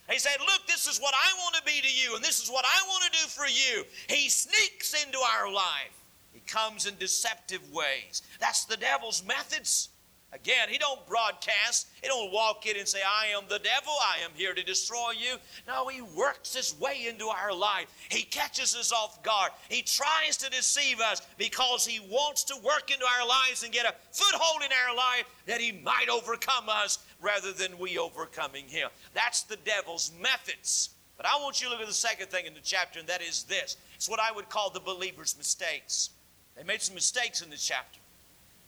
He 0.10 0.18
said, 0.18 0.38
Look, 0.40 0.66
this 0.68 0.88
is 0.88 1.00
what 1.00 1.14
I 1.14 1.34
want 1.40 1.56
to 1.56 1.64
be 1.64 1.82
to 1.82 1.88
you, 1.88 2.16
and 2.16 2.24
this 2.24 2.42
is 2.42 2.50
what 2.50 2.66
I 2.66 2.88
want 2.88 3.04
to 3.06 3.20
do 3.20 3.28
for 3.28 3.48
you. 3.48 3.84
He 4.08 4.30
sneaks 4.30 4.94
into 5.06 5.18
our 5.20 5.52
life. 5.52 6.04
He 6.34 6.42
comes 6.42 6.86
in 6.86 6.96
deceptive 6.98 7.62
ways. 7.72 8.22
That's 8.40 8.66
the 8.66 8.78
devil's 8.78 9.24
methods. 9.26 9.90
Again, 10.34 10.70
he 10.70 10.78
don't 10.78 11.06
broadcast. 11.08 11.88
He 12.02 12.08
don't 12.08 12.32
walk 12.32 12.66
in 12.66 12.78
and 12.78 12.88
say, 12.88 13.00
I 13.06 13.38
am 13.38 13.44
the 13.50 13.60
devil. 13.60 13.92
I 14.02 14.24
am 14.24 14.32
here 14.34 14.54
to 14.54 14.64
destroy 14.64 15.12
you. 15.12 15.36
No, 15.68 15.88
he 15.88 16.02
works 16.02 16.56
his 16.56 16.74
way 16.80 17.08
into 17.10 17.28
our 17.28 17.54
life. 17.54 17.88
He 18.10 18.24
catches 18.24 18.74
us 18.74 18.94
off 18.94 19.22
guard. 19.24 19.52
He 19.68 19.82
tries 19.82 20.38
to 20.38 20.50
deceive 20.50 21.02
us 21.02 21.22
because 21.38 21.86
he 21.86 22.00
wants 22.00 22.46
to 22.46 22.56
work 22.64 22.92
into 22.92 23.06
our 23.06 23.28
lives 23.28 23.64
and 23.64 23.74
get 23.74 23.86
a 23.86 23.94
foothold 24.12 24.62
in 24.64 24.72
our 24.88 24.96
life 24.96 25.26
that 25.48 25.60
he 25.60 25.74
might 25.74 26.08
overcome 26.10 26.70
us 26.70 27.00
rather 27.20 27.52
than 27.52 27.78
we 27.78 27.98
overcoming 27.98 28.68
him. 28.68 28.90
That's 29.14 29.44
the 29.44 29.58
devil's 29.58 30.14
methods. 30.22 30.92
But 31.18 31.26
I 31.26 31.42
want 31.42 31.62
you 31.62 31.68
to 31.68 31.74
look 31.74 31.82
at 31.82 31.88
the 31.88 31.94
second 31.94 32.30
thing 32.30 32.46
in 32.46 32.54
the 32.54 32.62
chapter, 32.64 33.00
and 33.00 33.08
that 33.10 33.22
is 33.22 33.44
this. 33.44 33.78
It's 33.96 34.10
what 34.10 34.20
I 34.20 34.32
would 34.32 34.50
call 34.50 34.70
the 34.70 34.80
believer's 34.80 35.38
mistakes. 35.38 36.10
They 36.56 36.64
made 36.64 36.82
some 36.82 36.96
mistakes 36.96 37.42
in 37.42 37.50
the 37.50 37.58
chapter. 37.58 38.01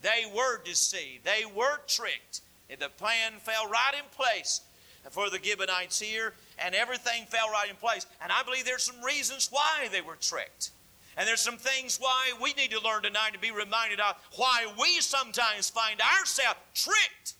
They 0.03 0.25
were 0.35 0.61
deceived. 0.63 1.23
They 1.23 1.45
were 1.45 1.79
tricked. 1.87 2.41
And 2.69 2.79
the 2.79 2.89
plan 2.89 3.33
fell 3.39 3.67
right 3.67 3.93
in 3.97 4.05
place 4.15 4.61
for 5.09 5.29
the 5.29 5.39
Gibeonites 5.41 5.99
here, 5.99 6.33
and 6.59 6.75
everything 6.75 7.25
fell 7.25 7.49
right 7.51 7.69
in 7.69 7.75
place. 7.75 8.05
And 8.21 8.31
I 8.31 8.43
believe 8.43 8.65
there's 8.65 8.83
some 8.83 9.01
reasons 9.03 9.49
why 9.51 9.87
they 9.91 10.01
were 10.01 10.15
tricked. 10.15 10.71
And 11.17 11.27
there's 11.27 11.41
some 11.41 11.57
things 11.57 11.97
why 11.99 12.33
we 12.41 12.53
need 12.53 12.71
to 12.71 12.81
learn 12.81 13.03
tonight 13.03 13.33
to 13.33 13.39
be 13.39 13.51
reminded 13.51 13.99
of 13.99 14.15
why 14.35 14.67
we 14.79 14.99
sometimes 15.01 15.69
find 15.69 15.99
ourselves 16.01 16.59
tricked 16.73 17.35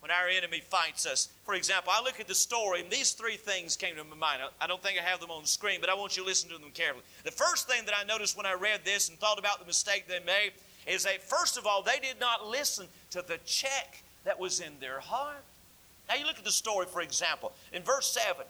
when 0.00 0.10
our 0.10 0.28
enemy 0.28 0.60
fights 0.60 1.06
us. 1.06 1.28
For 1.44 1.54
example, 1.54 1.92
I 1.94 2.02
look 2.02 2.20
at 2.20 2.28
the 2.28 2.34
story, 2.34 2.80
and 2.80 2.90
these 2.90 3.12
three 3.12 3.36
things 3.36 3.76
came 3.76 3.96
to 3.96 4.04
my 4.04 4.14
mind. 4.14 4.42
I 4.60 4.66
don't 4.66 4.82
think 4.82 4.98
I 4.98 5.02
have 5.02 5.20
them 5.20 5.30
on 5.30 5.42
the 5.42 5.48
screen, 5.48 5.80
but 5.80 5.90
I 5.90 5.94
want 5.94 6.16
you 6.16 6.22
to 6.22 6.28
listen 6.28 6.48
to 6.50 6.58
them 6.58 6.70
carefully. 6.72 7.04
The 7.24 7.32
first 7.32 7.68
thing 7.68 7.84
that 7.86 7.94
I 7.98 8.04
noticed 8.04 8.36
when 8.36 8.46
I 8.46 8.52
read 8.52 8.84
this 8.84 9.08
and 9.08 9.18
thought 9.18 9.38
about 9.38 9.58
the 9.58 9.66
mistake 9.66 10.06
they 10.06 10.20
made 10.20 10.52
is 10.86 11.04
that, 11.04 11.22
first 11.22 11.56
of 11.56 11.66
all, 11.66 11.82
they 11.82 11.98
did 12.00 12.20
not 12.20 12.46
listen 12.46 12.86
to 13.10 13.22
the 13.22 13.38
check 13.44 14.02
that 14.24 14.38
was 14.38 14.60
in 14.60 14.72
their 14.80 15.00
heart. 15.00 15.44
Now, 16.08 16.14
you 16.16 16.26
look 16.26 16.38
at 16.38 16.44
the 16.44 16.52
story, 16.52 16.86
for 16.86 17.02
example. 17.02 17.52
In 17.72 17.82
verse 17.82 18.06
7, 18.10 18.44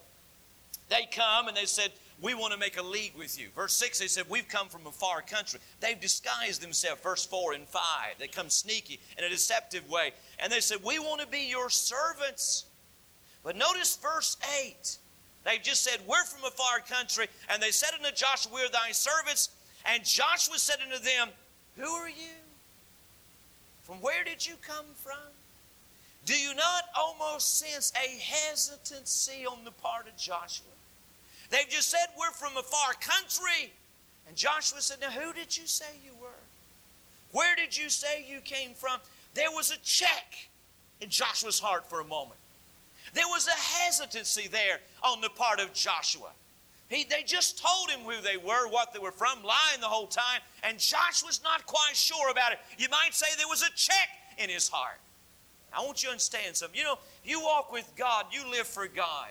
they 0.89 1.09
come 1.11 1.49
and 1.49 1.57
they 1.57 1.65
said, 1.65 1.91
we 2.23 2.33
want 2.33 2.53
to 2.55 2.59
make 2.59 2.79
a 2.79 2.83
league 2.83 3.13
with 3.17 3.39
you. 3.39 3.49
Verse 3.55 3.75
6, 3.75 3.99
they 3.99 4.07
said, 4.07 4.25
We've 4.29 4.49
come 4.49 4.69
from 4.69 4.87
a 4.87 4.91
far 4.91 5.21
country. 5.21 5.61
They've 5.81 6.01
disguised 6.01 6.63
themselves, 6.63 7.03
verse 7.03 7.27
4 7.27 7.53
and 7.53 7.69
5. 7.69 7.83
They 8.19 8.29
come 8.29 8.49
sneaky 8.49 9.01
in 9.19 9.25
a 9.25 9.29
deceptive 9.29 9.89
way. 9.91 10.13
And 10.39 10.51
they 10.51 10.61
said, 10.61 10.79
We 10.83 10.99
want 10.99 11.21
to 11.21 11.27
be 11.27 11.49
your 11.51 11.69
servants. 11.69 12.65
But 13.45 13.57
notice 13.57 13.97
verse 13.97 14.39
8. 14.65 14.99
They 15.45 15.59
just 15.59 15.85
said, 15.85 16.01
We're 16.07 16.25
from 16.25 16.45
a 16.45 16.51
far 16.51 16.81
country. 16.81 17.27
And 17.51 17.63
they 17.63 17.71
said 17.71 17.91
unto 17.99 18.15
Joshua, 18.17 18.51
We're 18.53 18.71
thy 18.71 18.93
servants. 18.93 19.51
And 19.85 20.03
Joshua 20.03 20.59
said 20.59 20.79
unto 20.83 21.03
them, 21.05 21.29
Who 21.77 21.89
are 21.89 22.09
you? 22.09 22.37
From 23.85 23.97
where 23.97 24.25
did 24.25 24.47
you 24.47 24.55
come 24.63 24.87
from? 24.97 25.19
Do 26.25 26.35
you 26.35 26.55
not 26.55 26.85
almost 26.97 27.59
sense 27.59 27.93
a 27.95 28.19
hesitancy 28.19 29.47
on 29.47 29.65
the 29.65 29.71
part 29.71 30.09
of 30.09 30.17
Joshua? 30.17 30.67
They've 31.51 31.69
just 31.69 31.91
said, 31.91 32.07
We're 32.19 32.33
from 32.33 32.57
a 32.57 32.63
far 32.63 32.95
country. 32.95 33.73
And 34.27 34.37
Joshua 34.37 34.81
said, 34.81 34.99
Now, 35.01 35.11
who 35.11 35.33
did 35.33 35.57
you 35.57 35.67
say 35.67 35.87
you 36.05 36.13
were? 36.21 36.29
Where 37.31 37.55
did 37.55 37.77
you 37.77 37.89
say 37.89 38.25
you 38.29 38.41
came 38.41 38.75
from? 38.75 38.99
There 39.35 39.51
was 39.51 39.71
a 39.71 39.79
check 39.85 40.49
in 41.01 41.11
Joshua's 41.11 41.61
heart 41.61 41.89
for 41.89 42.01
a 42.01 42.05
moment. 42.05 42.41
There 43.15 43.29
was 43.29 43.47
a 43.47 43.85
hesitancy 43.85 44.49
there 44.49 44.81
on 45.03 45.21
the 45.21 45.29
part 45.29 45.61
of 45.61 45.73
Joshua. 45.73 46.31
He, 46.89 47.05
they 47.05 47.23
just 47.25 47.59
told 47.59 47.91
him 47.91 48.01
who 48.01 48.23
they 48.23 48.37
were, 48.37 48.69
what 48.69 48.93
they 48.93 49.01
were 49.01 49.11
from, 49.11 49.43
lying 49.43 49.81
the 49.81 49.87
whole 49.87 50.07
time, 50.07 50.41
and 50.63 50.79
Josh 50.79 51.25
was 51.25 51.41
not 51.43 51.67
quite 51.67 51.97
sure 51.97 52.31
about 52.31 52.53
it. 52.53 52.59
You 52.79 52.89
might 52.91 53.13
say 53.13 53.27
there 53.37 53.49
was 53.49 53.63
a 53.63 53.71
check 53.75 54.09
in 54.39 54.49
his 54.49 54.69
heart. 54.69 55.01
I 55.77 55.85
want 55.85 56.03
you 56.03 56.09
to 56.09 56.13
understand 56.13 56.57
something. 56.57 56.79
You 56.79 56.85
know, 56.85 56.99
you 57.25 57.41
walk 57.43 57.73
with 57.73 57.91
God, 57.97 58.27
you 58.31 58.49
live 58.51 58.67
for 58.67 58.87
God. 58.87 59.29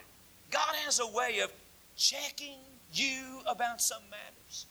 God 0.52 0.76
has 0.84 1.00
a 1.00 1.08
way 1.08 1.40
of 1.40 1.52
checking 1.96 2.58
you 2.94 3.40
about 3.48 3.82
some 3.82 4.02
matters. 4.12 4.66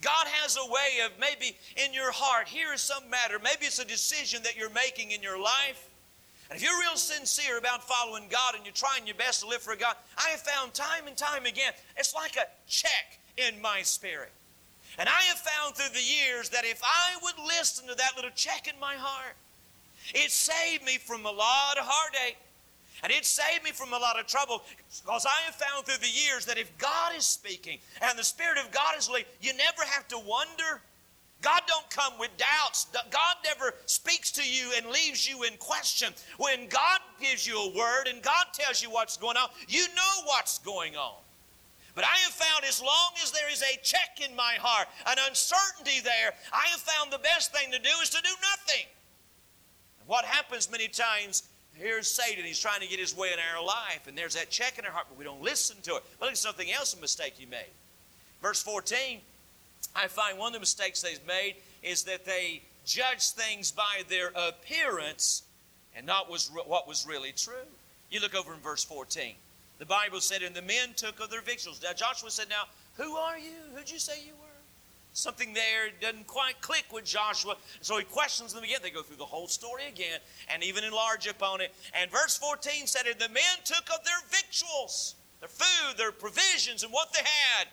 God 0.00 0.26
has 0.26 0.56
a 0.56 0.70
way 0.70 1.04
of 1.04 1.12
maybe 1.20 1.56
in 1.76 1.92
your 1.92 2.10
heart, 2.10 2.48
here 2.48 2.72
is 2.72 2.80
some 2.80 3.08
matter. 3.10 3.38
Maybe 3.38 3.66
it's 3.66 3.78
a 3.78 3.84
decision 3.84 4.42
that 4.42 4.56
you're 4.56 4.70
making 4.70 5.12
in 5.12 5.22
your 5.22 5.38
life. 5.38 5.88
And 6.50 6.56
if 6.56 6.62
you're 6.62 6.78
real 6.78 6.96
sincere 6.96 7.58
about 7.58 7.82
following 7.82 8.24
God 8.30 8.54
and 8.54 8.64
you're 8.64 8.74
trying 8.74 9.06
your 9.06 9.16
best 9.16 9.40
to 9.40 9.48
live 9.48 9.62
for 9.62 9.76
God, 9.76 9.96
I 10.18 10.28
have 10.30 10.40
found 10.40 10.74
time 10.74 11.06
and 11.06 11.16
time 11.16 11.46
again, 11.46 11.72
it's 11.96 12.14
like 12.14 12.36
a 12.36 12.46
check 12.68 13.18
in 13.36 13.60
my 13.60 13.82
spirit. 13.82 14.30
And 14.98 15.08
I 15.08 15.22
have 15.22 15.38
found 15.38 15.74
through 15.74 15.92
the 15.92 16.04
years 16.04 16.50
that 16.50 16.64
if 16.64 16.80
I 16.84 17.16
would 17.22 17.38
listen 17.46 17.88
to 17.88 17.94
that 17.94 18.12
little 18.14 18.30
check 18.34 18.68
in 18.72 18.78
my 18.78 18.94
heart, 18.94 19.34
it 20.14 20.30
saved 20.30 20.84
me 20.84 20.98
from 20.98 21.24
a 21.26 21.30
lot 21.30 21.78
of 21.78 21.84
heartache. 21.86 22.36
And 23.02 23.12
it 23.12 23.24
saved 23.24 23.64
me 23.64 23.70
from 23.70 23.92
a 23.92 23.98
lot 23.98 24.18
of 24.18 24.26
trouble 24.26 24.62
because 25.04 25.26
I 25.26 25.44
have 25.44 25.54
found 25.54 25.84
through 25.84 25.98
the 25.98 26.08
years 26.08 26.46
that 26.46 26.58
if 26.58 26.76
God 26.78 27.14
is 27.16 27.26
speaking 27.26 27.78
and 28.00 28.18
the 28.18 28.24
Spirit 28.24 28.56
of 28.58 28.70
God 28.70 28.96
is 28.96 29.10
leading, 29.10 29.30
you 29.40 29.52
never 29.54 29.82
have 29.84 30.06
to 30.08 30.18
wonder. 30.18 30.80
God 31.44 31.60
don't 31.66 31.88
come 31.90 32.14
with 32.18 32.30
doubts. 32.38 32.86
God 33.10 33.36
never 33.44 33.74
speaks 33.84 34.32
to 34.32 34.42
you 34.42 34.72
and 34.76 34.86
leaves 34.86 35.28
you 35.28 35.42
in 35.42 35.58
question. 35.58 36.14
When 36.38 36.66
God 36.68 37.00
gives 37.20 37.46
you 37.46 37.58
a 37.58 37.76
word 37.76 38.06
and 38.08 38.22
God 38.22 38.46
tells 38.54 38.82
you 38.82 38.90
what's 38.90 39.18
going 39.18 39.36
on, 39.36 39.50
you 39.68 39.86
know 39.88 40.24
what's 40.24 40.58
going 40.60 40.96
on. 40.96 41.16
But 41.94 42.04
I 42.04 42.16
have 42.24 42.32
found 42.32 42.64
as 42.64 42.80
long 42.80 43.12
as 43.22 43.30
there 43.30 43.52
is 43.52 43.62
a 43.62 43.78
check 43.82 44.26
in 44.26 44.34
my 44.34 44.54
heart, 44.58 44.88
an 45.06 45.18
uncertainty 45.28 46.00
there, 46.02 46.32
I 46.50 46.66
have 46.68 46.80
found 46.80 47.12
the 47.12 47.18
best 47.18 47.52
thing 47.52 47.70
to 47.72 47.78
do 47.78 47.90
is 48.02 48.08
to 48.10 48.22
do 48.22 48.34
nothing. 48.50 48.86
What 50.06 50.24
happens 50.24 50.70
many 50.70 50.88
times 50.88 51.42
here's 51.74 52.08
Satan. 52.08 52.44
He's 52.44 52.58
trying 52.58 52.80
to 52.80 52.88
get 52.88 52.98
his 52.98 53.14
way 53.14 53.32
in 53.32 53.38
our 53.54 53.62
life, 53.62 54.06
and 54.08 54.16
there's 54.16 54.34
that 54.34 54.48
check 54.48 54.78
in 54.78 54.86
our 54.86 54.90
heart, 54.90 55.06
but 55.10 55.18
we 55.18 55.24
don't 55.24 55.42
listen 55.42 55.76
to 55.82 55.96
it. 55.96 56.04
But 56.18 56.26
look 56.26 56.32
at 56.32 56.38
something 56.38 56.72
else, 56.72 56.94
a 56.94 57.00
mistake 57.00 57.34
he 57.36 57.46
made. 57.46 57.72
Verse 58.40 58.62
14, 58.62 59.20
I 59.94 60.08
find 60.08 60.38
one 60.38 60.48
of 60.48 60.54
the 60.54 60.60
mistakes 60.60 61.02
they've 61.02 61.26
made 61.26 61.56
is 61.82 62.04
that 62.04 62.24
they 62.24 62.62
judge 62.84 63.30
things 63.30 63.70
by 63.70 64.02
their 64.08 64.32
appearance 64.34 65.42
and 65.96 66.06
not 66.06 66.30
was 66.30 66.50
what 66.66 66.88
was 66.88 67.06
really 67.06 67.32
true. 67.32 67.54
You 68.10 68.20
look 68.20 68.34
over 68.34 68.52
in 68.52 68.60
verse 68.60 68.84
14. 68.84 69.34
The 69.78 69.86
Bible 69.86 70.20
said, 70.20 70.42
And 70.42 70.54
the 70.54 70.62
men 70.62 70.90
took 70.96 71.20
of 71.20 71.30
their 71.30 71.40
victuals. 71.40 71.80
Now 71.82 71.92
Joshua 71.92 72.30
said, 72.30 72.48
Now, 72.48 72.64
who 72.96 73.16
are 73.16 73.38
you? 73.38 73.52
Who'd 73.74 73.90
you 73.90 73.98
say 73.98 74.20
you 74.24 74.32
were? 74.40 74.54
something 75.14 75.54
there 75.54 75.90
doesn't 76.00 76.26
quite 76.26 76.60
click 76.60 76.84
with 76.92 77.04
Joshua. 77.04 77.56
So 77.80 77.96
he 77.98 78.04
questions 78.04 78.52
them 78.52 78.64
again. 78.64 78.80
They 78.82 78.90
go 78.90 79.02
through 79.02 79.16
the 79.16 79.24
whole 79.24 79.48
story 79.48 79.84
again 79.88 80.18
and 80.52 80.62
even 80.62 80.84
enlarge 80.84 81.26
upon 81.26 81.60
it. 81.60 81.72
And 81.94 82.10
verse 82.10 82.36
14 82.36 82.86
said, 82.86 83.06
And 83.06 83.18
the 83.18 83.28
men 83.28 83.42
took 83.64 83.88
of 83.90 84.04
their 84.04 84.20
victuals, 84.30 85.14
their 85.40 85.48
food, 85.48 85.96
their 85.96 86.12
provisions, 86.12 86.82
and 86.82 86.92
what 86.92 87.12
they 87.12 87.20
had. 87.20 87.68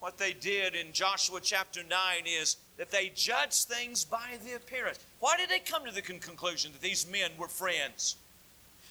What 0.00 0.16
they 0.16 0.32
did 0.32 0.74
in 0.74 0.92
Joshua 0.92 1.40
chapter 1.42 1.80
9 1.82 1.90
is 2.24 2.56
that 2.76 2.90
they 2.90 3.10
judged 3.14 3.64
things 3.66 4.04
by 4.04 4.38
the 4.44 4.54
appearance. 4.54 5.00
Why 5.18 5.36
did 5.36 5.50
they 5.50 5.58
come 5.58 5.84
to 5.84 5.92
the 5.92 6.02
conclusion 6.02 6.70
that 6.72 6.80
these 6.80 7.10
men 7.10 7.30
were 7.36 7.48
friends? 7.48 8.16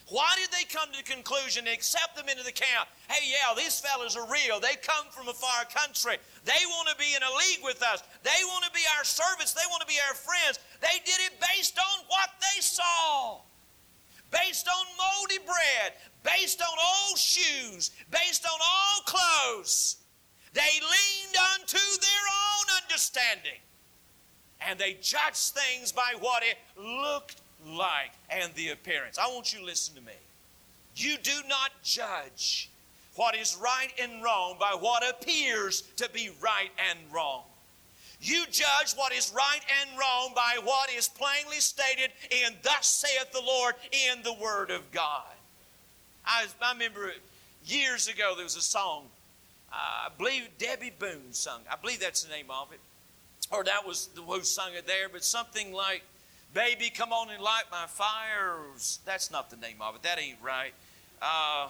Why 0.10 0.36
did 0.38 0.52
they 0.52 0.64
come 0.64 0.90
to 0.92 0.98
the 0.98 1.04
conclusion 1.04 1.66
to 1.66 1.72
accept 1.72 2.16
them 2.16 2.30
into 2.30 2.44
the 2.44 2.52
camp? 2.52 2.88
Hey, 3.10 3.28
yeah, 3.28 3.54
these 3.56 3.80
fellas 3.80 4.16
are 4.16 4.28
real. 4.32 4.60
They 4.60 4.76
come 4.82 5.06
from 5.12 5.28
a 5.28 5.34
far 5.34 5.66
country. 5.66 6.18
They 6.46 6.64
want 6.68 6.88
to 6.90 6.96
be 6.96 7.16
in 7.16 7.24
a 7.24 7.36
league 7.36 7.64
with 7.64 7.84
us. 7.84 8.04
They 8.24 8.44
want 8.46 8.64
to 8.66 8.72
be 8.72 8.84
our 8.98 9.04
servants. 9.04 9.52
They 9.52 9.68
want 9.70 9.82
to 9.82 9.88
be 9.88 10.00
our 10.08 10.16
friends. 10.16 10.60
They 10.80 11.00
did 11.04 11.20
it 11.28 11.34
based 11.56 11.78
on 11.78 12.06
what 12.08 12.30
they 12.40 12.62
saw. 12.62 13.40
Based 14.32 14.68
on 14.68 14.86
moldy 14.98 15.40
bread, 15.46 15.94
based 16.24 16.62
on 16.62 16.68
old 17.08 17.18
shoes, 17.18 17.92
based 18.12 18.46
on 18.46 18.60
old 18.60 19.06
clothes. 19.06 19.98
They 20.58 20.80
leaned 20.82 21.38
unto 21.54 21.78
their 21.78 22.26
own 22.50 22.82
understanding. 22.84 23.60
And 24.60 24.80
they 24.80 24.98
judged 25.00 25.54
things 25.54 25.92
by 25.92 26.16
what 26.20 26.42
it 26.42 26.58
looked 26.76 27.42
like 27.68 28.12
and 28.32 28.52
the 28.56 28.70
appearance. 28.70 29.20
I 29.20 29.28
want 29.28 29.54
you 29.54 29.60
to 29.60 29.66
listen 29.66 29.94
to 29.94 30.02
me. 30.02 30.18
You 30.96 31.18
do 31.22 31.48
not 31.48 31.72
judge 31.84 32.72
what 33.16 33.36
is 33.36 33.56
right 33.62 33.90
and 34.02 34.24
wrong 34.24 34.56
by 34.60 34.76
what 34.80 35.08
appears 35.08 35.84
to 35.98 36.10
be 36.10 36.32
right 36.42 36.72
and 36.90 36.98
wrong. 37.14 37.44
You 38.20 38.46
judge 38.50 38.94
what 38.96 39.14
is 39.14 39.32
right 39.36 39.62
and 39.82 40.00
wrong 40.00 40.32
by 40.36 40.58
what 40.64 40.92
is 40.92 41.08
plainly 41.08 41.60
stated 41.60 42.10
in 42.32 42.54
Thus 42.64 42.88
saith 42.88 43.32
the 43.32 43.42
Lord 43.42 43.76
in 43.92 44.24
the 44.24 44.34
Word 44.34 44.72
of 44.72 44.92
God. 44.92 45.22
I, 46.26 46.48
I 46.64 46.74
remember 46.74 47.12
years 47.64 48.08
ago 48.08 48.34
there 48.36 48.44
was 48.44 48.56
a 48.56 48.62
song, 48.62 49.04
I 49.72 50.10
believe 50.18 50.50
Debby 50.58 50.94
Boone 50.98 51.32
sung. 51.32 51.62
I 51.72 51.76
believe 51.76 52.00
that's 52.00 52.24
the 52.24 52.32
name 52.32 52.50
of 52.50 52.72
it. 52.72 52.80
Or 53.52 53.64
that 53.64 53.86
was 53.86 54.08
the 54.16 54.22
who 54.22 54.42
sung 54.44 54.74
it 54.74 54.88
there, 54.88 55.10
but 55.10 55.24
something 55.24 55.74
like, 55.74 56.04
Baby, 56.54 56.90
come 56.90 57.12
on 57.12 57.30
and 57.30 57.42
light 57.42 57.64
my 57.72 57.86
fires. 57.86 59.00
That's 59.06 59.32
not 59.32 59.50
the 59.50 59.58
name 59.58 59.76
of 59.82 59.96
it. 59.96 60.04
That 60.04 60.20
ain't 60.20 60.38
right. 60.42 60.74
Uh, 61.22 61.68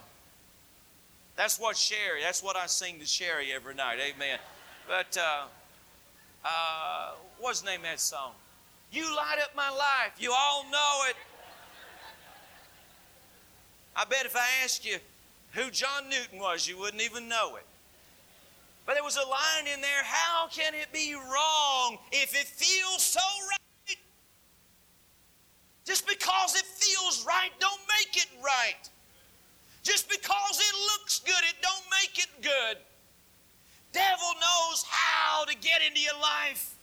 that's 1.35 1.59
what 1.59 1.75
Sherry, 1.77 2.21
that's 2.21 2.41
what 2.41 2.55
I 2.55 2.67
sing 2.67 2.99
to 2.99 3.05
Sherry 3.05 3.51
every 3.53 3.75
night. 3.75 3.97
Amen. 3.99 4.39
But 4.87 5.17
uh, 5.17 5.45
uh, 6.45 7.11
what's 7.39 7.61
the 7.61 7.67
name 7.71 7.81
of 7.81 7.85
that 7.87 7.99
song? 7.99 8.31
You 8.91 9.03
light 9.15 9.37
up 9.43 9.55
my 9.55 9.69
life. 9.69 10.13
You 10.19 10.33
all 10.35 10.63
know 10.71 11.01
it. 11.09 11.15
I 13.95 14.05
bet 14.05 14.25
if 14.25 14.35
I 14.35 14.47
asked 14.63 14.85
you 14.85 14.97
who 15.51 15.69
John 15.69 16.07
Newton 16.09 16.39
was, 16.39 16.67
you 16.67 16.77
wouldn't 16.77 17.01
even 17.01 17.27
know 17.27 17.57
it. 17.57 17.65
But 18.87 18.93
there 18.93 19.03
was 19.03 19.17
a 19.17 19.27
line 19.27 19.67
in 19.71 19.81
there 19.81 20.01
how 20.03 20.47
can 20.47 20.73
it 20.73 20.87
be 20.93 21.13
wrong 21.13 21.97
if 22.13 22.33
it 22.33 22.47
feels 22.47 23.03
so 23.03 23.19
right? 23.19 23.97
Just 25.85 26.07
because 26.07 26.55
it 26.55 26.63
feels 26.63 27.25
right 27.27 27.51
don't 27.59 27.81
make 27.99 28.15
it 28.15 28.29
right. 28.41 28.89
Just 29.83 30.09
because 30.09 30.59
it 30.59 30.75
looks 30.93 31.19
good, 31.19 31.43
it 31.49 31.55
don't 31.61 31.83
make 32.01 32.17
it 32.17 32.29
good. 32.41 32.77
Devil 33.91 34.33
knows 34.39 34.83
how 34.89 35.45
to 35.45 35.55
get 35.55 35.81
into 35.85 35.99
your 35.99 36.19
life. 36.21 36.75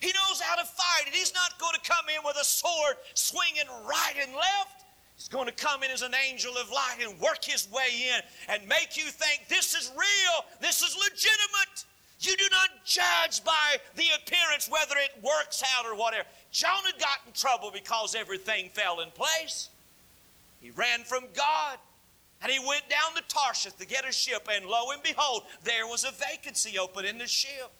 He 0.00 0.08
knows 0.08 0.40
how 0.40 0.56
to 0.56 0.64
fight 0.64 1.06
it. 1.06 1.14
He's 1.14 1.34
not 1.34 1.58
going 1.58 1.74
to 1.74 1.80
come 1.80 2.06
in 2.08 2.24
with 2.24 2.36
a 2.40 2.44
sword 2.44 2.96
swinging 3.14 3.68
right 3.86 4.14
and 4.20 4.34
left. 4.34 4.81
He's 5.22 5.28
going 5.28 5.46
to 5.46 5.52
come 5.52 5.84
in 5.84 5.92
as 5.92 6.02
an 6.02 6.14
angel 6.28 6.52
of 6.56 6.68
light 6.68 6.96
and 7.00 7.16
work 7.20 7.44
his 7.44 7.70
way 7.70 8.08
in 8.12 8.20
and 8.48 8.68
make 8.68 8.96
you 8.96 9.04
think 9.04 9.46
this 9.48 9.72
is 9.72 9.88
real, 9.94 10.44
this 10.60 10.82
is 10.82 10.96
legitimate. 10.96 11.84
You 12.18 12.36
do 12.36 12.44
not 12.50 12.70
judge 12.84 13.44
by 13.44 13.76
the 13.94 14.06
appearance 14.16 14.68
whether 14.68 14.96
it 14.96 15.22
works 15.22 15.62
out 15.78 15.86
or 15.86 15.94
whatever. 15.94 16.26
Jonah 16.50 16.98
got 16.98 17.20
in 17.24 17.32
trouble 17.34 17.70
because 17.72 18.16
everything 18.16 18.68
fell 18.70 18.98
in 18.98 19.12
place. 19.12 19.68
He 20.60 20.70
ran 20.70 21.04
from 21.04 21.26
God. 21.36 21.78
And 22.42 22.50
he 22.50 22.58
went 22.58 22.88
down 22.88 23.14
to 23.14 23.22
Tarshish 23.28 23.74
to 23.74 23.86
get 23.86 24.04
a 24.04 24.10
ship, 24.10 24.48
and 24.52 24.66
lo 24.66 24.90
and 24.92 25.00
behold, 25.04 25.44
there 25.62 25.86
was 25.86 26.02
a 26.02 26.10
vacancy 26.10 26.80
open 26.80 27.04
in 27.04 27.18
the 27.18 27.28
ship. 27.28 27.70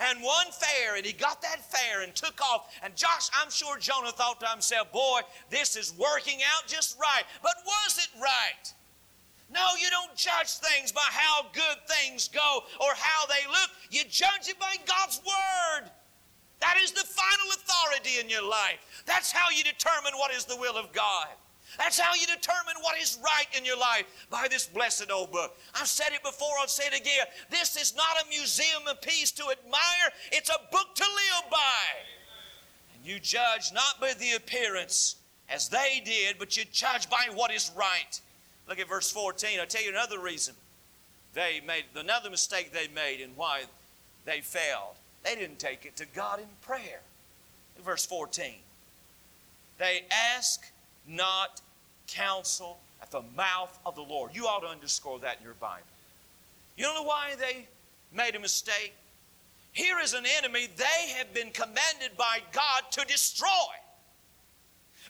And 0.00 0.22
one 0.22 0.46
fare, 0.50 0.96
and 0.96 1.06
he 1.06 1.12
got 1.12 1.40
that 1.42 1.60
fare 1.72 2.02
and 2.02 2.14
took 2.14 2.40
off. 2.40 2.74
And 2.82 2.96
Josh, 2.96 3.30
I'm 3.40 3.50
sure 3.50 3.78
Jonah 3.78 4.10
thought 4.10 4.40
to 4.40 4.46
himself, 4.46 4.92
boy, 4.92 5.20
this 5.50 5.76
is 5.76 5.94
working 5.96 6.40
out 6.54 6.66
just 6.66 6.98
right. 6.98 7.22
But 7.42 7.54
was 7.64 7.98
it 7.98 8.08
right? 8.20 8.72
No, 9.52 9.64
you 9.80 9.88
don't 9.90 10.16
judge 10.16 10.54
things 10.54 10.90
by 10.90 11.06
how 11.10 11.42
good 11.52 11.76
things 11.86 12.28
go 12.28 12.64
or 12.80 12.88
how 12.96 13.26
they 13.26 13.46
look. 13.46 13.70
You 13.90 14.02
judge 14.10 14.48
it 14.48 14.58
by 14.58 14.74
God's 14.86 15.20
Word. 15.24 15.90
That 16.60 16.78
is 16.82 16.92
the 16.92 17.04
final 17.04 17.46
authority 17.54 18.20
in 18.20 18.28
your 18.28 18.48
life. 18.48 19.04
That's 19.06 19.30
how 19.30 19.50
you 19.50 19.62
determine 19.62 20.14
what 20.18 20.32
is 20.32 20.44
the 20.44 20.56
will 20.56 20.76
of 20.76 20.92
God. 20.92 21.28
That's 21.78 21.98
how 21.98 22.14
you 22.14 22.26
determine 22.26 22.74
what 22.80 23.00
is 23.00 23.18
right 23.22 23.46
in 23.56 23.64
your 23.64 23.78
life 23.78 24.04
by 24.30 24.46
this 24.48 24.66
blessed 24.66 25.10
old 25.10 25.32
book. 25.32 25.56
I've 25.74 25.88
said 25.88 26.12
it 26.12 26.22
before, 26.22 26.48
I'll 26.60 26.68
say 26.68 26.84
it 26.86 27.00
again. 27.00 27.26
This 27.50 27.76
is 27.76 27.94
not 27.96 28.24
a 28.24 28.28
museum 28.28 28.82
of 28.88 29.00
peace 29.02 29.30
to 29.32 29.44
admire, 29.44 30.12
it's 30.32 30.50
a 30.50 30.58
book 30.70 30.94
to 30.94 31.02
live 31.04 31.50
by. 31.50 31.58
And 32.94 33.06
you 33.06 33.18
judge 33.18 33.72
not 33.72 34.00
by 34.00 34.12
the 34.18 34.32
appearance 34.36 35.16
as 35.48 35.68
they 35.68 36.02
did, 36.04 36.36
but 36.38 36.56
you 36.56 36.64
judge 36.72 37.10
by 37.10 37.28
what 37.34 37.52
is 37.52 37.70
right. 37.76 38.20
Look 38.68 38.78
at 38.78 38.88
verse 38.88 39.10
14. 39.10 39.60
I'll 39.60 39.66
tell 39.66 39.82
you 39.82 39.90
another 39.90 40.18
reason 40.18 40.54
they 41.34 41.60
made, 41.66 41.84
another 41.96 42.30
mistake 42.30 42.72
they 42.72 42.88
made 42.94 43.20
and 43.20 43.36
why 43.36 43.64
they 44.24 44.40
failed. 44.40 44.94
They 45.24 45.34
didn't 45.34 45.58
take 45.58 45.84
it 45.84 45.96
to 45.96 46.06
God 46.14 46.38
in 46.38 46.46
prayer. 46.62 47.00
Verse 47.84 48.06
14. 48.06 48.54
They 49.78 50.04
ask 50.10 50.70
not 51.08 51.60
counsel 52.06 52.78
at 53.02 53.10
the 53.10 53.22
mouth 53.36 53.78
of 53.84 53.94
the 53.94 54.02
Lord. 54.02 54.30
You 54.34 54.46
ought 54.46 54.60
to 54.60 54.68
underscore 54.68 55.18
that 55.20 55.38
in 55.38 55.44
your 55.44 55.54
Bible. 55.54 55.86
You 56.76 56.84
know 56.84 57.02
why 57.02 57.34
they 57.38 57.68
made 58.12 58.34
a 58.34 58.40
mistake? 58.40 58.94
Here 59.72 59.98
is 59.98 60.14
an 60.14 60.24
enemy 60.38 60.68
they 60.76 61.12
have 61.18 61.34
been 61.34 61.50
commanded 61.50 62.16
by 62.16 62.40
God 62.52 62.82
to 62.92 63.04
destroy. 63.06 63.48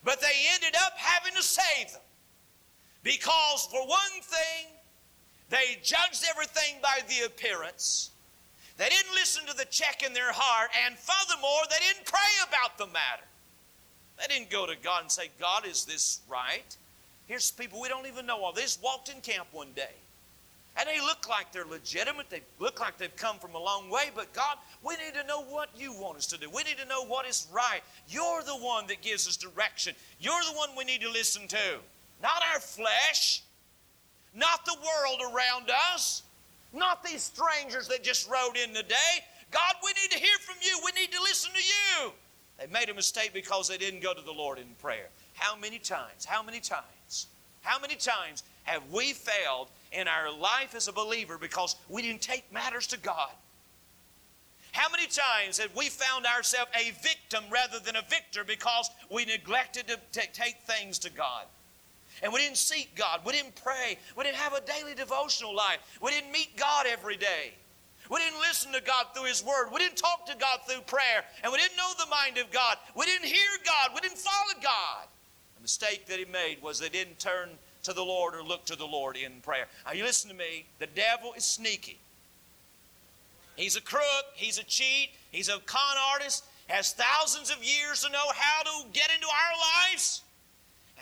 But 0.03 0.20
they 0.20 0.34
ended 0.55 0.74
up 0.84 0.92
having 0.97 1.34
to 1.34 1.42
save 1.42 1.92
them. 1.92 2.01
Because, 3.03 3.68
for 3.70 3.86
one 3.86 4.22
thing, 4.22 4.66
they 5.51 5.78
judged 5.82 6.24
everything 6.28 6.76
by 6.82 7.01
the 7.09 7.26
appearance. 7.26 8.11
They 8.76 8.88
didn't 8.88 9.14
listen 9.14 9.47
to 9.47 9.57
the 9.57 9.66
check 9.66 10.03
in 10.05 10.14
their 10.14 10.32
heart. 10.32 10.70
And 10.84 10.97
furthermore, 10.99 11.61
they 11.70 11.76
didn't 11.86 12.07
pray 12.07 12.20
about 12.49 12.76
the 12.78 12.86
matter. 12.86 13.24
They 14.19 14.27
didn't 14.33 14.51
go 14.51 14.67
to 14.67 14.75
God 14.83 15.03
and 15.03 15.11
say, 15.11 15.31
God, 15.41 15.67
is 15.67 15.85
this 15.85 16.21
right? 16.29 16.77
Here's 17.27 17.51
people 17.51 17.81
we 17.81 17.89
don't 17.89 18.07
even 18.07 18.27
know 18.27 18.43
all. 18.45 18.53
They 18.53 18.62
just 18.62 18.83
walked 18.83 19.09
in 19.09 19.21
camp 19.21 19.49
one 19.53 19.69
day. 19.75 19.95
And 20.77 20.89
they 20.89 21.01
look 21.01 21.29
like 21.29 21.53
they're 21.53 21.65
legitimate. 21.65 22.31
They 22.31 22.43
look 22.59 22.81
like 22.81 22.99
they've 22.99 23.15
come 23.15 23.39
from 23.39 23.55
a 23.55 23.59
long 23.59 23.91
way. 23.91 24.11
But 24.15 24.33
God, 24.33 24.59
we 24.83 24.95
need 24.97 25.15
to 25.15 25.27
know 25.27 25.43
what 25.43 25.69
you 25.77 25.93
want 25.93 26.19
us 26.19 26.27
to 26.27 26.39
do. 26.39 26.51
We 26.51 26.65
need 26.65 26.79
to 26.79 26.89
know 26.89 27.05
what 27.05 27.27
is 27.27 27.47
right. 27.53 27.81
You're 28.09 28.43
the 28.43 28.57
one 28.57 28.87
that 28.89 29.01
gives 29.01 29.29
us 29.29 29.37
direction. 29.37 29.95
You're 30.21 30.43
the 30.51 30.57
one 30.57 30.71
we 30.77 30.85
need 30.85 31.01
to 31.03 31.11
listen 31.11 31.47
to. 31.49 31.79
Not 32.23 32.43
our 32.53 32.61
flesh, 32.61 33.43
not 34.35 34.65
the 34.65 34.75
world 34.75 35.33
around 35.33 35.71
us, 35.95 36.25
not 36.73 37.05
these 37.05 37.23
strangers 37.23 37.87
that 37.89 38.03
just 38.03 38.29
rode 38.29 38.57
in 38.57 38.75
today. 38.75 39.23
God, 39.53 39.75
we 39.85 39.91
need 39.91 40.11
to 40.11 40.19
hear 40.19 40.37
from 40.41 40.57
you. 40.61 40.81
We 40.85 41.01
need 41.01 41.12
to 41.12 41.23
listen 41.23 41.53
to 41.53 42.05
you. 42.05 42.12
They 42.59 42.67
made 42.67 42.89
a 42.89 42.95
mistake 42.95 43.33
because 43.35 43.69
they 43.69 43.79
didn't 43.79 44.01
go 44.01 44.15
to 44.15 44.21
the 44.21 44.33
Lord 44.33 44.59
in 44.59 44.67
prayer. 44.81 45.09
How 45.35 45.57
many 45.57 45.79
times, 45.79 46.25
how 46.25 46.43
many 46.43 46.61
times, 46.61 47.27
how 47.63 47.79
many 47.81 47.97
times 47.97 48.45
have 48.63 48.83
we 48.93 49.13
failed 49.13 49.69
in 49.93 50.07
our 50.07 50.33
life 50.33 50.75
as 50.75 50.89
a 50.89 50.93
believer 50.93 51.39
because 51.39 51.77
we 51.89 52.03
didn't 52.03 52.23
take 52.23 52.51
matters 52.53 52.87
to 52.89 52.99
God? 52.99 53.31
How 54.73 54.91
many 54.91 55.07
times 55.07 55.59
have 55.59 55.75
we 55.77 55.89
found 55.89 56.27
ourselves 56.27 56.71
a 56.75 56.91
victim 57.01 57.45
rather 57.49 57.79
than 57.79 57.95
a 57.97 58.03
victor 58.03 58.43
because 58.43 58.91
we 59.09 59.25
neglected 59.25 59.87
to 59.87 59.99
t- 60.13 60.29
take 60.33 60.57
things 60.67 60.99
to 61.01 61.11
God? 61.11 61.45
And 62.23 62.33
we 62.33 62.41
didn't 62.41 62.57
seek 62.57 62.95
God. 62.97 63.21
We 63.25 63.33
didn't 63.33 63.55
pray. 63.55 63.99
We 64.17 64.25
didn't 64.25 64.37
have 64.37 64.53
a 64.53 64.61
daily 64.61 64.95
devotional 64.95 65.55
life. 65.55 65.79
We 66.01 66.11
didn't 66.11 66.33
meet 66.33 66.57
God 66.57 66.87
every 66.89 67.17
day. 67.17 67.55
We 68.11 68.19
didn't 68.19 68.41
listen 68.41 68.73
to 68.73 68.83
God 68.83 69.07
through 69.15 69.25
His 69.25 69.43
Word. 69.43 69.69
We 69.73 69.79
didn't 69.79 69.97
talk 69.97 70.27
to 70.27 70.37
God 70.37 70.61
through 70.69 70.83
prayer. 70.83 71.25
And 71.43 71.53
we 71.53 71.59
didn't 71.59 71.77
know 71.77 71.91
the 71.99 72.11
mind 72.11 72.39
of 72.39 72.51
God. 72.51 72.77
We 72.97 73.07
didn't 73.07 73.27
hear 73.27 73.39
God. 73.65 73.91
We 73.95 74.01
didn't 74.01 74.19
follow 74.19 74.61
God. 74.63 75.07
The 75.57 75.63
mistake 75.63 76.07
that 76.07 76.19
He 76.19 76.27
made 76.27 76.61
was 76.63 76.79
they 76.79 76.91
didn't 76.91 77.19
turn 77.19 77.51
to 77.85 77.93
the 77.93 78.05
Lord 78.05 78.35
or 78.35 78.43
look 78.43 78.65
to 78.67 78.77
the 78.77 78.87
Lord 78.87 79.17
in 79.17 79.41
prayer. 79.41 79.67
Now, 79.87 79.93
you 79.93 80.05
listen 80.05 80.31
to 80.31 80.37
me. 80.37 80.67
The 80.79 80.87
devil 80.87 81.33
is 81.35 81.45
sneaky. 81.45 81.99
He's 83.57 83.77
a 83.77 83.81
crook. 83.81 84.27
He's 84.35 84.59
a 84.59 84.65
cheat. 84.65 85.11
He's 85.31 85.49
a 85.49 85.59
con 85.61 85.97
artist. 86.13 86.45
Has 86.67 86.93
thousands 86.93 87.51
of 87.51 87.63
years 87.63 88.03
to 88.03 88.11
know 88.11 88.25
how 88.35 88.63
to 88.63 88.89
get 88.93 89.11
into 89.15 89.27
our 89.27 89.93
lives. 89.93 90.23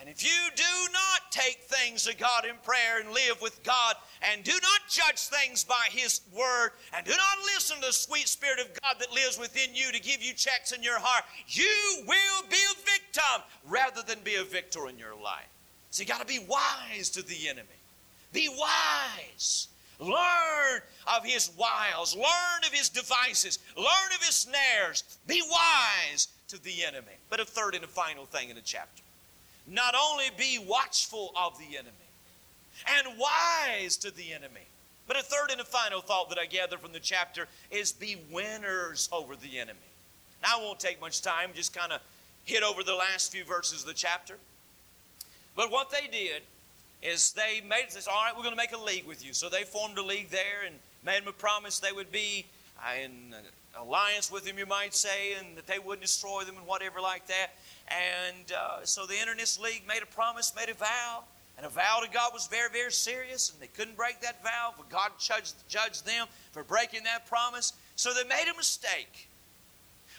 And 0.01 0.09
if 0.09 0.25
you 0.25 0.51
do 0.57 0.93
not 0.93 1.31
take 1.31 1.61
things 1.63 2.05
to 2.05 2.17
God 2.17 2.45
in 2.45 2.57
prayer 2.65 3.01
and 3.01 3.13
live 3.13 3.41
with 3.41 3.63
God, 3.63 3.95
and 4.33 4.43
do 4.43 4.53
not 4.53 4.81
judge 4.89 5.29
things 5.29 5.63
by 5.63 5.87
His 5.91 6.23
Word, 6.37 6.71
and 6.93 7.05
do 7.07 7.13
not 7.13 7.45
listen 7.55 7.77
to 7.81 7.87
the 7.87 7.93
sweet 7.93 8.27
Spirit 8.27 8.59
of 8.59 8.69
God 8.83 8.97
that 8.99 9.13
lives 9.13 9.39
within 9.39 9.75
you 9.75 9.93
to 9.93 10.01
give 10.01 10.23
you 10.23 10.33
checks 10.33 10.73
in 10.73 10.83
your 10.83 10.99
heart, 10.99 11.25
you 11.47 12.03
will 12.07 12.49
be 12.51 12.57
a 12.57 12.77
victim 12.85 13.43
rather 13.69 14.03
than 14.03 14.19
be 14.25 14.37
a 14.37 14.45
victor 14.45 14.89
in 14.89 14.99
your 14.99 15.15
life. 15.15 15.47
So 15.91 16.03
you 16.03 16.09
got 16.09 16.21
to 16.21 16.27
be 16.27 16.45
wise 16.49 17.11
to 17.11 17.23
the 17.23 17.49
enemy. 17.49 17.69
Be 18.33 18.49
wise. 18.49 19.69
Learn 20.01 20.81
of 21.17 21.25
his 21.25 21.51
wiles. 21.57 22.17
Learn 22.17 22.65
of 22.67 22.73
his 22.73 22.89
devices. 22.89 23.59
Learn 23.77 24.13
of 24.15 24.23
his 24.25 24.35
snares. 24.35 25.05
Be 25.27 25.43
wise 25.49 26.29
to 26.49 26.61
the 26.63 26.83
enemy. 26.85 27.19
But 27.31 27.41
a 27.41 27.45
third 27.45 27.75
and 27.75 27.85
a 27.85 27.89
final 27.89 28.25
thing 28.27 28.49
in 28.49 28.57
the 28.57 28.63
chapter 28.63 29.02
not 29.67 29.95
only 29.95 30.27
be 30.37 30.59
watchful 30.67 31.33
of 31.37 31.59
the 31.59 31.77
enemy 31.77 31.91
and 32.99 33.19
wise 33.19 33.97
to 33.99 34.11
the 34.11 34.33
enemy, 34.33 34.67
but 35.07 35.17
a 35.19 35.23
third 35.23 35.51
and 35.51 35.61
a 35.61 35.65
final 35.65 36.01
thought 36.01 36.29
that 36.31 36.39
I 36.39 36.47
gather 36.47 36.79
from 36.79 36.93
the 36.93 37.01
chapter 37.01 37.47
is 37.71 37.93
be 37.93 38.17
winners 38.31 39.09
over 39.13 39.37
the 39.37 39.59
enemy. 39.59 39.79
Now, 40.43 40.59
I 40.59 40.63
won't 40.63 40.81
take 40.81 41.01
much 41.01 41.23
time, 41.23 41.51
just 41.55 41.75
kind 41.75 41.93
of 41.93 42.01
hit 42.45 42.63
over 42.63 42.83
the 42.83 42.95
last 42.95 43.31
few 43.31 43.45
verses 43.45 43.83
of 43.83 43.89
the 43.89 43.95
chapter. 43.95 44.37
But 45.55 45.71
what 45.71 45.91
they 45.91 46.09
did 46.11 46.43
is 47.03 47.33
they 47.33 47.63
made 47.69 47.87
this, 47.93 48.07
all 48.07 48.23
right, 48.25 48.33
we're 48.35 48.43
going 48.43 48.55
to 48.55 48.57
make 48.57 48.73
a 48.73 48.79
league 48.79 49.07
with 49.07 49.25
you. 49.25 49.33
So 49.33 49.49
they 49.49 49.65
formed 49.65 49.99
a 49.99 50.03
league 50.03 50.31
there 50.31 50.65
and 50.67 50.75
made 51.05 51.21
them 51.21 51.29
a 51.29 51.33
promise 51.33 51.79
they 51.79 51.93
would 51.93 52.11
be 52.11 52.47
uh, 52.79 53.03
in 53.05 53.35
uh, 53.35 53.39
alliance 53.81 54.31
with 54.31 54.45
them, 54.45 54.59
you 54.59 54.67
might 54.67 54.95
say, 54.95 55.35
and 55.39 55.57
that 55.57 55.67
they 55.67 55.79
wouldn't 55.79 56.03
destroy 56.03 56.45
them 56.45 56.57
and 56.57 56.67
whatever 56.67 57.01
like 57.01 57.27
that. 57.27 57.49
And 57.89 58.53
uh, 58.53 58.85
so 58.85 59.07
the 59.07 59.15
Internist 59.15 59.61
League 59.61 59.83
made 59.87 60.03
a 60.03 60.07
promise, 60.07 60.53
made 60.55 60.69
a 60.69 60.75
vow, 60.75 61.25
and 61.57 61.67
a 61.67 61.69
vow 61.69 62.01
to 62.03 62.11
God 62.11 62.33
was 62.33 62.47
very, 62.47 62.71
very 62.71 62.93
serious, 62.93 63.51
and 63.51 63.61
they 63.61 63.67
couldn't 63.67 63.97
break 63.97 64.21
that 64.21 64.43
vow, 64.43 64.73
for 64.77 64.85
God 64.91 65.11
judged, 65.19 65.55
judged 65.69 66.07
them 66.07 66.27
for 66.53 66.65
breaking 66.65 67.05
that 67.05 67.27
promise. 67.27 67.73
So 67.97 68.13
they 68.13 68.25
made 68.25 68.51
a 68.53 68.57
mistake. 68.57 69.29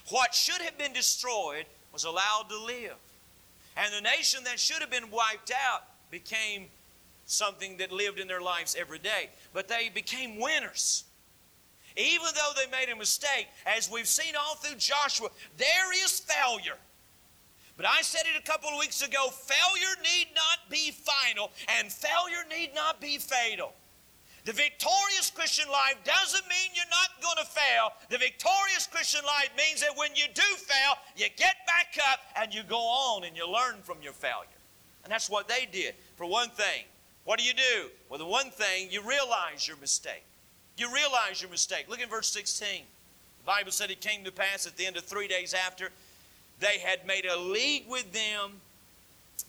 What 0.10 0.34
should 0.34 0.62
have 0.62 0.78
been 0.78 0.94
destroyed 0.94 1.66
was 1.92 2.04
allowed 2.04 2.48
to 2.50 2.62
live. 2.62 2.96
And 3.76 3.94
the 3.94 4.02
nation 4.02 4.44
that 4.44 4.60
should 4.60 4.82
have 4.82 4.92
been 4.92 5.10
wiped 5.10 5.52
out 5.52 5.84
became 6.12 6.66
something 7.26 7.78
that 7.78 7.92
lived 7.92 8.20
in 8.20 8.28
their 8.28 8.42
lives 8.42 8.76
every 8.80 9.00
day. 9.00 9.30
But 9.54 9.68
they 9.68 9.90
became 9.94 10.40
winners. 10.40 11.06
Even 11.96 12.28
though 12.36 12.52
they 12.56 12.70
made 12.72 12.92
a 12.92 12.96
mistake, 12.96 13.48
as 13.66 13.90
we've 13.90 14.08
seen 14.08 14.36
all 14.36 14.56
through 14.56 14.78
Joshua, 14.78 15.30
there 15.58 16.04
is 16.04 16.20
failure. 16.20 16.78
But 17.78 17.88
I 17.88 18.02
said 18.02 18.22
it 18.22 18.38
a 18.38 18.44
couple 18.44 18.70
of 18.70 18.80
weeks 18.80 19.02
ago 19.02 19.30
failure 19.30 19.96
need 20.04 20.28
not 20.36 20.70
be 20.70 20.92
final, 20.92 21.52
and 21.80 21.92
failure 21.92 22.46
need 22.50 22.74
not 22.76 23.02
be 23.02 23.18
fatal. 23.18 23.74
The 24.46 24.54
victorious 24.54 25.32
Christian 25.34 25.70
life 25.72 25.96
doesn't 26.04 26.44
mean 26.50 26.72
you're 26.76 26.86
not 26.90 27.22
going 27.22 27.38
to 27.38 27.50
fail. 27.50 27.94
The 28.10 28.18
victorious 28.18 28.88
Christian 28.92 29.24
life 29.26 29.50
means 29.58 29.80
that 29.80 29.96
when 29.96 30.14
you 30.16 30.26
do 30.34 30.42
fail, 30.58 30.96
you 31.16 31.28
get 31.38 31.56
back 31.66 31.98
up 32.12 32.20
and 32.36 32.54
you 32.54 32.62
go 32.64 32.80
on 32.80 33.24
and 33.24 33.38
you 33.38 33.50
learn 33.50 33.76
from 33.84 34.02
your 34.02 34.12
failure. 34.12 34.50
And 35.04 35.12
that's 35.12 35.30
what 35.30 35.48
they 35.48 35.66
did. 35.72 35.96
For 36.18 36.26
one 36.26 36.50
thing, 36.50 36.84
what 37.24 37.40
do 37.40 37.46
you 37.46 37.54
do? 37.54 37.90
Well, 38.10 38.20
the 38.20 38.26
one 38.26 38.50
thing, 38.50 38.90
you 38.92 39.02
realize 39.02 39.66
your 39.66 39.78
mistake. 39.78 40.26
You 40.78 40.94
realize 40.94 41.42
your 41.42 41.52
mistake. 41.52 41.86
Look 41.90 42.02
at 42.02 42.10
verse 42.10 42.30
16. 42.30 42.82
The 43.40 43.46
Bible 43.46 43.72
said 43.72 43.92
it 43.92 44.02
came 44.02 44.24
to 44.24 44.32
pass 44.32 44.66
at 44.66 44.76
the 44.78 44.86
end 44.86 44.98
of 44.98 45.04
three 45.04 45.28
days 45.28 45.54
after 45.54 45.90
they 46.60 46.80
had 46.80 47.06
made 47.06 47.26
a 47.26 47.38
league 47.38 47.86
with 47.90 48.12
them 48.14 48.54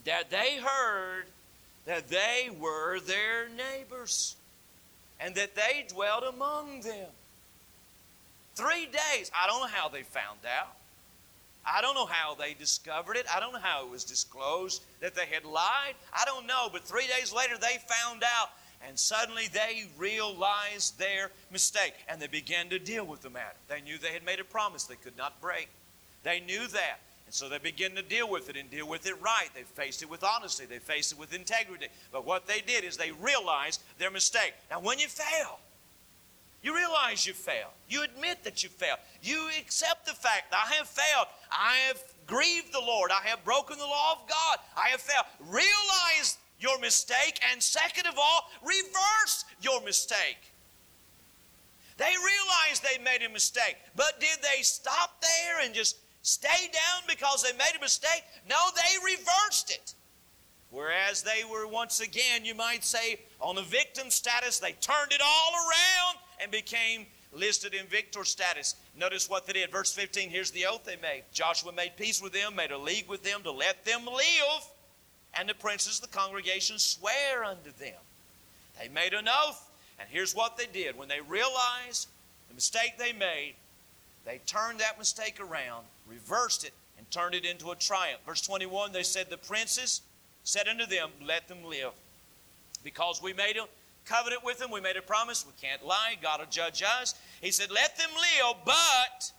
that 0.04 0.30
they 0.30 0.58
heard 0.58 1.24
that 1.86 2.08
they 2.08 2.50
were 2.58 3.00
their 3.00 3.48
neighbors 3.48 4.36
and 5.20 5.34
that 5.34 5.54
they 5.54 5.86
dwelt 5.88 6.24
among 6.24 6.80
them. 6.80 7.08
Three 8.54 8.86
days. 8.86 9.30
I 9.34 9.46
don't 9.46 9.60
know 9.60 9.66
how 9.66 9.88
they 9.88 10.02
found 10.02 10.40
out. 10.58 10.76
I 11.66 11.80
don't 11.80 11.94
know 11.94 12.06
how 12.06 12.34
they 12.34 12.54
discovered 12.54 13.16
it. 13.16 13.26
I 13.34 13.40
don't 13.40 13.52
know 13.52 13.58
how 13.58 13.84
it 13.84 13.90
was 13.90 14.04
disclosed 14.04 14.82
that 15.00 15.14
they 15.14 15.26
had 15.26 15.44
lied. 15.44 15.94
I 16.12 16.24
don't 16.24 16.46
know. 16.46 16.68
But 16.70 16.82
three 16.82 17.06
days 17.06 17.32
later, 17.32 17.56
they 17.58 17.78
found 17.88 18.22
out, 18.22 18.50
and 18.86 18.98
suddenly 18.98 19.48
they 19.52 19.86
realized 19.98 20.98
their 20.98 21.30
mistake, 21.50 21.94
and 22.08 22.20
they 22.20 22.26
began 22.26 22.68
to 22.68 22.78
deal 22.78 23.04
with 23.04 23.22
the 23.22 23.30
matter. 23.30 23.56
They 23.68 23.80
knew 23.80 23.98
they 23.98 24.12
had 24.12 24.24
made 24.24 24.40
a 24.40 24.44
promise 24.44 24.84
they 24.84 24.96
could 24.96 25.16
not 25.16 25.40
break. 25.40 25.68
They 26.22 26.40
knew 26.40 26.66
that. 26.68 27.00
And 27.26 27.34
so 27.34 27.48
they 27.48 27.58
began 27.58 27.92
to 27.92 28.02
deal 28.02 28.28
with 28.28 28.50
it 28.50 28.56
and 28.56 28.70
deal 28.70 28.88
with 28.88 29.06
it 29.06 29.14
right. 29.22 29.48
They 29.54 29.62
faced 29.62 30.02
it 30.02 30.10
with 30.10 30.24
honesty, 30.24 30.66
they 30.66 30.78
faced 30.78 31.12
it 31.12 31.18
with 31.18 31.34
integrity. 31.34 31.86
But 32.12 32.26
what 32.26 32.46
they 32.46 32.60
did 32.60 32.84
is 32.84 32.96
they 32.96 33.12
realized 33.12 33.82
their 33.98 34.10
mistake. 34.10 34.54
Now, 34.70 34.80
when 34.80 34.98
you 34.98 35.08
fail, 35.08 35.58
you 36.62 36.74
realize 36.74 37.26
you 37.26 37.34
failed. 37.34 37.72
You 37.90 38.02
admit 38.02 38.42
that 38.44 38.62
you 38.62 38.70
failed. 38.70 38.98
You 39.22 39.50
accept 39.60 40.06
the 40.06 40.14
fact 40.14 40.50
that 40.50 40.66
I 40.66 40.74
have 40.76 40.88
failed. 40.88 41.26
I 41.52 41.76
have 41.88 42.02
grieved 42.26 42.72
the 42.72 42.80
Lord. 42.80 43.10
I 43.10 43.28
have 43.28 43.44
broken 43.44 43.76
the 43.76 43.84
law 43.84 44.12
of 44.12 44.28
God. 44.28 44.58
I 44.74 44.88
have 44.88 45.00
failed. 45.02 45.26
Realize 45.40 46.38
your 46.64 46.80
mistake, 46.80 47.38
and 47.52 47.62
second 47.62 48.06
of 48.06 48.14
all, 48.18 48.50
reverse 48.64 49.44
your 49.60 49.82
mistake. 49.82 50.38
They 51.98 52.04
realized 52.04 52.82
they 52.82 53.02
made 53.04 53.24
a 53.24 53.30
mistake, 53.30 53.76
but 53.94 54.18
did 54.18 54.38
they 54.40 54.62
stop 54.62 55.20
there 55.20 55.60
and 55.62 55.74
just 55.74 55.98
stay 56.22 56.70
down 56.72 57.02
because 57.06 57.42
they 57.42 57.52
made 57.52 57.76
a 57.76 57.80
mistake? 57.80 58.24
No, 58.48 58.56
they 58.74 59.14
reversed 59.14 59.70
it. 59.70 59.94
Whereas 60.70 61.22
they 61.22 61.44
were 61.48 61.68
once 61.68 62.00
again, 62.00 62.44
you 62.44 62.54
might 62.54 62.82
say, 62.82 63.20
on 63.40 63.56
the 63.56 63.62
victim 63.62 64.10
status, 64.10 64.58
they 64.58 64.72
turned 64.72 65.12
it 65.12 65.20
all 65.22 65.52
around 65.52 66.18
and 66.42 66.50
became 66.50 67.06
listed 67.32 67.74
in 67.74 67.86
victor 67.86 68.24
status. 68.24 68.74
Notice 68.98 69.28
what 69.28 69.46
they 69.46 69.52
did. 69.52 69.70
Verse 69.70 69.92
15, 69.92 70.30
here's 70.30 70.50
the 70.50 70.66
oath 70.66 70.84
they 70.84 70.96
made. 70.96 71.24
Joshua 71.32 71.72
made 71.72 71.92
peace 71.96 72.22
with 72.22 72.32
them, 72.32 72.56
made 72.56 72.70
a 72.72 72.78
league 72.78 73.08
with 73.08 73.22
them 73.22 73.42
to 73.42 73.52
let 73.52 73.84
them 73.84 74.06
live, 74.06 74.62
and 75.38 75.48
the 75.48 75.54
princes 75.54 76.00
of 76.00 76.10
the 76.10 76.16
congregation 76.16 76.78
swear 76.78 77.44
unto 77.44 77.72
them. 77.72 78.00
They 78.80 78.88
made 78.88 79.14
an 79.14 79.28
oath, 79.28 79.70
and 79.98 80.08
here's 80.10 80.34
what 80.34 80.56
they 80.56 80.66
did. 80.66 80.98
When 80.98 81.08
they 81.08 81.20
realized 81.20 82.08
the 82.48 82.54
mistake 82.54 82.94
they 82.98 83.12
made, 83.12 83.54
they 84.24 84.40
turned 84.46 84.80
that 84.80 84.98
mistake 84.98 85.38
around, 85.40 85.84
reversed 86.08 86.64
it, 86.64 86.72
and 86.98 87.10
turned 87.10 87.34
it 87.34 87.44
into 87.44 87.70
a 87.70 87.76
triumph. 87.76 88.20
Verse 88.26 88.40
21, 88.40 88.92
they 88.92 89.02
said, 89.02 89.28
The 89.28 89.36
princes 89.36 90.00
said 90.44 90.68
unto 90.68 90.86
them, 90.86 91.10
Let 91.24 91.48
them 91.48 91.64
live. 91.64 91.92
Because 92.82 93.22
we 93.22 93.32
made 93.32 93.56
a 93.56 93.66
covenant 94.04 94.44
with 94.44 94.58
them, 94.58 94.70
we 94.70 94.80
made 94.80 94.96
a 94.96 95.02
promise, 95.02 95.44
we 95.46 95.52
can't 95.66 95.84
lie, 95.84 96.16
God 96.22 96.40
will 96.40 96.46
judge 96.50 96.82
us. 96.82 97.14
He 97.40 97.50
said, 97.50 97.70
Let 97.70 97.96
them 97.98 98.10
live, 98.14 98.56
but 98.64 99.32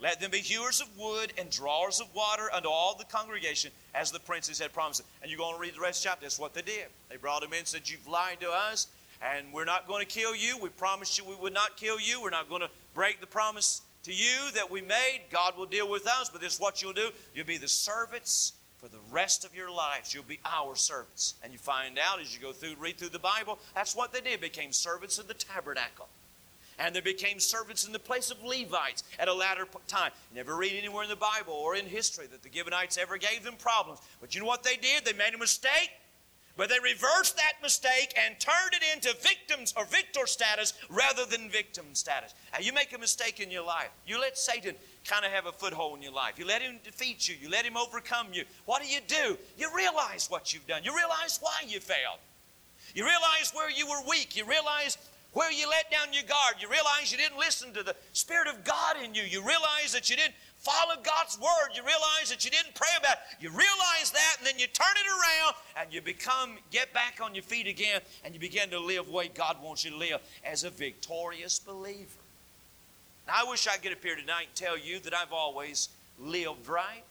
let 0.00 0.20
them 0.20 0.30
be 0.30 0.38
hewers 0.38 0.80
of 0.80 0.88
wood 0.96 1.32
and 1.38 1.50
drawers 1.50 2.00
of 2.00 2.14
water 2.14 2.48
unto 2.52 2.68
all 2.68 2.94
the 2.94 3.04
congregation, 3.04 3.72
as 3.94 4.12
the 4.12 4.20
princes 4.20 4.58
had 4.58 4.72
promised. 4.72 5.02
And 5.22 5.30
you're 5.30 5.38
going 5.38 5.54
to 5.54 5.60
read 5.60 5.74
the 5.74 5.80
rest 5.80 6.00
of 6.00 6.04
the 6.04 6.08
chapter. 6.08 6.24
That's 6.24 6.38
what 6.38 6.54
they 6.54 6.62
did. 6.62 6.86
They 7.08 7.16
brought 7.16 7.42
him 7.42 7.52
in 7.52 7.60
and 7.60 7.66
said, 7.66 7.88
You've 7.88 8.06
lied 8.06 8.40
to 8.40 8.50
us, 8.50 8.86
and 9.20 9.52
we're 9.52 9.64
not 9.64 9.88
going 9.88 10.06
to 10.06 10.06
kill 10.06 10.36
you. 10.36 10.56
We 10.58 10.68
promised 10.68 11.18
you 11.18 11.24
we 11.24 11.34
would 11.34 11.54
not 11.54 11.76
kill 11.76 11.98
you. 11.98 12.22
We're 12.22 12.30
not 12.30 12.48
going 12.48 12.60
to 12.60 12.70
break 12.94 13.20
the 13.20 13.26
promise 13.26 13.82
to 14.04 14.12
you 14.12 14.50
that 14.54 14.70
we 14.70 14.80
made. 14.82 15.22
God 15.30 15.58
will 15.58 15.66
deal 15.66 15.90
with 15.90 16.06
us, 16.06 16.28
but 16.28 16.40
this 16.40 16.54
is 16.54 16.60
what 16.60 16.80
you'll 16.80 16.92
do. 16.92 17.10
You'll 17.34 17.46
be 17.46 17.58
the 17.58 17.68
servants 17.68 18.52
for 18.78 18.88
the 18.88 19.00
rest 19.10 19.44
of 19.44 19.54
your 19.54 19.70
lives. 19.70 20.14
You'll 20.14 20.22
be 20.22 20.38
our 20.44 20.76
servants. 20.76 21.34
And 21.42 21.52
you 21.52 21.58
find 21.58 21.98
out 21.98 22.20
as 22.20 22.32
you 22.32 22.40
go 22.40 22.52
through, 22.52 22.76
read 22.78 22.96
through 22.98 23.08
the 23.08 23.18
Bible, 23.18 23.58
that's 23.74 23.96
what 23.96 24.12
they 24.12 24.20
did. 24.20 24.40
Became 24.40 24.72
servants 24.72 25.18
of 25.18 25.26
the 25.26 25.34
tabernacle. 25.34 26.08
And 26.78 26.94
they 26.94 27.00
became 27.00 27.40
servants 27.40 27.84
in 27.84 27.92
the 27.92 27.98
place 27.98 28.30
of 28.30 28.42
Levites 28.42 29.02
at 29.18 29.28
a 29.28 29.34
latter 29.34 29.66
time. 29.86 30.12
You 30.30 30.36
never 30.36 30.56
read 30.56 30.74
anywhere 30.76 31.02
in 31.02 31.08
the 31.08 31.16
Bible 31.16 31.54
or 31.54 31.74
in 31.74 31.86
history 31.86 32.26
that 32.28 32.42
the 32.42 32.50
Gibeonites 32.52 32.98
ever 32.98 33.18
gave 33.18 33.42
them 33.42 33.54
problems. 33.58 34.00
But 34.20 34.34
you 34.34 34.40
know 34.40 34.46
what 34.46 34.62
they 34.62 34.76
did? 34.76 35.04
They 35.04 35.12
made 35.12 35.34
a 35.34 35.38
mistake. 35.38 35.90
But 36.58 36.68
they 36.68 36.80
reversed 36.82 37.36
that 37.36 37.52
mistake 37.62 38.18
and 38.20 38.34
turned 38.40 38.72
it 38.72 38.82
into 38.92 39.16
victims 39.20 39.72
or 39.76 39.84
victor 39.84 40.26
status 40.26 40.74
rather 40.90 41.24
than 41.24 41.48
victim 41.48 41.84
status. 41.92 42.34
Now, 42.52 42.58
you 42.58 42.72
make 42.72 42.92
a 42.92 42.98
mistake 42.98 43.38
in 43.38 43.48
your 43.48 43.64
life. 43.64 43.90
You 44.04 44.20
let 44.20 44.36
Satan 44.36 44.74
kind 45.06 45.24
of 45.24 45.30
have 45.30 45.46
a 45.46 45.52
foothold 45.52 45.98
in 45.98 46.02
your 46.02 46.12
life. 46.12 46.36
You 46.36 46.46
let 46.46 46.60
him 46.60 46.80
defeat 46.82 47.28
you. 47.28 47.36
You 47.40 47.48
let 47.48 47.64
him 47.64 47.76
overcome 47.76 48.28
you. 48.32 48.42
What 48.64 48.82
do 48.82 48.88
you 48.88 48.98
do? 49.06 49.38
You 49.56 49.70
realize 49.72 50.26
what 50.28 50.52
you've 50.52 50.66
done. 50.66 50.82
You 50.82 50.96
realize 50.96 51.38
why 51.40 51.62
you 51.64 51.78
failed. 51.78 52.18
You 52.92 53.04
realize 53.04 53.52
where 53.54 53.70
you 53.70 53.86
were 53.86 54.02
weak. 54.08 54.36
You 54.36 54.44
realize 54.44 54.98
where 55.38 55.52
you 55.52 55.70
let 55.70 55.88
down 55.88 56.12
your 56.12 56.24
guard. 56.24 56.56
You 56.58 56.68
realize 56.68 57.12
you 57.12 57.16
didn't 57.16 57.38
listen 57.38 57.72
to 57.74 57.84
the 57.84 57.94
Spirit 58.12 58.48
of 58.48 58.64
God 58.64 58.96
in 59.04 59.14
you. 59.14 59.22
You 59.22 59.38
realize 59.38 59.92
that 59.92 60.10
you 60.10 60.16
didn't 60.16 60.34
follow 60.56 61.00
God's 61.00 61.38
word. 61.38 61.76
You 61.76 61.82
realize 61.82 62.28
that 62.30 62.44
you 62.44 62.50
didn't 62.50 62.74
pray 62.74 62.88
about 62.98 63.12
it. 63.12 63.18
You 63.40 63.50
realize 63.50 64.10
that, 64.10 64.36
and 64.38 64.46
then 64.48 64.58
you 64.58 64.66
turn 64.66 64.96
it 64.96 65.06
around 65.06 65.54
and 65.76 65.94
you 65.94 66.02
become, 66.02 66.58
get 66.72 66.92
back 66.92 67.20
on 67.22 67.36
your 67.36 67.44
feet 67.44 67.68
again, 67.68 68.00
and 68.24 68.34
you 68.34 68.40
begin 68.40 68.68
to 68.70 68.80
live 68.80 69.06
the 69.06 69.12
way 69.12 69.30
God 69.32 69.62
wants 69.62 69.84
you 69.84 69.92
to 69.92 69.96
live 69.96 70.20
as 70.44 70.64
a 70.64 70.70
victorious 70.70 71.60
believer. 71.60 72.18
Now, 73.28 73.34
I 73.36 73.48
wish 73.48 73.68
I 73.68 73.76
could 73.76 73.92
appear 73.92 74.16
tonight 74.16 74.46
and 74.48 74.54
tell 74.56 74.76
you 74.76 74.98
that 75.00 75.14
I've 75.14 75.32
always 75.32 75.88
lived 76.18 76.68
right. 76.68 77.04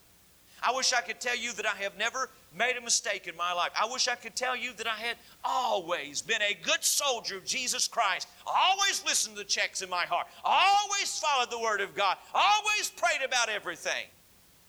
I 0.61 0.75
wish 0.75 0.91
I 0.91 0.99
could 0.99 1.21
tell 1.21 1.37
you 1.37 1.53
that 1.53 1.65
I 1.65 1.81
have 1.83 1.97
never 1.97 2.29
made 2.55 2.77
a 2.77 2.81
mistake 2.81 3.27
in 3.27 3.35
my 3.35 3.53
life. 3.53 3.71
I 3.79 3.87
wish 3.91 4.07
I 4.07 4.15
could 4.15 4.35
tell 4.35 4.55
you 4.55 4.73
that 4.73 4.87
I 4.87 4.95
had 4.95 5.17
always 5.43 6.21
been 6.21 6.41
a 6.41 6.57
good 6.63 6.83
soldier 6.83 7.37
of 7.37 7.45
Jesus 7.45 7.87
Christ. 7.87 8.27
Always 8.45 9.03
listened 9.05 9.35
to 9.37 9.43
the 9.43 9.49
checks 9.49 9.81
in 9.81 9.89
my 9.89 10.05
heart. 10.05 10.27
Always 10.43 11.19
followed 11.19 11.51
the 11.51 11.59
Word 11.59 11.81
of 11.81 11.95
God. 11.95 12.17
Always 12.33 12.89
prayed 12.89 13.25
about 13.25 13.49
everything. 13.49 14.05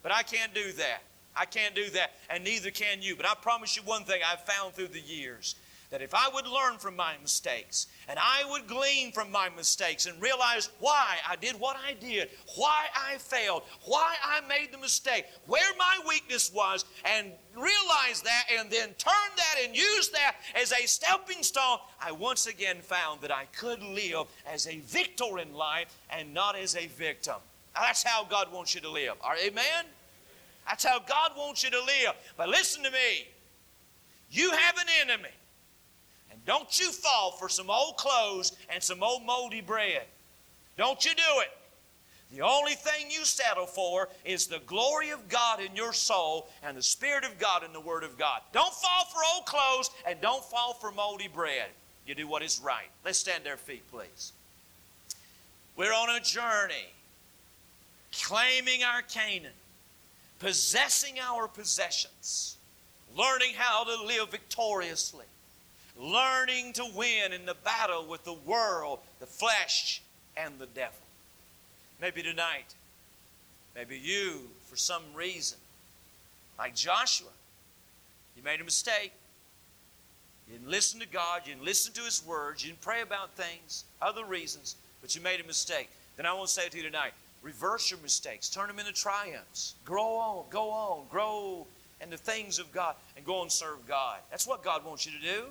But 0.01 0.11
I 0.11 0.23
can't 0.23 0.53
do 0.53 0.71
that. 0.73 1.03
I 1.35 1.45
can't 1.45 1.75
do 1.75 1.89
that, 1.91 2.13
and 2.29 2.43
neither 2.43 2.71
can 2.71 3.01
you. 3.01 3.15
But 3.15 3.25
I 3.25 3.33
promise 3.35 3.75
you 3.75 3.83
one 3.83 4.03
thing 4.03 4.21
I've 4.29 4.43
found 4.43 4.73
through 4.73 4.87
the 4.87 4.99
years 4.99 5.55
that 5.89 6.01
if 6.01 6.13
I 6.13 6.29
would 6.33 6.45
learn 6.45 6.77
from 6.77 6.95
my 6.95 7.15
mistakes 7.21 7.87
and 8.07 8.19
I 8.19 8.43
would 8.49 8.67
glean 8.67 9.11
from 9.11 9.31
my 9.31 9.49
mistakes 9.49 10.05
and 10.05 10.21
realize 10.21 10.69
why 10.79 11.17
I 11.27 11.35
did 11.35 11.59
what 11.59 11.77
I 11.77 11.93
did, 11.93 12.29
why 12.55 12.85
I 12.95 13.17
failed, 13.17 13.63
why 13.85 14.15
I 14.23 14.41
made 14.47 14.71
the 14.71 14.77
mistake, 14.77 15.25
where 15.47 15.73
my 15.77 15.99
weakness 16.07 16.53
was, 16.53 16.85
and 17.05 17.31
realize 17.55 18.21
that 18.23 18.43
and 18.57 18.69
then 18.69 18.89
turn 18.97 19.29
that 19.35 19.55
and 19.65 19.75
use 19.75 20.09
that 20.09 20.35
as 20.55 20.71
a 20.71 20.85
stepping 20.85 21.41
stone, 21.41 21.79
I 21.99 22.11
once 22.11 22.45
again 22.45 22.77
found 22.81 23.21
that 23.21 23.31
I 23.31 23.45
could 23.45 23.81
live 23.81 24.27
as 24.51 24.67
a 24.67 24.79
victor 24.79 25.39
in 25.39 25.53
life 25.53 25.95
and 26.11 26.33
not 26.33 26.55
as 26.55 26.75
a 26.75 26.87
victim. 26.87 27.35
That's 27.73 28.03
how 28.03 28.25
God 28.25 28.51
wants 28.51 28.75
you 28.75 28.81
to 28.81 28.89
live. 28.91 29.13
Amen? 29.43 29.85
That's 30.67 30.83
how 30.83 30.99
God 30.99 31.31
wants 31.35 31.63
you 31.63 31.71
to 31.71 31.79
live. 31.79 32.13
But 32.37 32.49
listen 32.49 32.83
to 32.83 32.91
me. 32.91 33.27
You 34.31 34.51
have 34.51 34.77
an 34.77 34.87
enemy. 35.01 35.29
Don't 36.45 36.79
you 36.79 36.91
fall 36.91 37.31
for 37.31 37.49
some 37.49 37.69
old 37.69 37.97
clothes 37.97 38.53
and 38.73 38.81
some 38.81 39.03
old 39.03 39.25
moldy 39.25 39.61
bread. 39.61 40.03
Don't 40.77 41.03
you 41.03 41.13
do 41.13 41.41
it. 41.41 41.49
The 42.31 42.41
only 42.41 42.73
thing 42.73 43.09
you 43.09 43.25
settle 43.25 43.65
for 43.65 44.07
is 44.23 44.45
the 44.45 44.61
glory 44.67 45.09
of 45.09 45.27
God 45.29 45.59
in 45.59 45.75
your 45.75 45.93
soul 45.93 46.47
and 46.61 46.77
the 46.77 46.83
Spirit 46.83 47.25
of 47.25 47.39
God 47.39 47.63
in 47.63 47.73
the 47.73 47.79
Word 47.79 48.03
of 48.03 48.17
God. 48.19 48.41
Don't 48.53 48.73
fall 48.73 49.05
for 49.05 49.21
old 49.33 49.45
clothes 49.45 49.89
and 50.07 50.21
don't 50.21 50.43
fall 50.43 50.73
for 50.73 50.91
moldy 50.91 51.27
bread. 51.27 51.65
You 52.05 52.13
do 52.13 52.27
what 52.27 52.43
is 52.43 52.61
right. 52.63 52.89
Let's 53.03 53.17
stand 53.17 53.45
to 53.45 53.51
our 53.51 53.57
feet, 53.57 53.83
please. 53.91 54.31
We're 55.75 55.93
on 55.93 56.15
a 56.15 56.19
journey 56.19 56.93
claiming 58.11 58.83
our 58.83 59.01
Canaan, 59.01 59.51
possessing 60.39 61.19
our 61.19 61.47
possessions, 61.47 62.57
learning 63.17 63.53
how 63.55 63.85
to 63.85 64.03
live 64.03 64.29
victoriously 64.29 65.25
learning 65.99 66.73
to 66.73 66.85
win 66.95 67.33
in 67.33 67.45
the 67.45 67.55
battle 67.63 68.05
with 68.07 68.23
the 68.23 68.33
world, 68.33 68.99
the 69.19 69.25
flesh, 69.25 70.01
and 70.37 70.57
the 70.57 70.65
devil. 70.67 70.95
Maybe 72.01 72.23
tonight, 72.23 72.73
maybe 73.75 73.97
you, 73.97 74.39
for 74.69 74.77
some 74.77 75.03
reason, 75.13 75.57
like 76.57 76.73
Joshua, 76.73 77.27
you 78.37 78.43
made 78.43 78.61
a 78.61 78.63
mistake. 78.63 79.11
You 80.47 80.57
didn't 80.57 80.71
listen 80.71 80.99
to 81.01 81.07
God, 81.07 81.41
you 81.45 81.53
didn't 81.53 81.65
listen 81.65 81.93
to 81.93 82.01
His 82.01 82.25
words, 82.25 82.63
you 82.63 82.71
didn't 82.71 82.81
pray 82.81 83.01
about 83.01 83.31
things, 83.35 83.83
other 84.01 84.23
reasons, 84.23 84.77
but 85.01 85.15
you 85.15 85.21
made 85.21 85.41
a 85.41 85.43
mistake. 85.45 85.89
Then 86.15 86.25
I 86.25 86.33
want 86.33 86.47
to 86.47 86.53
say 86.53 86.69
to 86.69 86.77
you 86.77 86.83
tonight 86.83 87.13
reverse 87.41 87.91
your 87.91 87.99
mistakes, 88.01 88.49
turn 88.49 88.67
them 88.67 88.79
into 88.79 88.91
triumphs. 88.91 89.75
Grow 89.85 90.15
on, 90.15 90.45
go 90.49 90.69
on, 90.69 91.05
grow 91.09 91.65
in 92.01 92.09
the 92.09 92.17
things 92.17 92.59
of 92.59 92.71
God, 92.73 92.95
and 93.15 93.25
go 93.25 93.41
and 93.41 93.51
serve 93.51 93.85
God. 93.87 94.19
That's 94.29 94.47
what 94.47 94.63
God 94.63 94.85
wants 94.85 95.05
you 95.05 95.11
to 95.11 95.25
do. 95.25 95.43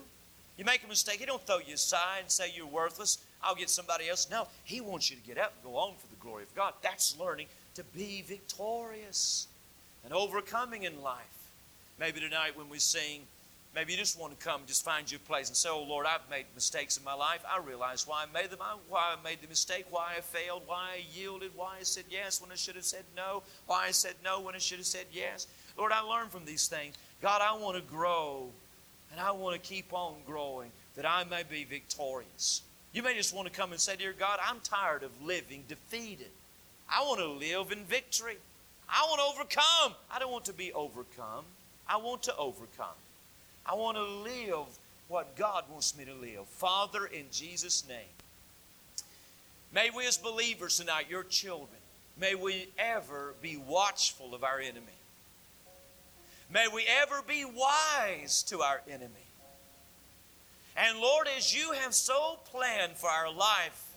You 0.59 0.65
make 0.65 0.85
a 0.85 0.89
mistake, 0.89 1.21
He 1.21 1.27
don't 1.27 1.45
throw 1.47 1.59
you 1.59 1.75
aside 1.75 2.21
and 2.23 2.31
say 2.31 2.53
you're 2.55 2.67
worthless. 2.67 3.19
I'll 3.43 3.55
get 3.55 3.71
somebody 3.71 4.09
else. 4.09 4.29
No, 4.31 4.49
He 4.65 4.81
wants 4.81 5.11
you 5.11 5.17
to 5.17 5.23
get 5.23 5.39
up 5.39 5.55
and 5.55 5.73
go 5.73 5.79
on 5.79 5.95
for 5.97 6.09
the 6.09 6.21
glory 6.21 6.43
of 6.43 6.55
God. 6.55 6.75
That's 6.83 7.19
learning 7.19 7.47
to 7.75 7.85
be 7.97 8.23
victorious 8.27 9.47
and 10.05 10.13
overcoming 10.13 10.83
in 10.83 11.01
life. 11.01 11.25
Maybe 11.99 12.21
tonight 12.21 12.57
when 12.57 12.69
we 12.69 12.79
sing, 12.79 13.23
Maybe 13.75 13.93
you 13.93 13.99
just 13.99 14.19
want 14.19 14.39
to 14.39 14.45
come, 14.45 14.63
just 14.67 14.85
find 14.85 15.11
your 15.11 15.21
place 15.21 15.49
and 15.49 15.57
say, 15.57 15.69
Oh 15.69 15.83
Lord, 15.83 16.07
I've 16.07 16.29
made 16.31 16.47
mistakes 16.55 16.97
in 16.97 17.05
my 17.05 17.15
life. 17.15 17.45
I 17.49 17.61
realize 17.61 18.07
why 18.07 18.25
I 18.25 18.33
made 18.33 18.51
them, 18.51 18.59
why 18.89 19.15
I 19.17 19.23
made 19.23 19.41
the 19.41 19.49
mistake, 19.49 19.85
why 19.91 20.15
I 20.17 20.21
failed, 20.21 20.63
why 20.67 20.97
I 20.97 21.03
yielded, 21.15 21.53
why 21.55 21.77
I 21.79 21.83
said 21.83 22.05
yes 22.11 22.41
when 22.41 22.51
I 22.51 22.55
should 22.55 22.77
have 22.77 22.85
said 22.85 23.05
no, 23.15 23.43
why 23.67 23.87
I 23.87 23.91
said 23.91 24.15
no 24.25 24.41
when 24.41 24.55
I 24.55 24.59
should 24.59 24.79
have 24.79 24.87
said 24.87 25.07
yes. 25.13 25.47
Lord, 25.77 25.93
I 25.93 26.01
learned 26.01 26.31
from 26.31 26.45
these 26.45 26.67
things. 26.67 26.97
God, 27.21 27.41
I 27.43 27.57
want 27.57 27.77
to 27.77 27.83
grow 27.83 28.49
and 29.11 29.21
I 29.21 29.33
want 29.33 29.55
to 29.55 29.69
keep 29.69 29.93
on 29.93 30.15
growing 30.27 30.71
that 30.97 31.07
I 31.07 31.25
may 31.25 31.43
be 31.49 31.65
victorious. 31.65 32.63
You 32.93 33.03
may 33.03 33.15
just 33.15 33.35
want 33.35 33.47
to 33.47 33.53
come 33.53 33.73
and 33.73 33.81
say, 33.81 33.97
Dear 33.97 34.15
God, 34.19 34.39
I'm 34.45 34.61
tired 34.61 35.03
of 35.03 35.11
living 35.23 35.65
defeated. 35.69 36.31
I 36.91 37.03
want 37.03 37.21
to 37.21 37.27
live 37.27 37.71
in 37.71 37.85
victory. 37.85 38.37
I 38.89 39.07
want 39.09 39.21
to 39.21 39.41
overcome. 39.41 39.95
I 40.11 40.19
don't 40.19 40.33
want 40.33 40.47
to 40.47 40.53
be 40.53 40.73
overcome. 40.73 41.45
I 41.87 41.97
want 41.97 42.23
to 42.25 42.37
overcome. 42.37 42.87
I 43.67 43.75
want 43.75 43.97
to 43.97 44.05
live 44.05 44.67
what 45.09 45.37
God 45.37 45.65
wants 45.71 45.97
me 45.97 46.05
to 46.05 46.15
live. 46.15 46.47
Father, 46.47 47.07
in 47.07 47.25
Jesus' 47.31 47.87
name, 47.87 47.99
may 49.75 49.91
we 49.91 50.07
as 50.07 50.17
believers 50.17 50.79
tonight, 50.79 51.07
your 51.11 51.25
children, 51.25 51.69
may 52.19 52.35
we 52.35 52.69
ever 52.79 53.35
be 53.43 53.57
watchful 53.57 54.35
of 54.35 54.45
our 54.45 54.59
enemy. 54.59 54.98
May 56.51 56.67
we 56.67 56.85
ever 57.03 57.23
be 57.27 57.45
wise 57.45 58.43
to 58.45 58.63
our 58.63 58.81
enemy. 58.89 59.13
And 60.77 60.99
Lord, 60.99 61.29
as 61.37 61.55
you 61.55 61.73
have 61.73 61.93
so 61.93 62.39
planned 62.45 62.97
for 62.97 63.11
our 63.11 63.31
life, 63.33 63.97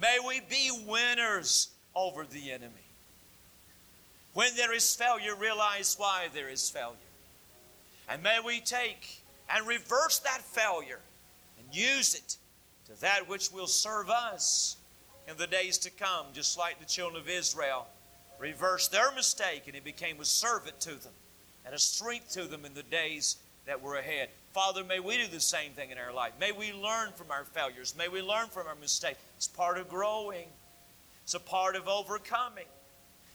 may 0.00 0.18
we 0.24 0.40
be 0.40 0.70
winners 0.86 1.68
over 1.96 2.24
the 2.24 2.52
enemy. 2.52 2.72
When 4.34 4.54
there 4.54 4.72
is 4.72 4.94
failure, 4.94 5.34
realize 5.34 5.96
why 5.98 6.28
there 6.32 6.48
is 6.48 6.70
failure. 6.70 6.96
And 8.08 8.22
may 8.22 8.38
we 8.44 8.60
take 8.60 9.22
and 9.52 9.66
reverse 9.66 10.20
that 10.20 10.42
failure 10.42 11.00
and 11.58 11.74
use 11.74 12.14
it 12.14 12.36
to 12.86 13.00
that 13.00 13.28
which 13.28 13.50
will 13.50 13.66
serve 13.66 14.10
us 14.10 14.76
in 15.26 15.36
the 15.36 15.46
days 15.46 15.78
to 15.78 15.90
come, 15.90 16.26
just 16.32 16.56
like 16.56 16.78
the 16.78 16.86
children 16.86 17.20
of 17.20 17.28
Israel 17.28 17.88
reversed 18.38 18.92
their 18.92 19.10
mistake 19.12 19.64
and 19.66 19.74
it 19.74 19.84
became 19.84 20.20
a 20.20 20.24
servant 20.24 20.78
to 20.80 20.90
them 20.90 21.12
and 21.64 21.74
a 21.74 21.78
strength 21.78 22.32
to 22.32 22.44
them 22.44 22.64
in 22.64 22.74
the 22.74 22.82
days 22.82 23.36
that 23.66 23.82
were 23.82 23.96
ahead. 23.96 24.28
Father, 24.52 24.82
may 24.82 24.98
we 24.98 25.16
do 25.16 25.26
the 25.28 25.40
same 25.40 25.72
thing 25.72 25.90
in 25.90 25.98
our 25.98 26.12
life. 26.12 26.32
May 26.40 26.52
we 26.52 26.72
learn 26.72 27.12
from 27.14 27.30
our 27.30 27.44
failures. 27.44 27.94
May 27.96 28.08
we 28.08 28.20
learn 28.22 28.48
from 28.48 28.66
our 28.66 28.74
mistakes. 28.74 29.18
It's 29.36 29.46
part 29.46 29.78
of 29.78 29.88
growing, 29.88 30.46
it's 31.22 31.34
a 31.34 31.40
part 31.40 31.76
of 31.76 31.86
overcoming. 31.86 32.66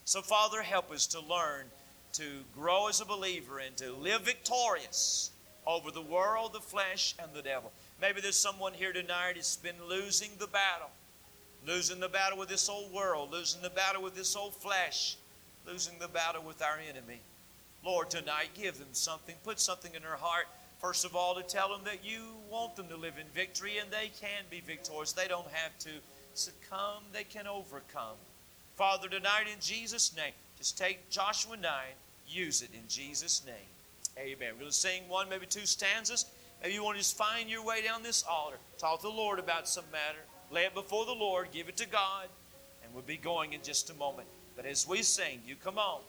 So, 0.04 0.22
Father, 0.22 0.62
help 0.62 0.92
us 0.92 1.08
to 1.08 1.20
learn 1.20 1.66
to 2.14 2.24
grow 2.56 2.88
as 2.88 3.02
a 3.02 3.06
believer 3.06 3.60
and 3.60 3.76
to 3.78 3.92
live 3.94 4.22
victorious 4.22 5.32
over 5.66 5.92
the 5.92 6.02
world, 6.02 6.54
the 6.54 6.60
flesh, 6.60 7.16
and 7.18 7.32
the 7.34 7.42
devil. 7.42 7.72
Maybe 8.02 8.22
there's 8.22 8.36
someone 8.36 8.74
here 8.74 8.94
tonight 8.94 9.34
that's 9.36 9.58
been 9.58 9.76
losing 9.90 10.30
the 10.38 10.48
battle, 10.48 10.90
losing 11.66 12.00
the 12.00 12.10
battle 12.10 12.38
with 12.38 12.50
this 12.50 12.70
old 12.70 12.94
world, 12.94 13.32
losing 13.32 13.62
the 13.62 13.70
battle 13.70 14.02
with 14.04 14.16
this 14.16 14.36
old 14.36 14.54
flesh, 14.54 15.18
losing 15.68 15.98
the 16.00 16.08
battle 16.08 16.44
with 16.44 16.62
our 16.62 16.78
enemy. 16.90 17.20
Lord, 17.86 18.10
tonight 18.10 18.50
give 18.56 18.80
them 18.80 18.88
something, 18.94 19.36
put 19.44 19.60
something 19.60 19.94
in 19.94 20.02
their 20.02 20.18
heart. 20.18 20.48
First 20.80 21.06
of 21.06 21.16
all, 21.16 21.36
to 21.36 21.44
tell 21.44 21.70
them 21.70 21.82
that 21.86 22.04
you 22.04 22.22
want 22.50 22.76
them 22.76 22.88
to 22.90 22.98
live 22.98 23.14
in 23.20 23.28
victory 23.34 23.78
and 23.78 23.90
they 23.92 24.12
can 24.20 24.44
be 24.50 24.62
victorious. 24.62 25.14
They 25.14 25.28
don't 25.28 25.48
have 25.52 25.78
to 25.80 25.90
succumb, 26.34 27.04
they 27.14 27.24
can 27.24 27.48
overcome. 27.48 28.18
Father, 28.76 29.08
tonight 29.08 29.46
in 29.52 29.60
Jesus' 29.62 30.16
name, 30.16 30.34
just 30.58 30.78
take 30.78 31.10
Joshua 31.10 31.56
9 31.56 31.72
use 32.28 32.62
it 32.62 32.70
in 32.74 32.88
Jesus' 32.88 33.44
name. 33.46 33.56
Amen. 34.18 34.50
We're 34.54 34.60
going 34.60 34.72
to 34.72 34.76
sing 34.76 35.04
one, 35.08 35.30
maybe 35.30 35.46
two 35.46 35.66
stanzas. 35.66 36.26
Maybe 36.62 36.74
you 36.74 36.84
want 36.84 36.96
to 36.96 37.02
just 37.02 37.18
find 37.18 37.50
your 37.50 37.64
way 37.64 37.84
down 37.84 38.02
this 38.02 38.24
altar. 38.30 38.58
Talk 38.78 39.02
to 39.02 39.08
the 39.08 39.14
Lord 39.14 39.40
about 39.40 39.68
some 39.68 39.86
matter. 39.92 40.20
Lay 40.52 40.64
it 40.64 40.74
before 40.74 41.06
the 41.06 41.14
Lord. 41.14 41.50
Give 41.52 41.70
it 41.70 41.78
to 41.78 41.88
God. 41.88 42.28
And 42.84 42.94
we'll 42.94 43.04
be 43.04 43.18
going 43.18 43.54
in 43.54 43.62
just 43.62 43.90
a 43.90 43.94
moment. 43.96 44.28
But 44.56 44.66
as 44.66 44.88
we 44.88 45.02
sing, 45.02 45.42
you 45.46 45.56
come 45.56 45.78
on. 45.78 46.02